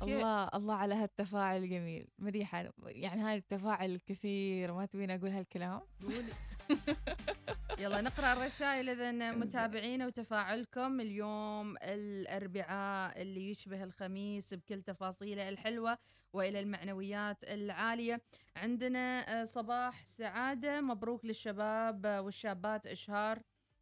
الله 0.01 0.47
الله 0.53 0.75
على 0.75 0.95
هالتفاعل 0.95 1.63
الجميل. 1.63 2.07
مديحة 2.19 2.71
يعني 2.85 3.21
هاي 3.21 3.37
التفاعل 3.37 3.89
الكثير 3.95 4.73
ما 4.73 4.85
تبين 4.85 5.11
أقول 5.11 5.29
هالكلام؟ 5.29 5.81
قولي. 6.03 6.33
يلا 7.81 8.01
نقرأ 8.01 8.33
الرسائل 8.33 8.89
إذا 8.89 9.31
متابعينا 9.31 10.07
وتفاعلكم. 10.07 10.99
اليوم 10.99 11.75
الأربعاء 11.81 13.21
اللي 13.21 13.49
يشبه 13.49 13.83
الخميس 13.83 14.53
بكل 14.53 14.81
تفاصيله 14.81 15.49
الحلوة 15.49 15.97
وإلى 16.33 16.59
المعنويات 16.59 17.37
العالية. 17.43 18.21
عندنا 18.55 19.41
آه، 19.41 19.43
صباح 19.43 20.05
سعادة. 20.05 20.81
مبروك 20.81 21.25
للشباب 21.25 22.05
آه، 22.05 22.21
والشابات. 22.21 22.87
إشهار 22.87 23.39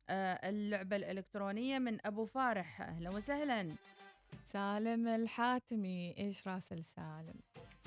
آه، 0.10 0.50
اللعبة 0.50 0.96
الإلكترونية 0.96 1.80
من 1.80 2.06
أبو 2.06 2.26
فارح. 2.26 2.82
أهلا 2.82 3.10
وسهلا. 3.10 3.76
سالم 4.44 5.08
الحاتمي. 5.08 6.16
إيش 6.18 6.48
راسل 6.48 6.84
سالم؟ 6.84 7.40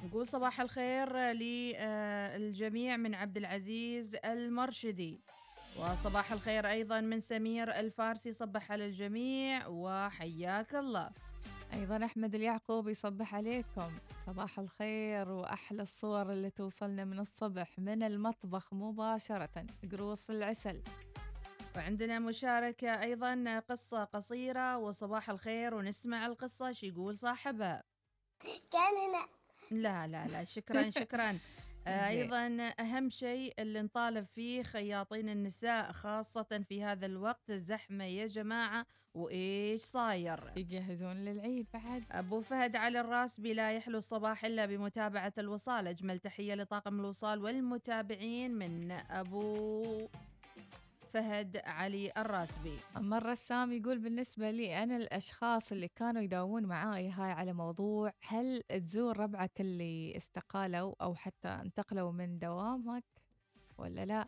نقول 0.04 0.26
صباح 0.26 0.60
الخير 0.60 1.16
للجميع 1.16 2.96
من 2.96 3.14
عبد 3.14 3.36
العزيز 3.36 4.16
المرشدي. 4.24 5.20
وصباح 5.78 6.32
الخير 6.32 6.70
أيضا 6.70 7.00
من 7.00 7.20
سمير 7.20 7.70
الفارسي 7.70 8.32
صبح 8.32 8.72
على 8.72 8.86
الجميع 8.86 9.66
وحياك 9.66 10.74
الله. 10.74 11.10
أيضا 11.74 12.04
أحمد 12.04 12.34
اليعقوب 12.34 12.88
يصبح 12.88 13.34
عليكم. 13.34 13.98
صباح 14.26 14.58
الخير 14.58 15.28
وأحلى 15.28 15.82
الصور 15.82 16.32
اللي 16.32 16.50
توصلنا 16.50 17.04
من 17.04 17.18
الصبح 17.18 17.78
من 17.78 18.02
المطبخ 18.02 18.74
مباشرة 18.74 19.66
قروص 19.92 20.30
العسل. 20.30 20.82
وعندنا 21.76 22.18
مشاركة 22.18 23.02
أيضا 23.02 23.62
قصة 23.68 24.04
قصيرة 24.04 24.78
وصباح 24.78 25.30
الخير 25.30 25.74
ونسمع 25.74 26.26
القصة 26.26 26.72
شو 26.72 26.86
يقول 26.86 27.18
صاحبها. 27.18 27.82
كان 28.42 28.96
هنا. 29.08 29.26
لا 29.82 30.06
لا 30.06 30.26
لا 30.26 30.44
شكرا 30.44 30.90
شكرا. 31.00 31.38
أيضا 31.86 32.72
أهم 32.80 33.08
شيء 33.08 33.54
اللي 33.58 33.82
نطالب 33.82 34.26
فيه 34.34 34.62
خياطين 34.62 35.28
النساء 35.28 35.92
خاصة 35.92 36.64
في 36.68 36.84
هذا 36.84 37.06
الوقت 37.06 37.50
الزحمة 37.50 38.04
يا 38.04 38.26
جماعة 38.26 38.86
وإيش 39.14 39.80
صاير؟ 39.80 40.52
يجهزون 40.56 41.16
للعيد 41.16 41.66
بعد. 41.74 42.04
أبو 42.12 42.40
فهد 42.40 42.76
على 42.76 43.00
الراسبي 43.00 43.54
لا 43.54 43.72
يحلو 43.72 43.98
الصباح 43.98 44.44
إلا 44.44 44.66
بمتابعة 44.66 45.32
الوصال. 45.38 45.86
أجمل 45.88 46.18
تحية 46.18 46.54
لطاقم 46.54 47.00
الوصال 47.00 47.42
والمتابعين 47.42 48.54
من 48.54 48.92
أبو 48.92 50.08
فهد 51.12 51.56
علي 51.64 52.12
الراسبي. 52.16 52.76
أما 52.96 53.18
الرسام 53.18 53.72
يقول 53.72 53.98
بالنسبة 53.98 54.50
لي 54.50 54.82
أنا 54.82 54.96
الأشخاص 54.96 55.72
اللي 55.72 55.88
كانوا 55.88 56.22
يداومون 56.22 56.62
معاي 56.66 57.10
هاي 57.10 57.30
على 57.30 57.52
موضوع 57.52 58.12
هل 58.20 58.62
تزور 58.68 59.16
ربعك 59.16 59.60
اللي 59.60 60.16
استقالوا 60.16 60.94
أو 61.02 61.14
حتى 61.14 61.48
انتقلوا 61.48 62.12
من 62.12 62.38
دوامك 62.38 63.04
ولا 63.78 64.04
لا؟ 64.04 64.26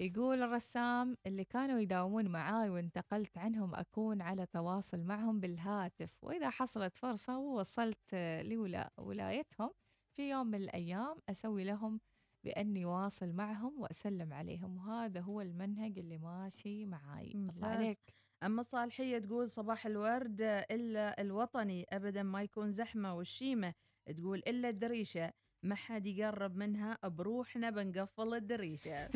يقول 0.00 0.42
الرسام 0.42 1.16
اللي 1.26 1.44
كانوا 1.44 1.78
يداومون 1.78 2.28
معاي 2.28 2.70
وانتقلت 2.70 3.38
عنهم 3.38 3.74
أكون 3.74 4.22
على 4.22 4.46
تواصل 4.46 5.00
معهم 5.00 5.40
بالهاتف 5.40 6.10
وإذا 6.22 6.50
حصلت 6.50 6.96
فرصة 6.96 7.38
ووصلت 7.38 8.14
لولايتهم 8.42 9.70
في 10.16 10.30
يوم 10.30 10.46
من 10.46 10.54
الأيام 10.54 11.16
أسوي 11.28 11.64
لهم 11.64 12.00
بأني 12.44 12.84
واصل 12.84 13.32
معهم 13.32 13.80
وأسلم 13.80 14.32
عليهم 14.32 14.76
وهذا 14.76 15.20
هو 15.20 15.40
المنهج 15.40 15.98
اللي 15.98 16.18
ماشي 16.18 16.86
معاي. 16.86 17.32
الله. 17.32 17.68
عليك. 17.68 18.14
أما 18.42 18.62
صالحية 18.62 19.18
تقول 19.18 19.48
صباح 19.48 19.86
الورد 19.86 20.42
إلا 20.70 21.20
الوطني 21.20 21.86
أبدا 21.92 22.22
ما 22.22 22.42
يكون 22.42 22.72
زحمة 22.72 23.14
والشيمة 23.14 23.74
تقول 24.16 24.38
إلا 24.38 24.68
الدريشة 24.68 25.32
ما 25.62 25.74
حد 25.74 26.06
يقرب 26.06 26.56
منها 26.56 26.98
بروحنا 27.04 27.70
بنقفل 27.70 28.34
الدريشة. 28.34 29.10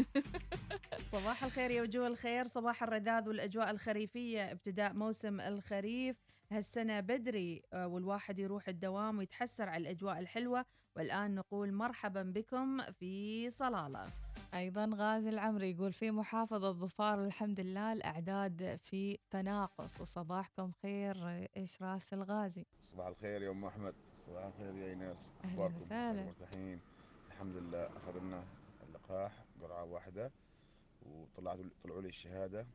صباح 1.13 1.45
الخير 1.45 1.71
يا 1.71 1.83
وجوه 1.83 2.07
الخير 2.07 2.47
صباح 2.47 2.83
الرذاذ 2.83 3.29
والأجواء 3.29 3.71
الخريفية. 3.71 4.53
ابتداء 4.53 4.93
موسم 4.93 5.41
الخريف 5.41 6.21
هالسنة 6.59 7.01
بدري 7.01 7.63
آه، 7.73 7.87
والواحد 7.87 8.39
يروح 8.39 8.69
الدوام 8.69 9.19
ويتحسر 9.19 9.69
على 9.69 9.83
الأجواء 9.83 10.19
الحلوة. 10.19 10.65
والآن 10.97 11.35
نقول 11.35 11.73
مرحبا 11.73 12.23
بكم 12.23 12.81
في 12.93 13.51
صلالة. 13.51 14.07
أيضا 14.55 14.91
غازي 14.95 15.29
العمري 15.29 15.71
يقول 15.71 15.93
في 15.93 16.11
محافظة 16.11 16.73
ظفار 16.73 17.25
الحمد 17.25 17.61
لله 17.61 17.93
الأعداد 17.93 18.77
في 18.83 19.19
تناقص. 19.31 20.01
وصباحكم 20.01 20.73
خير 20.83 21.49
إيش 21.57 21.83
راس 21.83 22.15
الغازي؟ 22.15 22.67
صباح 22.81 23.07
الخير 23.07 23.43
يا 23.43 23.51
أم 23.51 23.65
أحمد. 23.65 23.95
صباح 24.15 24.45
الخير 24.45 24.75
يا 24.77 25.15
أخباركم؟ 25.45 25.77
وسهلاً. 25.77 26.25
مرتاحين 26.25 26.81
الحمد 27.29 27.57
لله 27.57 27.87
أخذنا 27.97 28.45
اللقاح 28.89 29.45
قرعة 29.63 29.85
واحدة 29.85 30.31
وطلعت 31.03 31.59
طلعوا 31.85 32.03
لي 32.03 32.09
الشهادة 32.09 32.67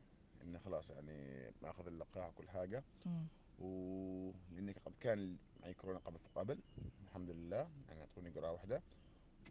إني 0.42 0.58
خلاص 0.58 0.90
يعني 0.90 1.50
باخذ 1.62 1.86
اللقاح 1.86 2.28
وكل 2.28 2.48
حاجة. 2.48 2.84
مم. 3.58 4.32
ولاني 4.52 4.72
قد 4.72 4.92
كان 5.00 5.36
معي 5.62 5.74
كورونا 5.74 5.98
قبل 5.98 6.18
فقبل 6.18 6.58
الحمد 7.04 7.30
لله. 7.30 7.68
يعني 7.88 8.00
أعطوني 8.00 8.30
قرعه 8.30 8.52
واحدة 8.52 8.82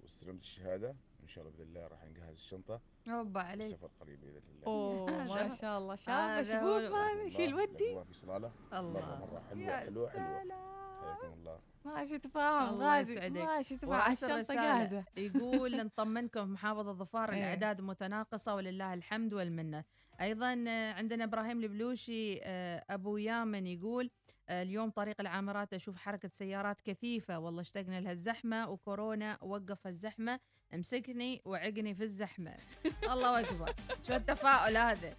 واستلمت 0.02 0.42
الشهادة. 0.42 0.96
وان 1.20 1.28
شاء 1.28 1.44
الله 1.44 1.58
باذن 1.58 1.70
الله 1.70 1.88
راح 1.88 2.06
نجهز 2.06 2.36
الشنطة. 2.38 2.82
هوبا 3.10 3.40
عليك. 3.42 3.66
السفر 3.68 3.90
قريب 4.02 4.22
بإذن 4.22 4.42
الله. 4.56 4.68
أوه 4.68 5.06
ما 5.06 5.56
شاء 5.56 5.78
الله. 5.78 5.96
شاب 5.96 6.46
هو- 6.64 6.96
هذا 6.96 7.30
شيل 7.30 7.56
ودي. 7.56 7.90
الله 7.90 8.04
في 8.04 8.14
صلالة. 8.14 8.52
الله. 8.74 8.92
مره 8.92 9.16
مرة 9.16 9.40
حلوة 9.50 9.80
حلوة 9.80 10.10
حلوة. 10.10 10.54
حياكم 11.02 11.34
الله. 11.34 11.60
ماشي 11.86 12.20
تفاهم 12.20 12.74
الله 12.74 12.98
غازي 12.98 13.14
يسعدك. 13.14 13.38
ماشي 13.42 13.78
تفاهم 13.78 14.12
الشنطة 14.12 14.54
جاهزة 14.54 15.04
يقول 15.18 15.78
نطمنكم 15.86 16.46
في 16.46 16.52
محافظة 16.52 16.92
ظفار 16.94 17.32
إيه. 17.32 17.38
الأعداد 17.38 17.82
متناقصة 17.82 18.56
ولله 18.56 18.94
الحمد 18.94 19.34
والمنة. 19.34 19.84
أيضا 20.22 20.64
آه، 20.68 20.94
عندنا 20.94 21.24
إبراهيم 21.24 21.64
البلوشي 21.64 22.40
آه، 22.44 22.86
أبو 22.90 23.18
يامن 23.18 23.68
يقول 23.68 24.10
آه، 24.50 24.62
اليوم 24.64 24.90
طريق 24.90 25.16
العامرات 25.22 25.74
أشوف 25.74 25.98
حركة 25.98 26.30
سيارات 26.34 26.82
كثيفة. 26.82 27.40
والله 27.40 27.62
اشتقنا 27.62 28.00
لها 28.02 28.12
الزحمة 28.12 28.70
وكورونا 28.70 29.38
وقف 29.42 29.88
الزحمة 29.88 30.40
امسكني 30.74 31.42
وعقني 31.46 31.96
في 31.96 32.04
الزحمة. 32.04 32.54
الله 33.14 33.40
أكبر. 33.40 33.74
شو 34.08 34.16
التفاؤل 34.16 34.78
هذا؟ 34.78 35.16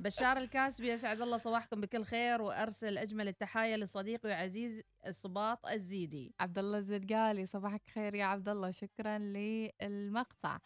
بشار 0.00 0.36
الكاسبي 0.36 0.88
يسعد 0.88 1.20
الله 1.20 1.36
صباحكم 1.36 1.80
بكل 1.80 2.04
خير 2.04 2.42
وأرسل 2.42 2.98
أجمل 2.98 3.28
التحايا 3.28 3.76
لصديقي 3.76 4.28
وعزيز 4.28 4.82
الصباط 5.06 5.66
الزيدي. 5.66 6.34
عبد 6.40 6.58
الله 6.58 6.78
الزدقالي 6.78 7.46
صباحك 7.46 7.82
خير 7.94 8.14
يا 8.14 8.24
عبد 8.24 8.48
الله 8.48 8.70
شكرا 8.70 9.18
للمقطع. 9.18 10.58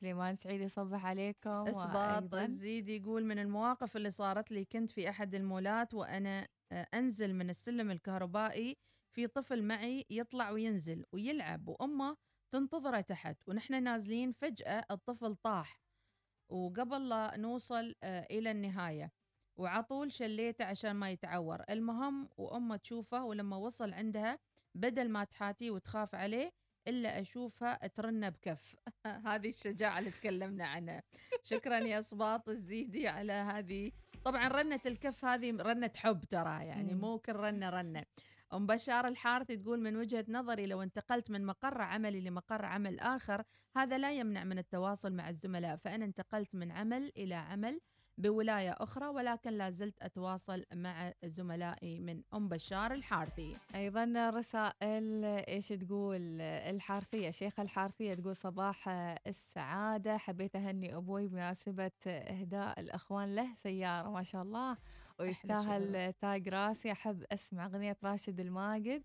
سليمان 0.00 0.36
سعيد 0.36 0.60
يصبح 0.60 1.06
عليكم 1.06 1.50
اسباط 1.50 2.22
وأيضاً- 2.30 2.34
الزيد 2.34 2.88
يقول 2.88 3.24
من 3.24 3.38
المواقف 3.38 3.96
اللي 3.96 4.10
صارت 4.10 4.50
لي 4.52 4.64
كنت 4.64 4.90
في 4.90 5.08
أحد 5.10 5.34
المولات 5.34 5.94
وأنا 5.94 6.48
آه، 6.72 6.86
أنزل 6.94 7.34
من 7.34 7.50
السلم 7.50 7.90
الكهربائي 7.90 8.76
في 9.14 9.26
طفل 9.26 9.62
معي 9.62 10.04
يطلع 10.10 10.50
وينزل 10.50 11.04
ويلعب 11.12 11.68
وأمه 11.68 12.16
تنتظره 12.52 13.00
تحت 13.00 13.36
ونحن 13.48 13.82
نازلين 13.82 14.32
فجأة 14.32 14.84
الطفل 14.90 15.36
طاح. 15.36 15.80
وقبل 16.48 17.08
لا 17.08 17.36
نوصل 17.36 17.94
آه، 18.02 18.26
إلى 18.30 18.50
النهاية. 18.50 19.12
وعطول 19.56 20.12
شليته 20.12 20.64
عشان 20.64 20.92
ما 20.92 21.10
يتعور. 21.10 21.62
المهم 21.70 22.28
وأمه 22.36 22.76
تشوفه 22.76 23.24
ولما 23.24 23.56
وصل 23.56 23.92
عندها 23.92 24.38
بدل 24.74 25.08
ما 25.08 25.24
تحاتيه 25.24 25.70
وتخاف 25.70 26.14
عليه 26.14 26.52
إلا 26.88 27.20
أشوفها 27.20 27.86
ترنه 27.86 28.28
بكف. 28.28 28.76
هذه 29.26 29.48
الشجاعة 29.48 29.98
اللي 29.98 30.10
تكلمنا 30.10 30.66
عنها. 30.66 31.02
شكرا 31.42 31.78
يا 31.78 31.98
اسباط 31.98 32.48
الزيدي 32.48 33.08
على 33.08 33.32
هذه. 33.32 33.92
طبعا 34.24 34.48
رنه 34.48 34.80
الكف 34.86 35.24
هذه 35.24 35.50
رنه 35.50 35.90
حب 35.96 36.24
ترى 36.24 36.64
يعني. 36.66 36.94
مو 36.94 37.18
كل 37.18 37.32
رنة 37.32 37.70
رنة. 37.70 38.04
أم 38.52 38.66
بشار 38.66 39.08
الحارثي 39.08 39.56
تقول 39.56 39.80
من 39.80 39.96
وجهة 39.96 40.24
نظري 40.28 40.66
لو 40.66 40.82
انتقلت 40.82 41.30
من 41.30 41.46
مقر 41.46 41.82
عملي 41.82 42.20
لمقر 42.20 42.64
عمل 42.64 43.00
آخر 43.00 43.44
هذا 43.76 43.98
لا 43.98 44.12
يمنع 44.12 44.44
من 44.44 44.58
التواصل 44.58 45.12
مع 45.12 45.28
الزملاء 45.28 45.76
فانا 45.76 46.04
انتقلت 46.04 46.54
من 46.54 46.72
عمل 46.72 47.12
إلى 47.16 47.34
عمل 47.34 47.80
بولاية 48.18 48.70
أخرى 48.70 49.06
ولكن 49.06 49.50
لا 49.50 49.70
زلت 49.70 50.02
أتواصل 50.02 50.64
مع 50.74 51.12
زملائي 51.24 52.00
من 52.00 52.22
أم 52.34 52.48
بشار 52.48 52.92
الحارثي. 52.92 53.56
أيضا 53.74 54.30
رسائل 54.30 55.24
إيش 55.24 55.68
تقول؟ 55.68 56.40
الحارثية 56.40 57.30
شيخه 57.30 57.62
الحارثية 57.62 58.14
تقول 58.14 58.36
صباح 58.36 58.88
السعادة 59.26 60.16
حبيت 60.16 60.56
أهني 60.56 60.96
أبوي 60.96 61.28
بمناسبة 61.28 61.90
إهداء 62.06 62.80
الأخوان 62.80 63.34
له 63.34 63.54
سيارة 63.54 64.10
ما 64.10 64.22
شاء 64.22 64.42
الله. 64.42 64.76
ويستاهل 65.20 66.12
تاج 66.12 66.48
راسي. 66.48 66.92
أحب 66.92 67.24
أسمع 67.32 67.66
أغنية 67.66 67.96
راشد 68.04 68.40
الماجد. 68.40 69.02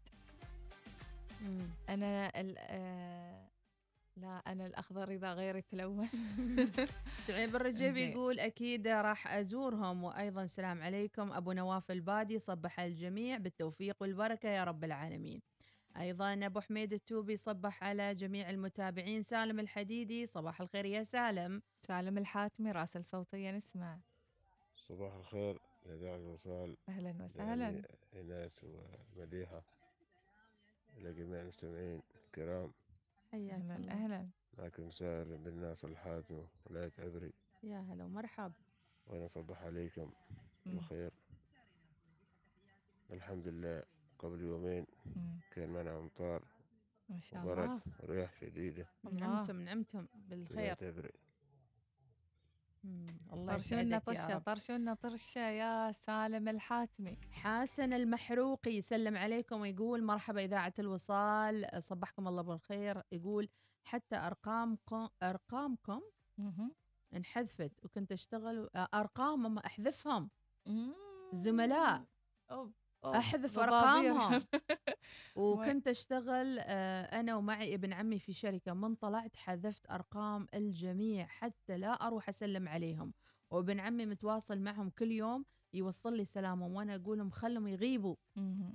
أنا 1.89 2.39
ال- 2.41 2.55
آه، 2.57 3.49
لا 4.17 4.37
أنا 4.47 4.65
الأخضر 4.65 5.11
إذا 5.11 5.33
غيري 5.33 5.61
تلون 5.61 6.09
تعيب 7.27 7.55
الرجيب 7.55 7.93
زين. 7.93 8.11
يقول 8.11 8.39
أكيد 8.39 8.87
راح 8.87 9.27
أزورهم 9.27 10.03
وأيضا 10.03 10.43
السلام 10.43 10.81
عليكم. 10.83 11.31
أبو 11.33 11.51
نواف 11.51 11.91
البادي 11.91 12.39
صبح 12.39 12.79
الجميع 12.79 13.37
بالتوفيق 13.37 13.95
والبركة 14.01 14.49
يا 14.49 14.63
رب 14.63 14.83
العالمين. 14.83 15.41
أيضا 15.97 16.33
أبو 16.33 16.59
حميد 16.59 16.93
التوبي 16.93 17.35
صبح 17.35 17.83
على 17.83 18.15
جميع 18.15 18.49
المتابعين. 18.49 19.23
سالم 19.23 19.59
الحديدي 19.59 20.25
صباح 20.25 20.61
الخير 20.61 20.85
يا 20.85 21.03
سالم. 21.03 21.61
سالم 21.87 22.17
الحاتمي 22.17 22.71
راسل 22.71 23.03
صوتيا 23.05 23.51
نسمع 23.51 23.99
صباح 24.75 25.13
الخير. 25.13 25.59
لإذاعة 25.85 26.15
الوصال. 26.15 26.77
أهلا 26.89 27.23
وسهلا. 27.23 27.63
يعني 27.63 27.81
إناس 28.15 28.65
ومديحة 29.17 29.63
إلى 30.97 31.13
جميع 31.13 31.41
المستمعين 31.41 32.01
الكرام. 32.25 32.71
حياك 33.31 33.51
أهلا. 33.51 33.91
أهلا. 33.91 34.29
معكم 34.57 34.89
سائر 34.91 35.37
بن 35.37 35.53
ناصر 35.53 35.87
الحاتم 35.87 36.47
ولاية 36.65 36.91
عبري 36.99 37.33
يا 37.63 37.79
هلا 37.79 38.03
ومرحب 38.05 38.53
وأنا 39.07 39.25
أصبح 39.25 39.61
عليكم. 39.61 40.11
بالخير. 40.65 41.11
الحمد 43.11 43.47
لله. 43.47 43.83
قبل 44.19 44.41
يومين 44.41 44.85
مم. 45.05 45.39
كان 45.51 45.69
معنا 45.69 45.97
أمطار 45.99 46.43
ما 47.09 47.19
شاء 47.19 47.43
وبرد 47.45 47.63
الله. 47.63 47.81
ورياح 47.99 48.33
شديدة. 48.41 48.87
نعمتم 49.11 49.61
نعمتم 49.61 50.07
بالخير. 50.15 50.57
ولاية 50.57 50.77
عبري 50.81 51.11
الله 53.33 53.53
طرشونا 53.53 53.99
طشة 53.99 54.39
طرشونا 54.39 54.93
طرشة 54.93 55.39
يا 55.39 55.91
سالم 55.91 56.47
الحاتمي 56.47 57.17
حسن 57.31 57.93
المحروقي 57.93 58.71
يسلم 58.71 59.17
عليكم 59.17 59.61
ويقول 59.61 60.03
مرحبا 60.03 60.43
إذاعة 60.43 60.73
الوصال 60.79 61.83
صبحكم 61.83 62.27
الله 62.27 62.41
بالخير 62.41 63.03
يقول 63.11 63.49
حتى 63.83 64.15
أرقامكم 64.15 65.09
أرقامكم. 65.23 66.01
انحذفت 67.15 67.85
وكنت 67.85 68.11
أشتغل 68.11 68.69
أرقامهم 68.75 69.57
أحذفهم. 69.57 70.29
زملاء 71.33 72.05
أوب. 72.51 72.73
أوب. 73.05 73.15
أحذف 73.15 73.59
ضبابير. 73.59 74.11
أرقامهم 74.11 74.43
وكنت 75.35 75.87
أشتغل 75.95 76.59
آه، 76.59 77.19
أنا 77.19 77.35
ومعي 77.35 77.75
ابن 77.75 77.93
عمي 77.93 78.19
في 78.19 78.33
شركة 78.33 78.73
من 78.73 78.95
طلعت 78.95 79.35
حذفت 79.35 79.91
أرقام 79.91 80.47
الجميع 80.53 81.25
حتى 81.27 81.77
لا 81.77 81.93
أروح 82.07 82.29
أسلم 82.29 82.67
عليهم 82.67 83.13
وابن 83.51 83.79
عمي 83.79 84.05
متواصل 84.05 84.59
معهم 84.59 84.89
كل 84.89 85.11
يوم 85.11 85.45
يوصل 85.73 86.17
لي 86.17 86.25
سلامهم 86.25 86.73
وأنا 86.75 86.95
أقول 86.95 87.17
لهم 87.17 87.29
خلهم 87.29 87.67
يغيبوا. 87.67 88.15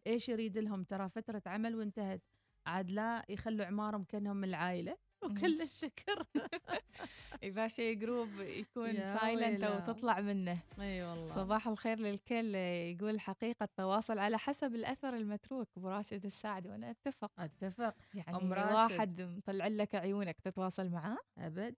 إيش 0.07 0.29
يريد 0.29 0.59
لهم 0.59 0.85
ترى 0.85 1.09
فترة 1.09 1.43
عمل 1.47 1.77
وانتهت 1.77 2.23
عاد 2.67 2.91
لا 2.91 3.25
يخلوا 3.29 3.67
عمارهم 3.67 4.05
كأنهم 4.05 4.37
من 4.37 4.49
العائلة 4.49 4.97
وكل 5.25 5.63
الشكر. 5.63 6.25
إذا 7.43 7.69
شيء 7.69 7.97
group 7.99 8.29
يكون 8.41 9.05
silent 9.05 9.65
ويلا. 9.65 9.77
وتطلع 9.77 10.21
منه. 10.21 10.59
أي 10.81 11.03
والله. 11.03 11.29
صباح 11.29 11.69
الخير 11.69 11.99
للكل. 11.99 12.55
يقول 12.55 13.11
الحقيقة 13.11 13.65
التواصل 13.65 14.19
على 14.19 14.39
حسب 14.39 14.75
الأثر 14.75 15.17
المتروك. 15.17 15.69
أبو 15.77 15.89
راشد 15.89 16.25
الساعدي 16.25 16.69
وأنا 16.69 16.91
أتفق. 16.91 17.31
أتفق. 17.39 17.95
يعني 18.15 18.37
أم 18.37 18.53
راشد. 18.53 18.75
واحد 18.75 19.21
مطلع 19.23 19.67
لك 19.67 19.95
عيونك 19.95 20.41
تتواصل 20.41 20.89
معاه. 20.89 21.19
أبد. 21.39 21.75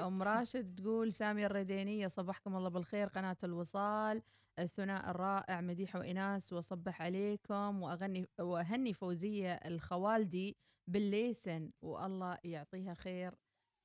أم 0.00 0.22
راشد 0.32 0.74
تقول 0.74 1.12
سامية 1.12 1.46
الردينية 1.46 2.06
صبحكم 2.06 2.56
الله 2.56 2.68
بالخير. 2.68 3.08
قناة 3.08 3.36
الوصال. 3.44 4.22
الثناء 4.58 5.10
الرائع 5.10 5.60
مديحة 5.60 5.98
وإناس 5.98 6.52
وصبح 6.52 7.02
عليكم. 7.02 7.82
وأغني 7.82 8.26
وأهني 8.40 8.92
فوزية 8.92 9.52
الخوالدي. 9.54 10.56
بالليسن 10.88 11.70
والله 11.82 12.38
يعطيها 12.44 12.94
خير 12.94 13.34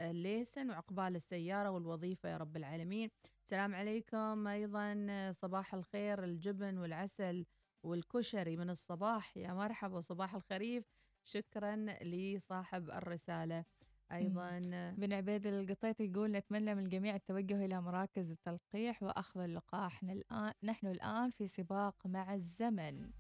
الليسن 0.02 0.70
وعقبال 0.70 1.16
السيارة 1.16 1.70
والوظيفة 1.70 2.30
يا 2.30 2.38
رب 2.38 2.58
العالمين. 2.58 3.10
السلام 3.44 3.76
عليكم 3.76 4.48
أيضا 4.48 5.32
صباح 5.32 5.74
الخير 5.74 6.24
الجبن 6.24 6.78
والعسل 6.78 7.46
والكشري 7.84 8.58
من 8.58 8.70
الصباح. 8.70 9.38
يا 9.38 9.54
مرحبا 9.54 10.02
صباح 10.02 10.36
الخريف. 10.36 10.86
شكرا 11.24 11.76
لصاحب 12.02 12.90
الرسالة. 12.90 13.66
أيضا 14.12 14.60
بن 14.98 15.14
عبيد 15.14 15.48
القطيط 15.48 16.02
يقول 16.02 16.32
نتمنى 16.32 16.76
من 16.76 16.84
الجميع 16.84 17.16
التوجه 17.16 17.66
إلى 17.66 17.82
مراكز 17.82 18.32
التلقيح 18.32 19.04
وأخذ 19.04 19.40
اللقاح. 19.40 20.04
نحن 20.64 20.88
الآن 20.88 21.30
في 21.30 21.48
سباق 21.48 22.08
مع 22.08 22.34
الزمن. 22.34 23.12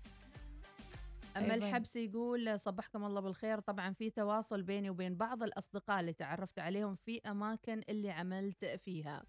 أما 1.37 1.53
أيضاً. 1.53 1.67
الحبس 1.67 1.95
يقول 1.95 2.59
صبحكم 2.59 3.03
الله 3.03 3.21
بالخير 3.21 3.59
طبعا 3.59 3.93
في 3.93 4.09
تواصل 4.09 4.61
بيني 4.63 4.89
وبين 4.89 5.15
بعض 5.15 5.43
الأصدقاء 5.43 5.99
اللي 5.99 6.13
تعرفت 6.13 6.59
عليهم 6.59 6.95
في 6.95 7.21
أماكن 7.27 7.81
اللي 7.89 8.11
عملت 8.11 8.65
فيها 8.65 9.23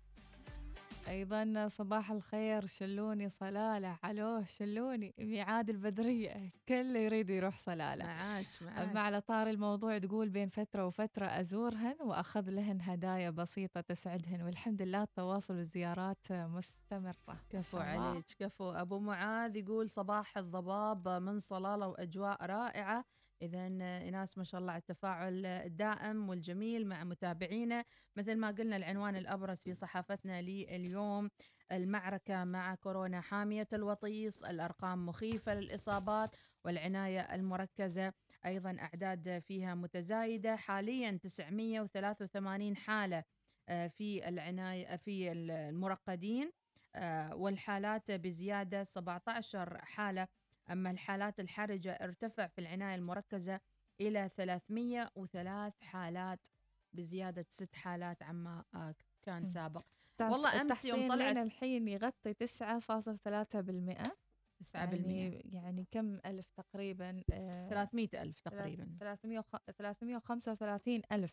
أيضا 1.09 1.69
صباح 1.69 2.11
الخير 2.11 2.67
شلوني 2.67 3.29
صلالة؟ 3.29 3.99
علوه 4.03 4.45
شلوني؟ 4.45 5.15
ميعاد 5.19 5.71
البدرية 5.71 6.53
كل 6.69 6.97
يريد 6.97 7.31
يروح 7.31 7.59
صلالة. 7.59 8.05
معاك 8.05 8.47
معاك. 8.61 8.97
على 8.97 9.21
طار 9.21 9.47
الموضوع 9.47 9.99
تقول 9.99 10.29
بين 10.29 10.49
فترة 10.49 10.87
وفترة 10.87 11.27
أزورهن 11.27 11.97
وأخذ 12.01 12.51
لهن 12.51 12.81
هدايا 12.81 13.31
بسيطة 13.31 13.81
تسعدهن 13.81 14.43
والحمد 14.43 14.83
لله 14.83 15.03
التواصل 15.03 15.55
والزيارات 15.55 16.33
مستمرة. 16.33 17.41
كفو. 17.51 17.79
عليك 17.79 18.27
كفو. 18.39 18.71
أبو 18.71 18.99
معاذ 18.99 19.57
يقول 19.57 19.89
صباح 19.89 20.39
الضباب 20.39 21.09
من 21.09 21.39
صلالة 21.39 21.89
وأجواء 21.89 22.47
رائعة. 22.47 23.05
إذا 23.43 23.67
إناس 24.09 24.39
ما 24.39 24.45
شاء 24.45 24.61
الله 24.61 24.73
على 24.73 24.81
التفاعل 24.81 25.47
الدائم 25.47 26.29
والجميل 26.29 26.87
مع 26.87 27.05
متابعينا. 27.05 27.85
مثل 28.17 28.37
ما 28.37 28.51
قلنا 28.51 28.77
العنوان 28.77 29.17
الأبرز 29.17 29.59
في 29.59 29.75
صحافتنا 29.75 30.43
لليوم 30.43 31.31
المعركة 31.73 32.45
مع 32.45 32.75
كورونا 32.75 33.21
حامية 33.21 33.69
الوطيس 33.73 34.45
الأرقام 34.45 35.07
مخيفة 35.07 35.55
للإصابات 35.55 36.31
والعناية 36.65 37.21
المركزة 37.21 38.13
أيضا 38.47 38.77
أعداد 38.81 39.39
فيها 39.39 39.75
متزايدة. 39.75 40.57
حاليا 40.57 41.19
983 41.23 42.77
حالة 42.77 43.25
آه، 43.69 43.87
في 43.87 44.29
العناية 44.29 44.97
في 44.97 45.33
المرقدين 45.33 46.53
آه، 46.95 47.35
والحالات 47.35 48.11
بزيادة 48.11 48.85
17 48.85 49.79
حالة 49.85 50.29
أما 50.71 50.91
الحالات 50.91 51.41
الحرجة 51.41 51.93
ارتفع 51.93 52.47
في 52.47 52.61
العناية 52.61 52.95
المركزة 52.95 53.61
إلى 54.01 54.31
303 54.37 55.75
حالات 55.85 56.49
بزيادة 56.93 57.47
ست 57.49 57.75
حالات 57.75 58.23
عما 58.23 58.65
آه، 58.75 58.95
كان. 59.23 59.49
سابق. 59.49 59.85
والله 60.21 60.61
أمس 60.61 60.85
يوم 60.85 61.09
طلعت 61.09 61.37
الحين 61.37 61.89
يغطي 61.89 62.35
9.3% 62.35 64.13
9% 64.61 64.75
يعني 64.75 65.51
يعني 65.53 65.87
كم 65.91 66.19
ألف 66.27 66.51
تقريبا 66.57 67.23
آه، 67.33 67.69
300 67.69 68.09
ألف 68.23 68.41
تقريبا. 68.41 68.97
300 69.01 69.45
335 69.79 71.03
ألف. 71.13 71.33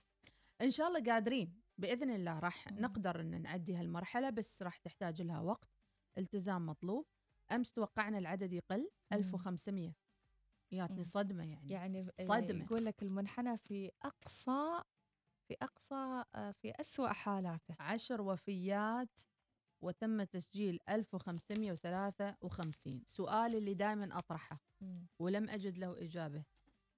إن 0.62 0.72
شاء 0.72 0.88
الله 0.88 1.14
قادرين. 1.14 1.62
بإذن 1.78 2.10
الله 2.10 2.40
راح 2.40 2.72
نقدر 2.72 3.20
أن 3.22 3.42
نعدي 3.42 3.76
هالمرحلة 3.76 4.30
بس 4.30 4.62
راح 4.64 4.78
تحتاج 4.78 5.22
لها 5.22 5.40
وقت 5.40 5.70
التزام 6.18 6.66
مطلوب. 6.66 7.06
أمس 7.52 7.72
توقعنا 7.72 8.18
العدد 8.18 8.54
يقل 8.54 8.90
1500 9.14 9.94
ياتني 10.72 10.98
مم. 10.98 11.04
صدمة 11.04 11.44
يعني. 11.44 11.70
يعني 11.70 12.08
آه، 12.20 12.24
صدمة. 12.24 12.64
يقول 12.64 12.86
لك 12.86 13.04
المنحنى 13.04 13.58
في 13.58 13.92
أقصى 14.02 14.82
في 15.48 15.56
أقصى 15.62 16.24
آه، 16.36 16.52
في 16.52 16.72
أسوأ 16.82 17.08
حالاته. 17.08 17.76
عشر 17.80 18.22
وفيات 18.22 19.20
وتم 19.82 20.24
تسجيل 20.24 20.80
1553 20.90 23.04
سؤالي 23.08 23.58
اللي 23.58 23.74
دائما 23.74 24.18
أطرحه. 24.20 24.60
مم. 24.82 25.08
ولم 25.20 25.50
أجد 25.50 25.78
له 25.78 26.02
إجابة. 26.04 26.44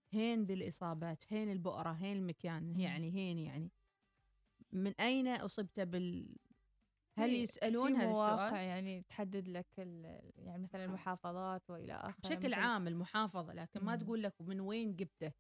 هين 0.10 0.44
ذي 0.44 0.54
الإصابات؟ 0.54 1.24
هين 1.28 1.52
البؤرة؟ 1.52 1.92
هين 1.92 2.18
المكان؟ 2.18 2.80
يعني 2.80 3.12
هين 3.14 3.40
يعني. 3.40 3.72
من 4.72 4.94
أين 5.00 5.28
أصبت 5.28 5.80
بال 5.80 6.36
هل 7.24 7.48
في 7.48 7.96
هذا 7.96 8.12
السؤال؟ 8.12 8.54
يعني 8.54 9.02
تحدد 9.02 9.48
لك 9.48 9.78
يعني 10.38 10.64
مثلا 10.64 10.86
المحافظات 10.86 11.70
وإلى 11.70 11.94
آخره 11.94 12.30
بشكل 12.30 12.54
عام 12.54 12.88
المحافظة 12.88 13.54
لكن 13.54 13.86
ما. 13.86 13.96
تقول 13.96 14.24
لك 14.24 14.34
من 14.42 14.60
وين 14.60 14.96
جبته. 14.96 15.32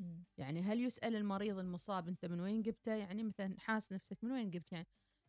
مم. 0.00 0.24
يعني 0.38 0.62
هل 0.62 0.80
يسأل 0.80 1.16
المريض 1.16 1.58
المصاب 1.58 2.08
أنت 2.08 2.24
من 2.24 2.40
وين 2.40 2.62
جبته؟ 2.62 2.94
يعني 2.94 3.22
مثلا 3.22 3.54
حاس 3.58 3.92
نفسك 3.92 4.18
من 4.22 4.32
وين 4.32 4.50
جبت؟ 4.50 4.72
يعني 4.72 4.86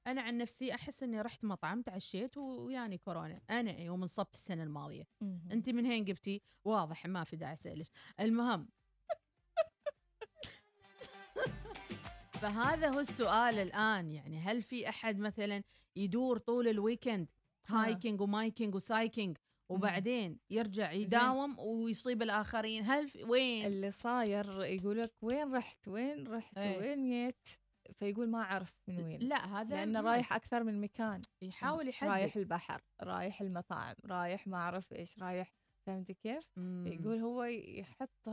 أنا 0.08 0.22
عن 0.22 0.38
نفسي 0.38 0.76
أحس 0.76 1.04
إني 1.04 1.22
رحت 1.22 1.44
مطعم 1.44 1.82
تعشيت 1.82 2.38
وياني 2.38 2.98
كورونا. 2.98 3.42
أنا 3.50 3.80
يوم 3.80 4.02
انصبت 4.02 4.34
السنة 4.34 4.64
الماضية. 4.64 5.04
مم. 5.22 5.42
أنت 5.52 5.70
من 5.70 5.86
هين 5.86 6.06
جبتي؟ 6.06 6.42
واضح 6.66 7.06
ما 7.06 7.24
في 7.24 7.36
داعي 7.36 7.54
أسألك. 7.54 7.88
المهم. 8.20 8.68
فهذا 12.42 12.90
هو 12.90 13.00
السؤال 13.00 13.56
الآن. 13.56 14.12
يعني 14.12 14.40
هل 14.40 14.62
في 14.62 14.90
أحد 14.90 15.20
مثلا 15.20 15.64
يدور 15.96 16.38
طول 16.38 16.68
ال 16.68 16.75
weekend 16.75 17.28
ها. 17.68 17.86
hiking 17.86 18.22
و 18.22 18.29
making 18.29 18.76
و 18.76 18.83
cycling 18.83 19.38
وبعدين 19.72 20.40
يرجع 20.50 20.92
يداوم 20.92 21.60
ويصيب 21.60 22.22
الآخرين 22.22 22.84
هل 22.86 23.10
في 23.10 23.24
وين 23.24 23.66
اللي 23.66 23.92
صاير 23.92 24.64
يقول 24.64 25.02
لك 25.02 25.14
وين 25.22 25.54
رحت 25.56 25.88
وين 25.88 26.28
رحت 26.28 26.58
إيه. 26.58 26.78
وين 26.78 27.10
جيت 27.10 27.48
فيقول 27.94 28.30
ما 28.30 28.42
أعرف 28.42 28.82
من 28.88 29.04
وين 29.04 29.20
لا 29.20 29.46
هذا 29.46 29.76
لأنه 29.76 30.02
رايح 30.02 30.34
أكثر 30.34 30.64
من 30.64 30.82
مكان 30.82 31.22
يحاول 31.42 31.88
يحدد 31.88 32.10
رايح 32.12 32.36
البحر 32.36 32.82
رايح 33.02 33.42
المطاعم 33.42 33.96
رايح 34.06 34.48
ما 34.48 34.58
أعرف 34.58 34.94
إيش 34.94 35.20
رايح 35.20 35.54
فهمتي 35.88 36.14
كيف؟ 36.14 36.44
مم. 36.58 36.88
يقول 36.88 37.18
هو 37.18 37.44
يحط 37.44 38.30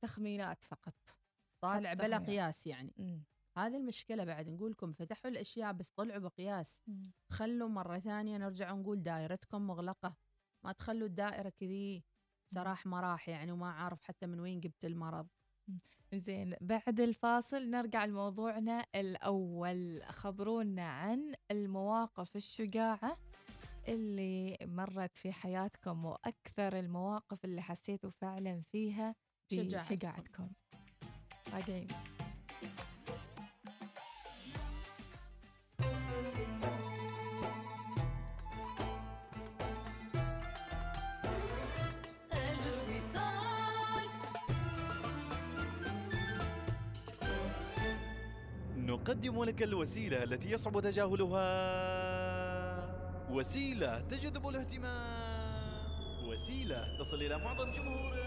تخمينات 0.00 0.64
فقط 0.64 0.94
طالع 1.64 1.94
بلا. 1.94 2.18
قياس 2.18 2.66
يعني 2.66 2.94
مم. 2.96 3.24
هذه 3.56 3.76
المشكلة 3.76 4.24
بعد 4.24 4.48
نقول 4.48 4.70
لكم 4.70 4.92
فتحوا 4.92 5.30
الأشياء 5.30 5.72
بس 5.72 5.90
طلعوا 5.90 6.20
بقياس. 6.20 6.82
خلوا 7.30 7.68
مرة 7.68 7.98
ثانية 7.98 8.38
نرجع 8.38 8.72
نقول 8.72 9.02
دائرتكم 9.02 9.66
مغلقة. 9.66 10.16
ما 10.64 10.72
تخلوا 10.72 11.08
الدائرة 11.08 11.48
كذي 11.48 12.04
سراح 12.46 12.86
مراح 12.86 13.28
يعني 13.28 13.52
وما 13.52 13.70
عارف 13.70 14.02
حتى 14.02 14.26
من 14.26 14.40
وين 14.40 14.60
جبت 14.60 14.84
المرض. 14.84 15.26
زين 16.14 16.54
بعد 16.60 17.00
الفاصل 17.00 17.70
نرجع 17.70 18.04
لموضوعنا 18.04 18.86
الأول. 18.94 20.02
خبرونا 20.04 20.88
عن 20.88 21.34
المواقف 21.50 22.36
الشجاعة 22.36 23.18
اللي 23.88 24.58
مرت 24.62 25.16
في 25.16 25.32
حياتكم 25.32 26.04
وأكثر 26.04 26.78
المواقف 26.78 27.44
اللي 27.44 27.62
حسيتوا 27.62 28.10
فعلا 28.10 28.62
فيها 28.72 29.14
شجاعتكم. 29.50 29.78
بشجاعتكم 29.78 30.50
راجعين 31.54 31.88
نقدم 49.06 49.44
لك 49.44 49.62
الوسيلة 49.62 50.22
التي 50.22 50.50
يصعب 50.50 50.80
تجاهلها. 50.80 51.46
وسيلة 53.30 54.00
تجذب 54.00 54.48
الاهتمام. 54.48 56.26
وسيلة 56.28 56.98
تصل 56.98 57.22
إلى 57.22 57.38
معظم 57.38 57.70
جمهورك 57.70 58.25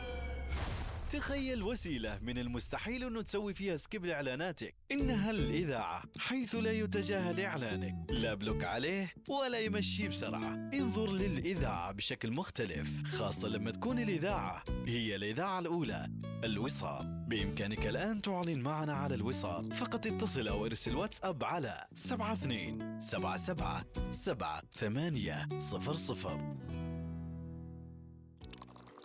تخيل 1.10 1.64
وسيلة 1.64 2.20
من 2.22 2.38
المستحيل 2.38 3.03
أنه 3.03 3.22
تسوي 3.22 3.53
فيها 3.53 3.76
skip 3.75 4.05
لإعلاناتك. 4.05 4.76
إنها 4.91 5.32
الإذاعة 5.32 6.03
حيث 6.20 6.55
لا 6.55 6.72
يتجاهل 6.72 7.39
إعلانك. 7.39 7.95
لا 8.12 8.34
block 8.34 8.63
عليه 8.64 9.14
ولا 9.30 9.60
يمشي 9.60 10.07
بسرعة. 10.07 10.70
انظر 10.74 11.12
للإذاعة 11.12 11.91
بشكل 11.91 12.36
مختلف 12.36 13.03
خاصة 13.03 13.47
لما 13.47 13.72
تكون 13.72 13.99
الإذاعة 13.99 14.64
هي 14.86 15.16
الإذاعة 15.16 15.60
الأولى. 15.60 16.10
الوصال. 16.43 17.26
بإمكانك 17.28 17.88
الآن 17.88 18.22
تعلن 18.22 18.62
معنا 18.62 18.93
على 18.93 19.16
الوصال. 19.16 19.76
فقط 19.76 20.07
اتصل 20.07 20.47
أو 20.47 20.66
ارسل 20.66 20.95
واتساب 20.95 21.43
على 21.43 21.88
72 21.93 22.99
77 22.99 24.12
7 24.12 24.62
8 24.72 25.47
00 25.57 26.55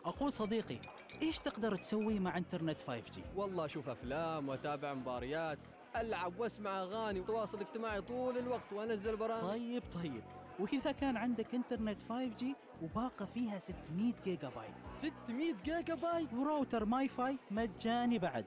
أقول 0.04 0.32
صديقي 0.32 0.78
إيش 1.22 1.38
تقدر 1.38 1.76
تسوي 1.76 2.18
مع 2.18 2.36
إنترنت 2.38 2.80
5G؟ 2.80 3.18
والله 3.36 3.64
أشوف 3.64 3.88
أفلام 3.88 4.48
وأتابع 4.48 4.94
مباريات 4.94 5.58
ألعب 5.96 6.40
وأسمع 6.40 6.82
أغاني 6.82 7.20
وتواصل 7.20 7.60
اجتماعي 7.60 8.00
طول 8.00 8.38
الوقت 8.38 8.72
وأنزل 8.72 9.16
برامج. 9.16 9.42
طيب 9.42 9.82
طيب. 9.94 10.22
وإذا 10.58 10.92
كان 10.92 11.16
عندك 11.16 11.54
إنترنت 11.54 12.02
5G 12.02 12.44
وباقة 12.82 13.24
فيها 13.24 13.58
600 13.58 14.12
جيجا 14.24 14.48
بايت 14.48 15.12
600 15.26 15.54
جيجا 15.64 15.94
بايت 15.94 16.32
و 16.32 16.84
router 16.84 17.08
MiFi 17.08 17.38
مجاني 17.50 18.18
بعد. 18.18 18.46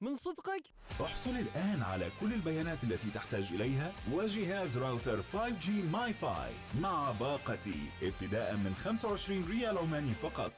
من 0.00 0.16
صدقك؟ 0.16 0.62
احصل 1.00 1.30
الآن 1.30 1.82
على 1.82 2.10
كل 2.20 2.32
البيانات 2.32 2.84
التي 2.84 3.10
تحتاج 3.10 3.52
إليها 3.52 3.92
وجهاز 4.12 4.78
راوتر 4.78 5.22
5G 5.22 5.68
MiFi 5.92 6.52
مع 6.80 7.12
باقتي 7.20 7.90
ابتداء 8.02 8.56
من 8.56 8.74
25 8.74 9.44
ريال 9.50 9.78
عماني 9.78 10.14
فقط. 10.14 10.52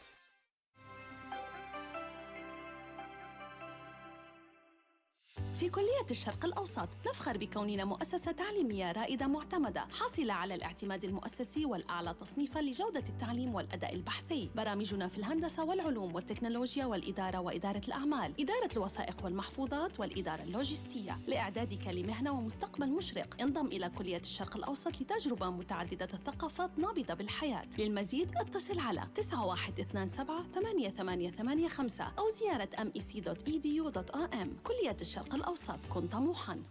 في 5.61 5.68
كلية 5.68 6.07
الشرق 6.11 6.44
الأوسط. 6.44 6.88
نفخر 7.09 7.38
بكوننا 7.38 7.84
مؤسسة 7.84 8.32
تعليمية 8.32 8.92
رائدة 8.92 9.26
معتمدة 9.26 9.80
حاصلة 9.80 10.32
على 10.32 10.54
الاعتماد 10.54 11.04
المؤسسي 11.04 11.64
والأعلى 11.64 12.14
تصنيفا 12.14 12.59
لجودة 12.59 13.04
التعليم 13.09 13.54
والأداء 13.54 13.94
البحثي. 13.94 14.50
برامجنا 14.54 15.09
في 15.09 15.18
الهندسة 15.18 15.64
والعلوم 15.64 16.14
والتكنولوجيا 16.14 16.86
والإدارة 16.86 17.38
وإدارة 17.38 17.80
الأعمال 17.88 18.32
إدارة 18.40 18.68
الوثائق 18.76 19.24
والمحفوظات 19.24 20.00
والإدارة 20.00 20.42
اللوجستية. 20.42 21.18
لإعدادك 21.26 21.86
لمهنة 21.86 22.32
ومستقبل 22.32 22.88
مشرق. 22.90 23.36
انضم 23.40 23.66
إلى 23.66 23.90
كلية 23.98 24.20
الشرق 24.20 24.57
الأوسط 24.57 25.00
لتجربة 25.00 25.50
متعددة 25.50 26.09
الثقافات 26.14 26.78
نابضة 26.78 27.14
بالحياة. 27.14 27.64
للمزيد 27.78 28.30
اتصل 28.36 28.78
على 28.78 29.02
9127 29.14 30.90
8885 30.90 32.11
أو 32.18 32.28
زيارة 32.28 32.68
mec.edu.am 32.76 34.48
كلية 34.64 34.96
الشرق 35.00 35.34
الأوسط. 35.34 35.45
كن 35.88 36.09
طموحاً. 36.09 36.62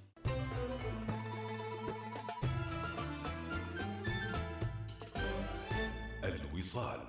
الوصال 6.24 7.00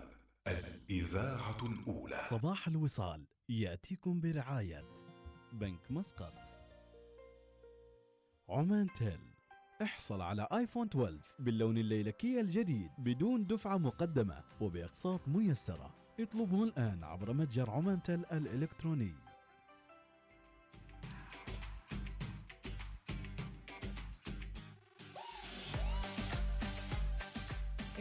الإذاعة 0.49 1.57
الأولى. 1.63 2.19
صباح 2.31 2.69
الوصال 2.69 3.27
يأتيكم 3.49 4.21
برعاية 4.21 4.85
بنك 5.53 5.91
مسقط. 5.91 6.35
عمان 8.49 8.93
تيل 8.99 9.21
احصل 9.83 10.21
على 10.21 10.49
آيفون 10.53 10.87
12 10.87 11.19
باللون 11.39 11.79
الليلكي 11.79 12.41
الجديد 12.41 12.91
بدون 12.99 13.47
دفعة 13.47 13.77
مقدمة 13.77 14.45
وبأقساط 14.61 15.29
ميسرة. 15.29 15.95
اطلبه 16.21 16.65
الآن 16.65 17.05
عبر 17.05 17.33
متجر 17.33 17.71
عمان 17.71 18.03
تيل 18.03 18.27
الإلكتروني. 18.33 19.26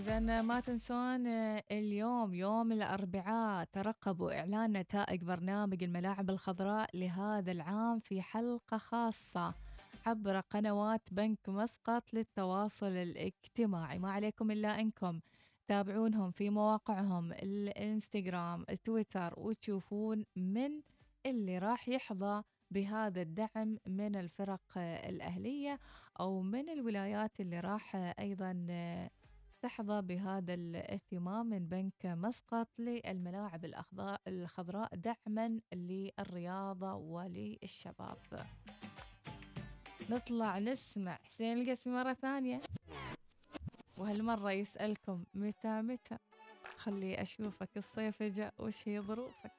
إذا 0.05 0.41
ما 0.41 0.59
تنسون 0.59 1.27
آه، 1.27 1.63
اليوم 1.71 2.33
يوم 2.33 2.71
الأربعاء 2.71 3.65
ترقبوا 3.71 4.39
إعلان 4.39 4.77
نتائج 4.77 5.23
برنامج 5.23 5.83
الملاعب 5.83 6.29
الخضراء 6.29 6.89
لهذا 6.93 7.51
العام 7.51 7.99
في 7.99 8.21
حلقة 8.21 8.77
خاصة 8.77 9.53
عبر 10.05 10.39
قنوات 10.39 11.01
بنك 11.11 11.49
مسقط 11.49 12.13
للتواصل 12.13 12.91
الاجتماعي. 12.91 13.99
ما 13.99 14.11
عليكم 14.11 14.51
إلا 14.51 14.79
أنكم 14.79 15.19
تابعونهم 15.67 16.31
في 16.31 16.49
مواقعهم 16.49 17.33
الإنستغرام 17.33 18.63
تويتر 18.83 19.33
وتشوفون 19.37 20.25
من 20.35 20.81
اللي 21.25 21.57
راح 21.57 21.89
يحظى 21.89 22.43
بهذا 22.71 23.21
الدعم 23.21 23.77
من 23.87 24.15
الفرق 24.15 24.77
آه، 24.77 25.09
الأهلية 25.09 25.79
أو 26.19 26.41
من 26.41 26.69
الولايات 26.69 27.39
اللي 27.39 27.59
راح 27.59 27.95
آه، 27.95 28.15
أيضا 28.19 28.67
تحظى 29.65 30.01
بهذا 30.01 30.53
الاهتمام 30.53 31.45
من 31.45 31.59
بنك 31.59 32.05
مسقط 32.05 32.67
للملاعب 32.79 33.65
الخضراء 34.27 34.95
دعما 34.95 35.59
للرياضة 35.73 36.93
وللشباب. 36.93 38.17
نطلع 40.09 40.59
نسمع. 40.59 41.19
حسين 41.23 41.57
القسمي 41.57 41.93
مرة 41.93 42.13
ثانية. 42.13 42.59
وهالمرة 43.97 44.51
يسألكم 44.51 45.23
متى 45.33 45.81
متى. 45.81 46.17
خلي 46.77 47.21
أشوفك 47.21 47.77
الصيف 47.77 48.23
جاء. 48.23 48.53
وش 48.59 48.87
هي 48.87 49.01
ظروفك؟ 49.01 49.51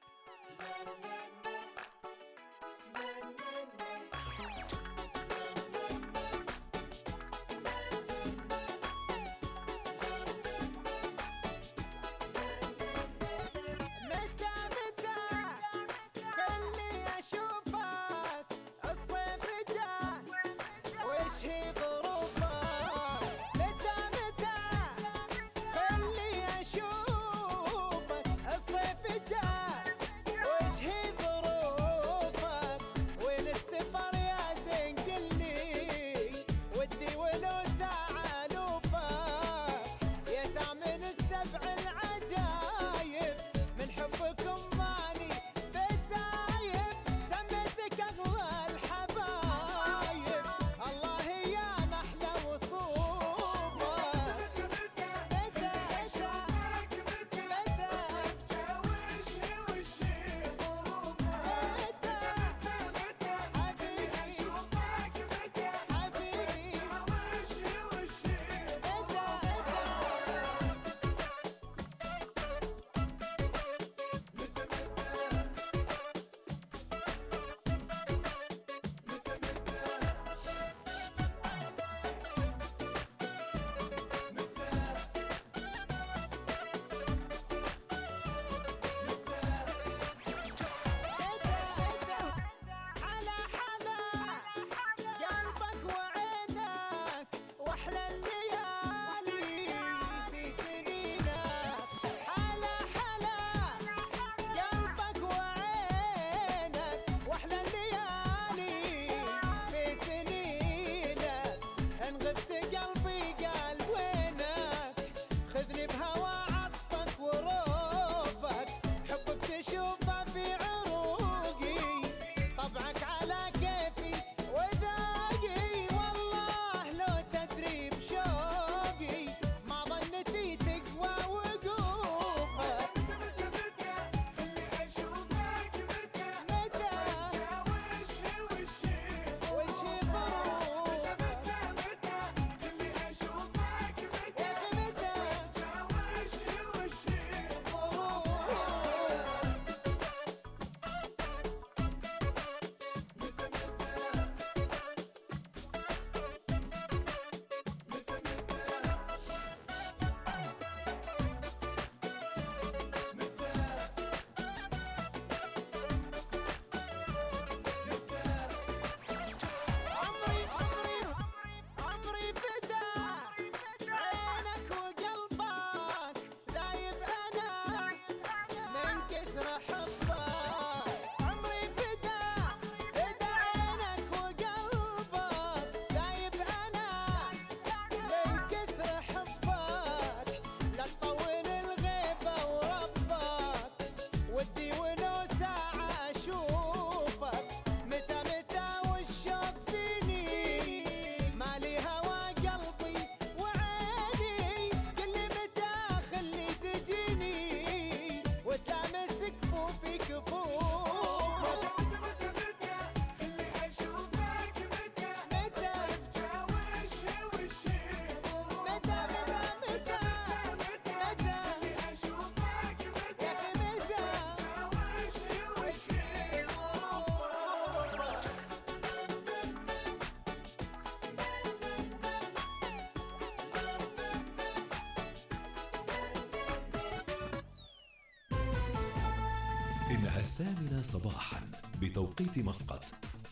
الثامنة 239.91 240.81
صباحا 240.81 241.51
بتوقيت 241.81 242.39
مسقط. 242.39 242.83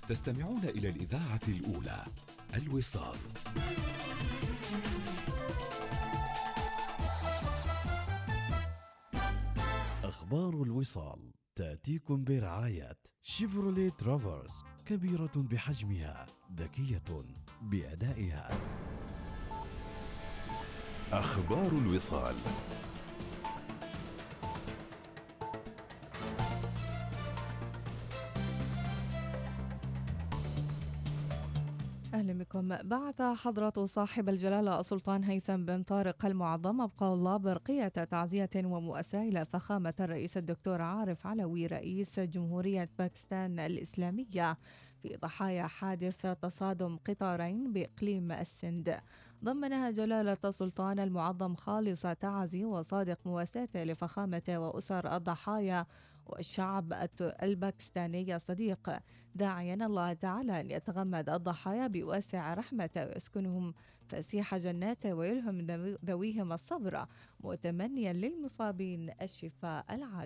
تستمعون 0.08 0.64
إلى 0.64 0.89
الإذاعة 0.89 1.39
الأولى 1.47 2.06
الوصال. 2.56 3.18
أخبار 10.03 10.49
الوصال 10.49 11.32
تأتيكم 11.56 12.24
برعاية 12.24 12.97
شيفروليه 13.22 13.89
ترافرس 13.89 14.51
كبيرة 14.86 15.32
بحجمها 15.36 16.26
ذكية 16.58 17.26
بأدائها. 17.62 18.49
أخبار 21.12 21.72
الوصال. 21.72 22.36
بعث 33.20 33.38
حضرة 33.38 33.86
صاحب 33.86 34.30
الجلالة 34.30 34.80
السلطان 34.80 35.24
هيثم 35.24 35.66
بن 35.66 35.84
طارق 35.84 36.26
المعظم 36.26 36.82
أبقى 36.82 37.13
الله 37.13 37.38
برقية 37.38 37.88
تعزية 37.88 38.49
ومؤساة 38.55 39.22
إلى 39.22 39.45
فخامة 39.45 39.93
الرئيس 39.99 40.38
الدكتور 40.38 40.82
عارف 40.82 41.28
علوي 41.28 41.68
رئيس 41.68 42.20
جمهورية 42.20 42.89
باكستان 42.99 43.59
الإسلامية 43.59 44.57
في 45.01 45.16
ضحايا 45.16 45.68
حادث 45.68 46.22
تصادم 46.41 46.97
قطارين 47.07 47.74
بإقليم 47.74 48.32
السند. 48.32 48.99
ضمنها 49.43 49.91
جلالة 49.91 50.38
السلطان 50.45 50.99
المعظم 50.99 51.55
خالص 51.55 52.01
تعزي 52.01 52.66
وصادق 52.66 53.20
مواساته 53.26 53.84
لفخامة 53.84 54.43
وأسر 54.49 55.16
الضحايا 55.16 55.86
والشعب 56.26 57.07
الباكستاني 57.43 58.36
الصديق 58.36 58.89
داعيا 59.36 59.73
الله 59.73 60.13
تعالى 60.13 60.61
أن 60.61 60.71
يتغمد 60.71 61.30
الضحايا 61.30 61.88
بواسع 61.88 62.53
رحمته 62.53 63.05
ويسكنهم 63.05 63.73
فسيح 64.07 64.55
جناته 64.57 65.13
ويلهم 65.13 65.61
ذوي- 65.61 65.97
ذويهم 66.05 66.53
الصبر. 66.53 67.05
متمنيا 67.39 68.13
للمصابين 68.13 69.11
الشفاء 69.21 69.86
العاجل. 69.95 70.23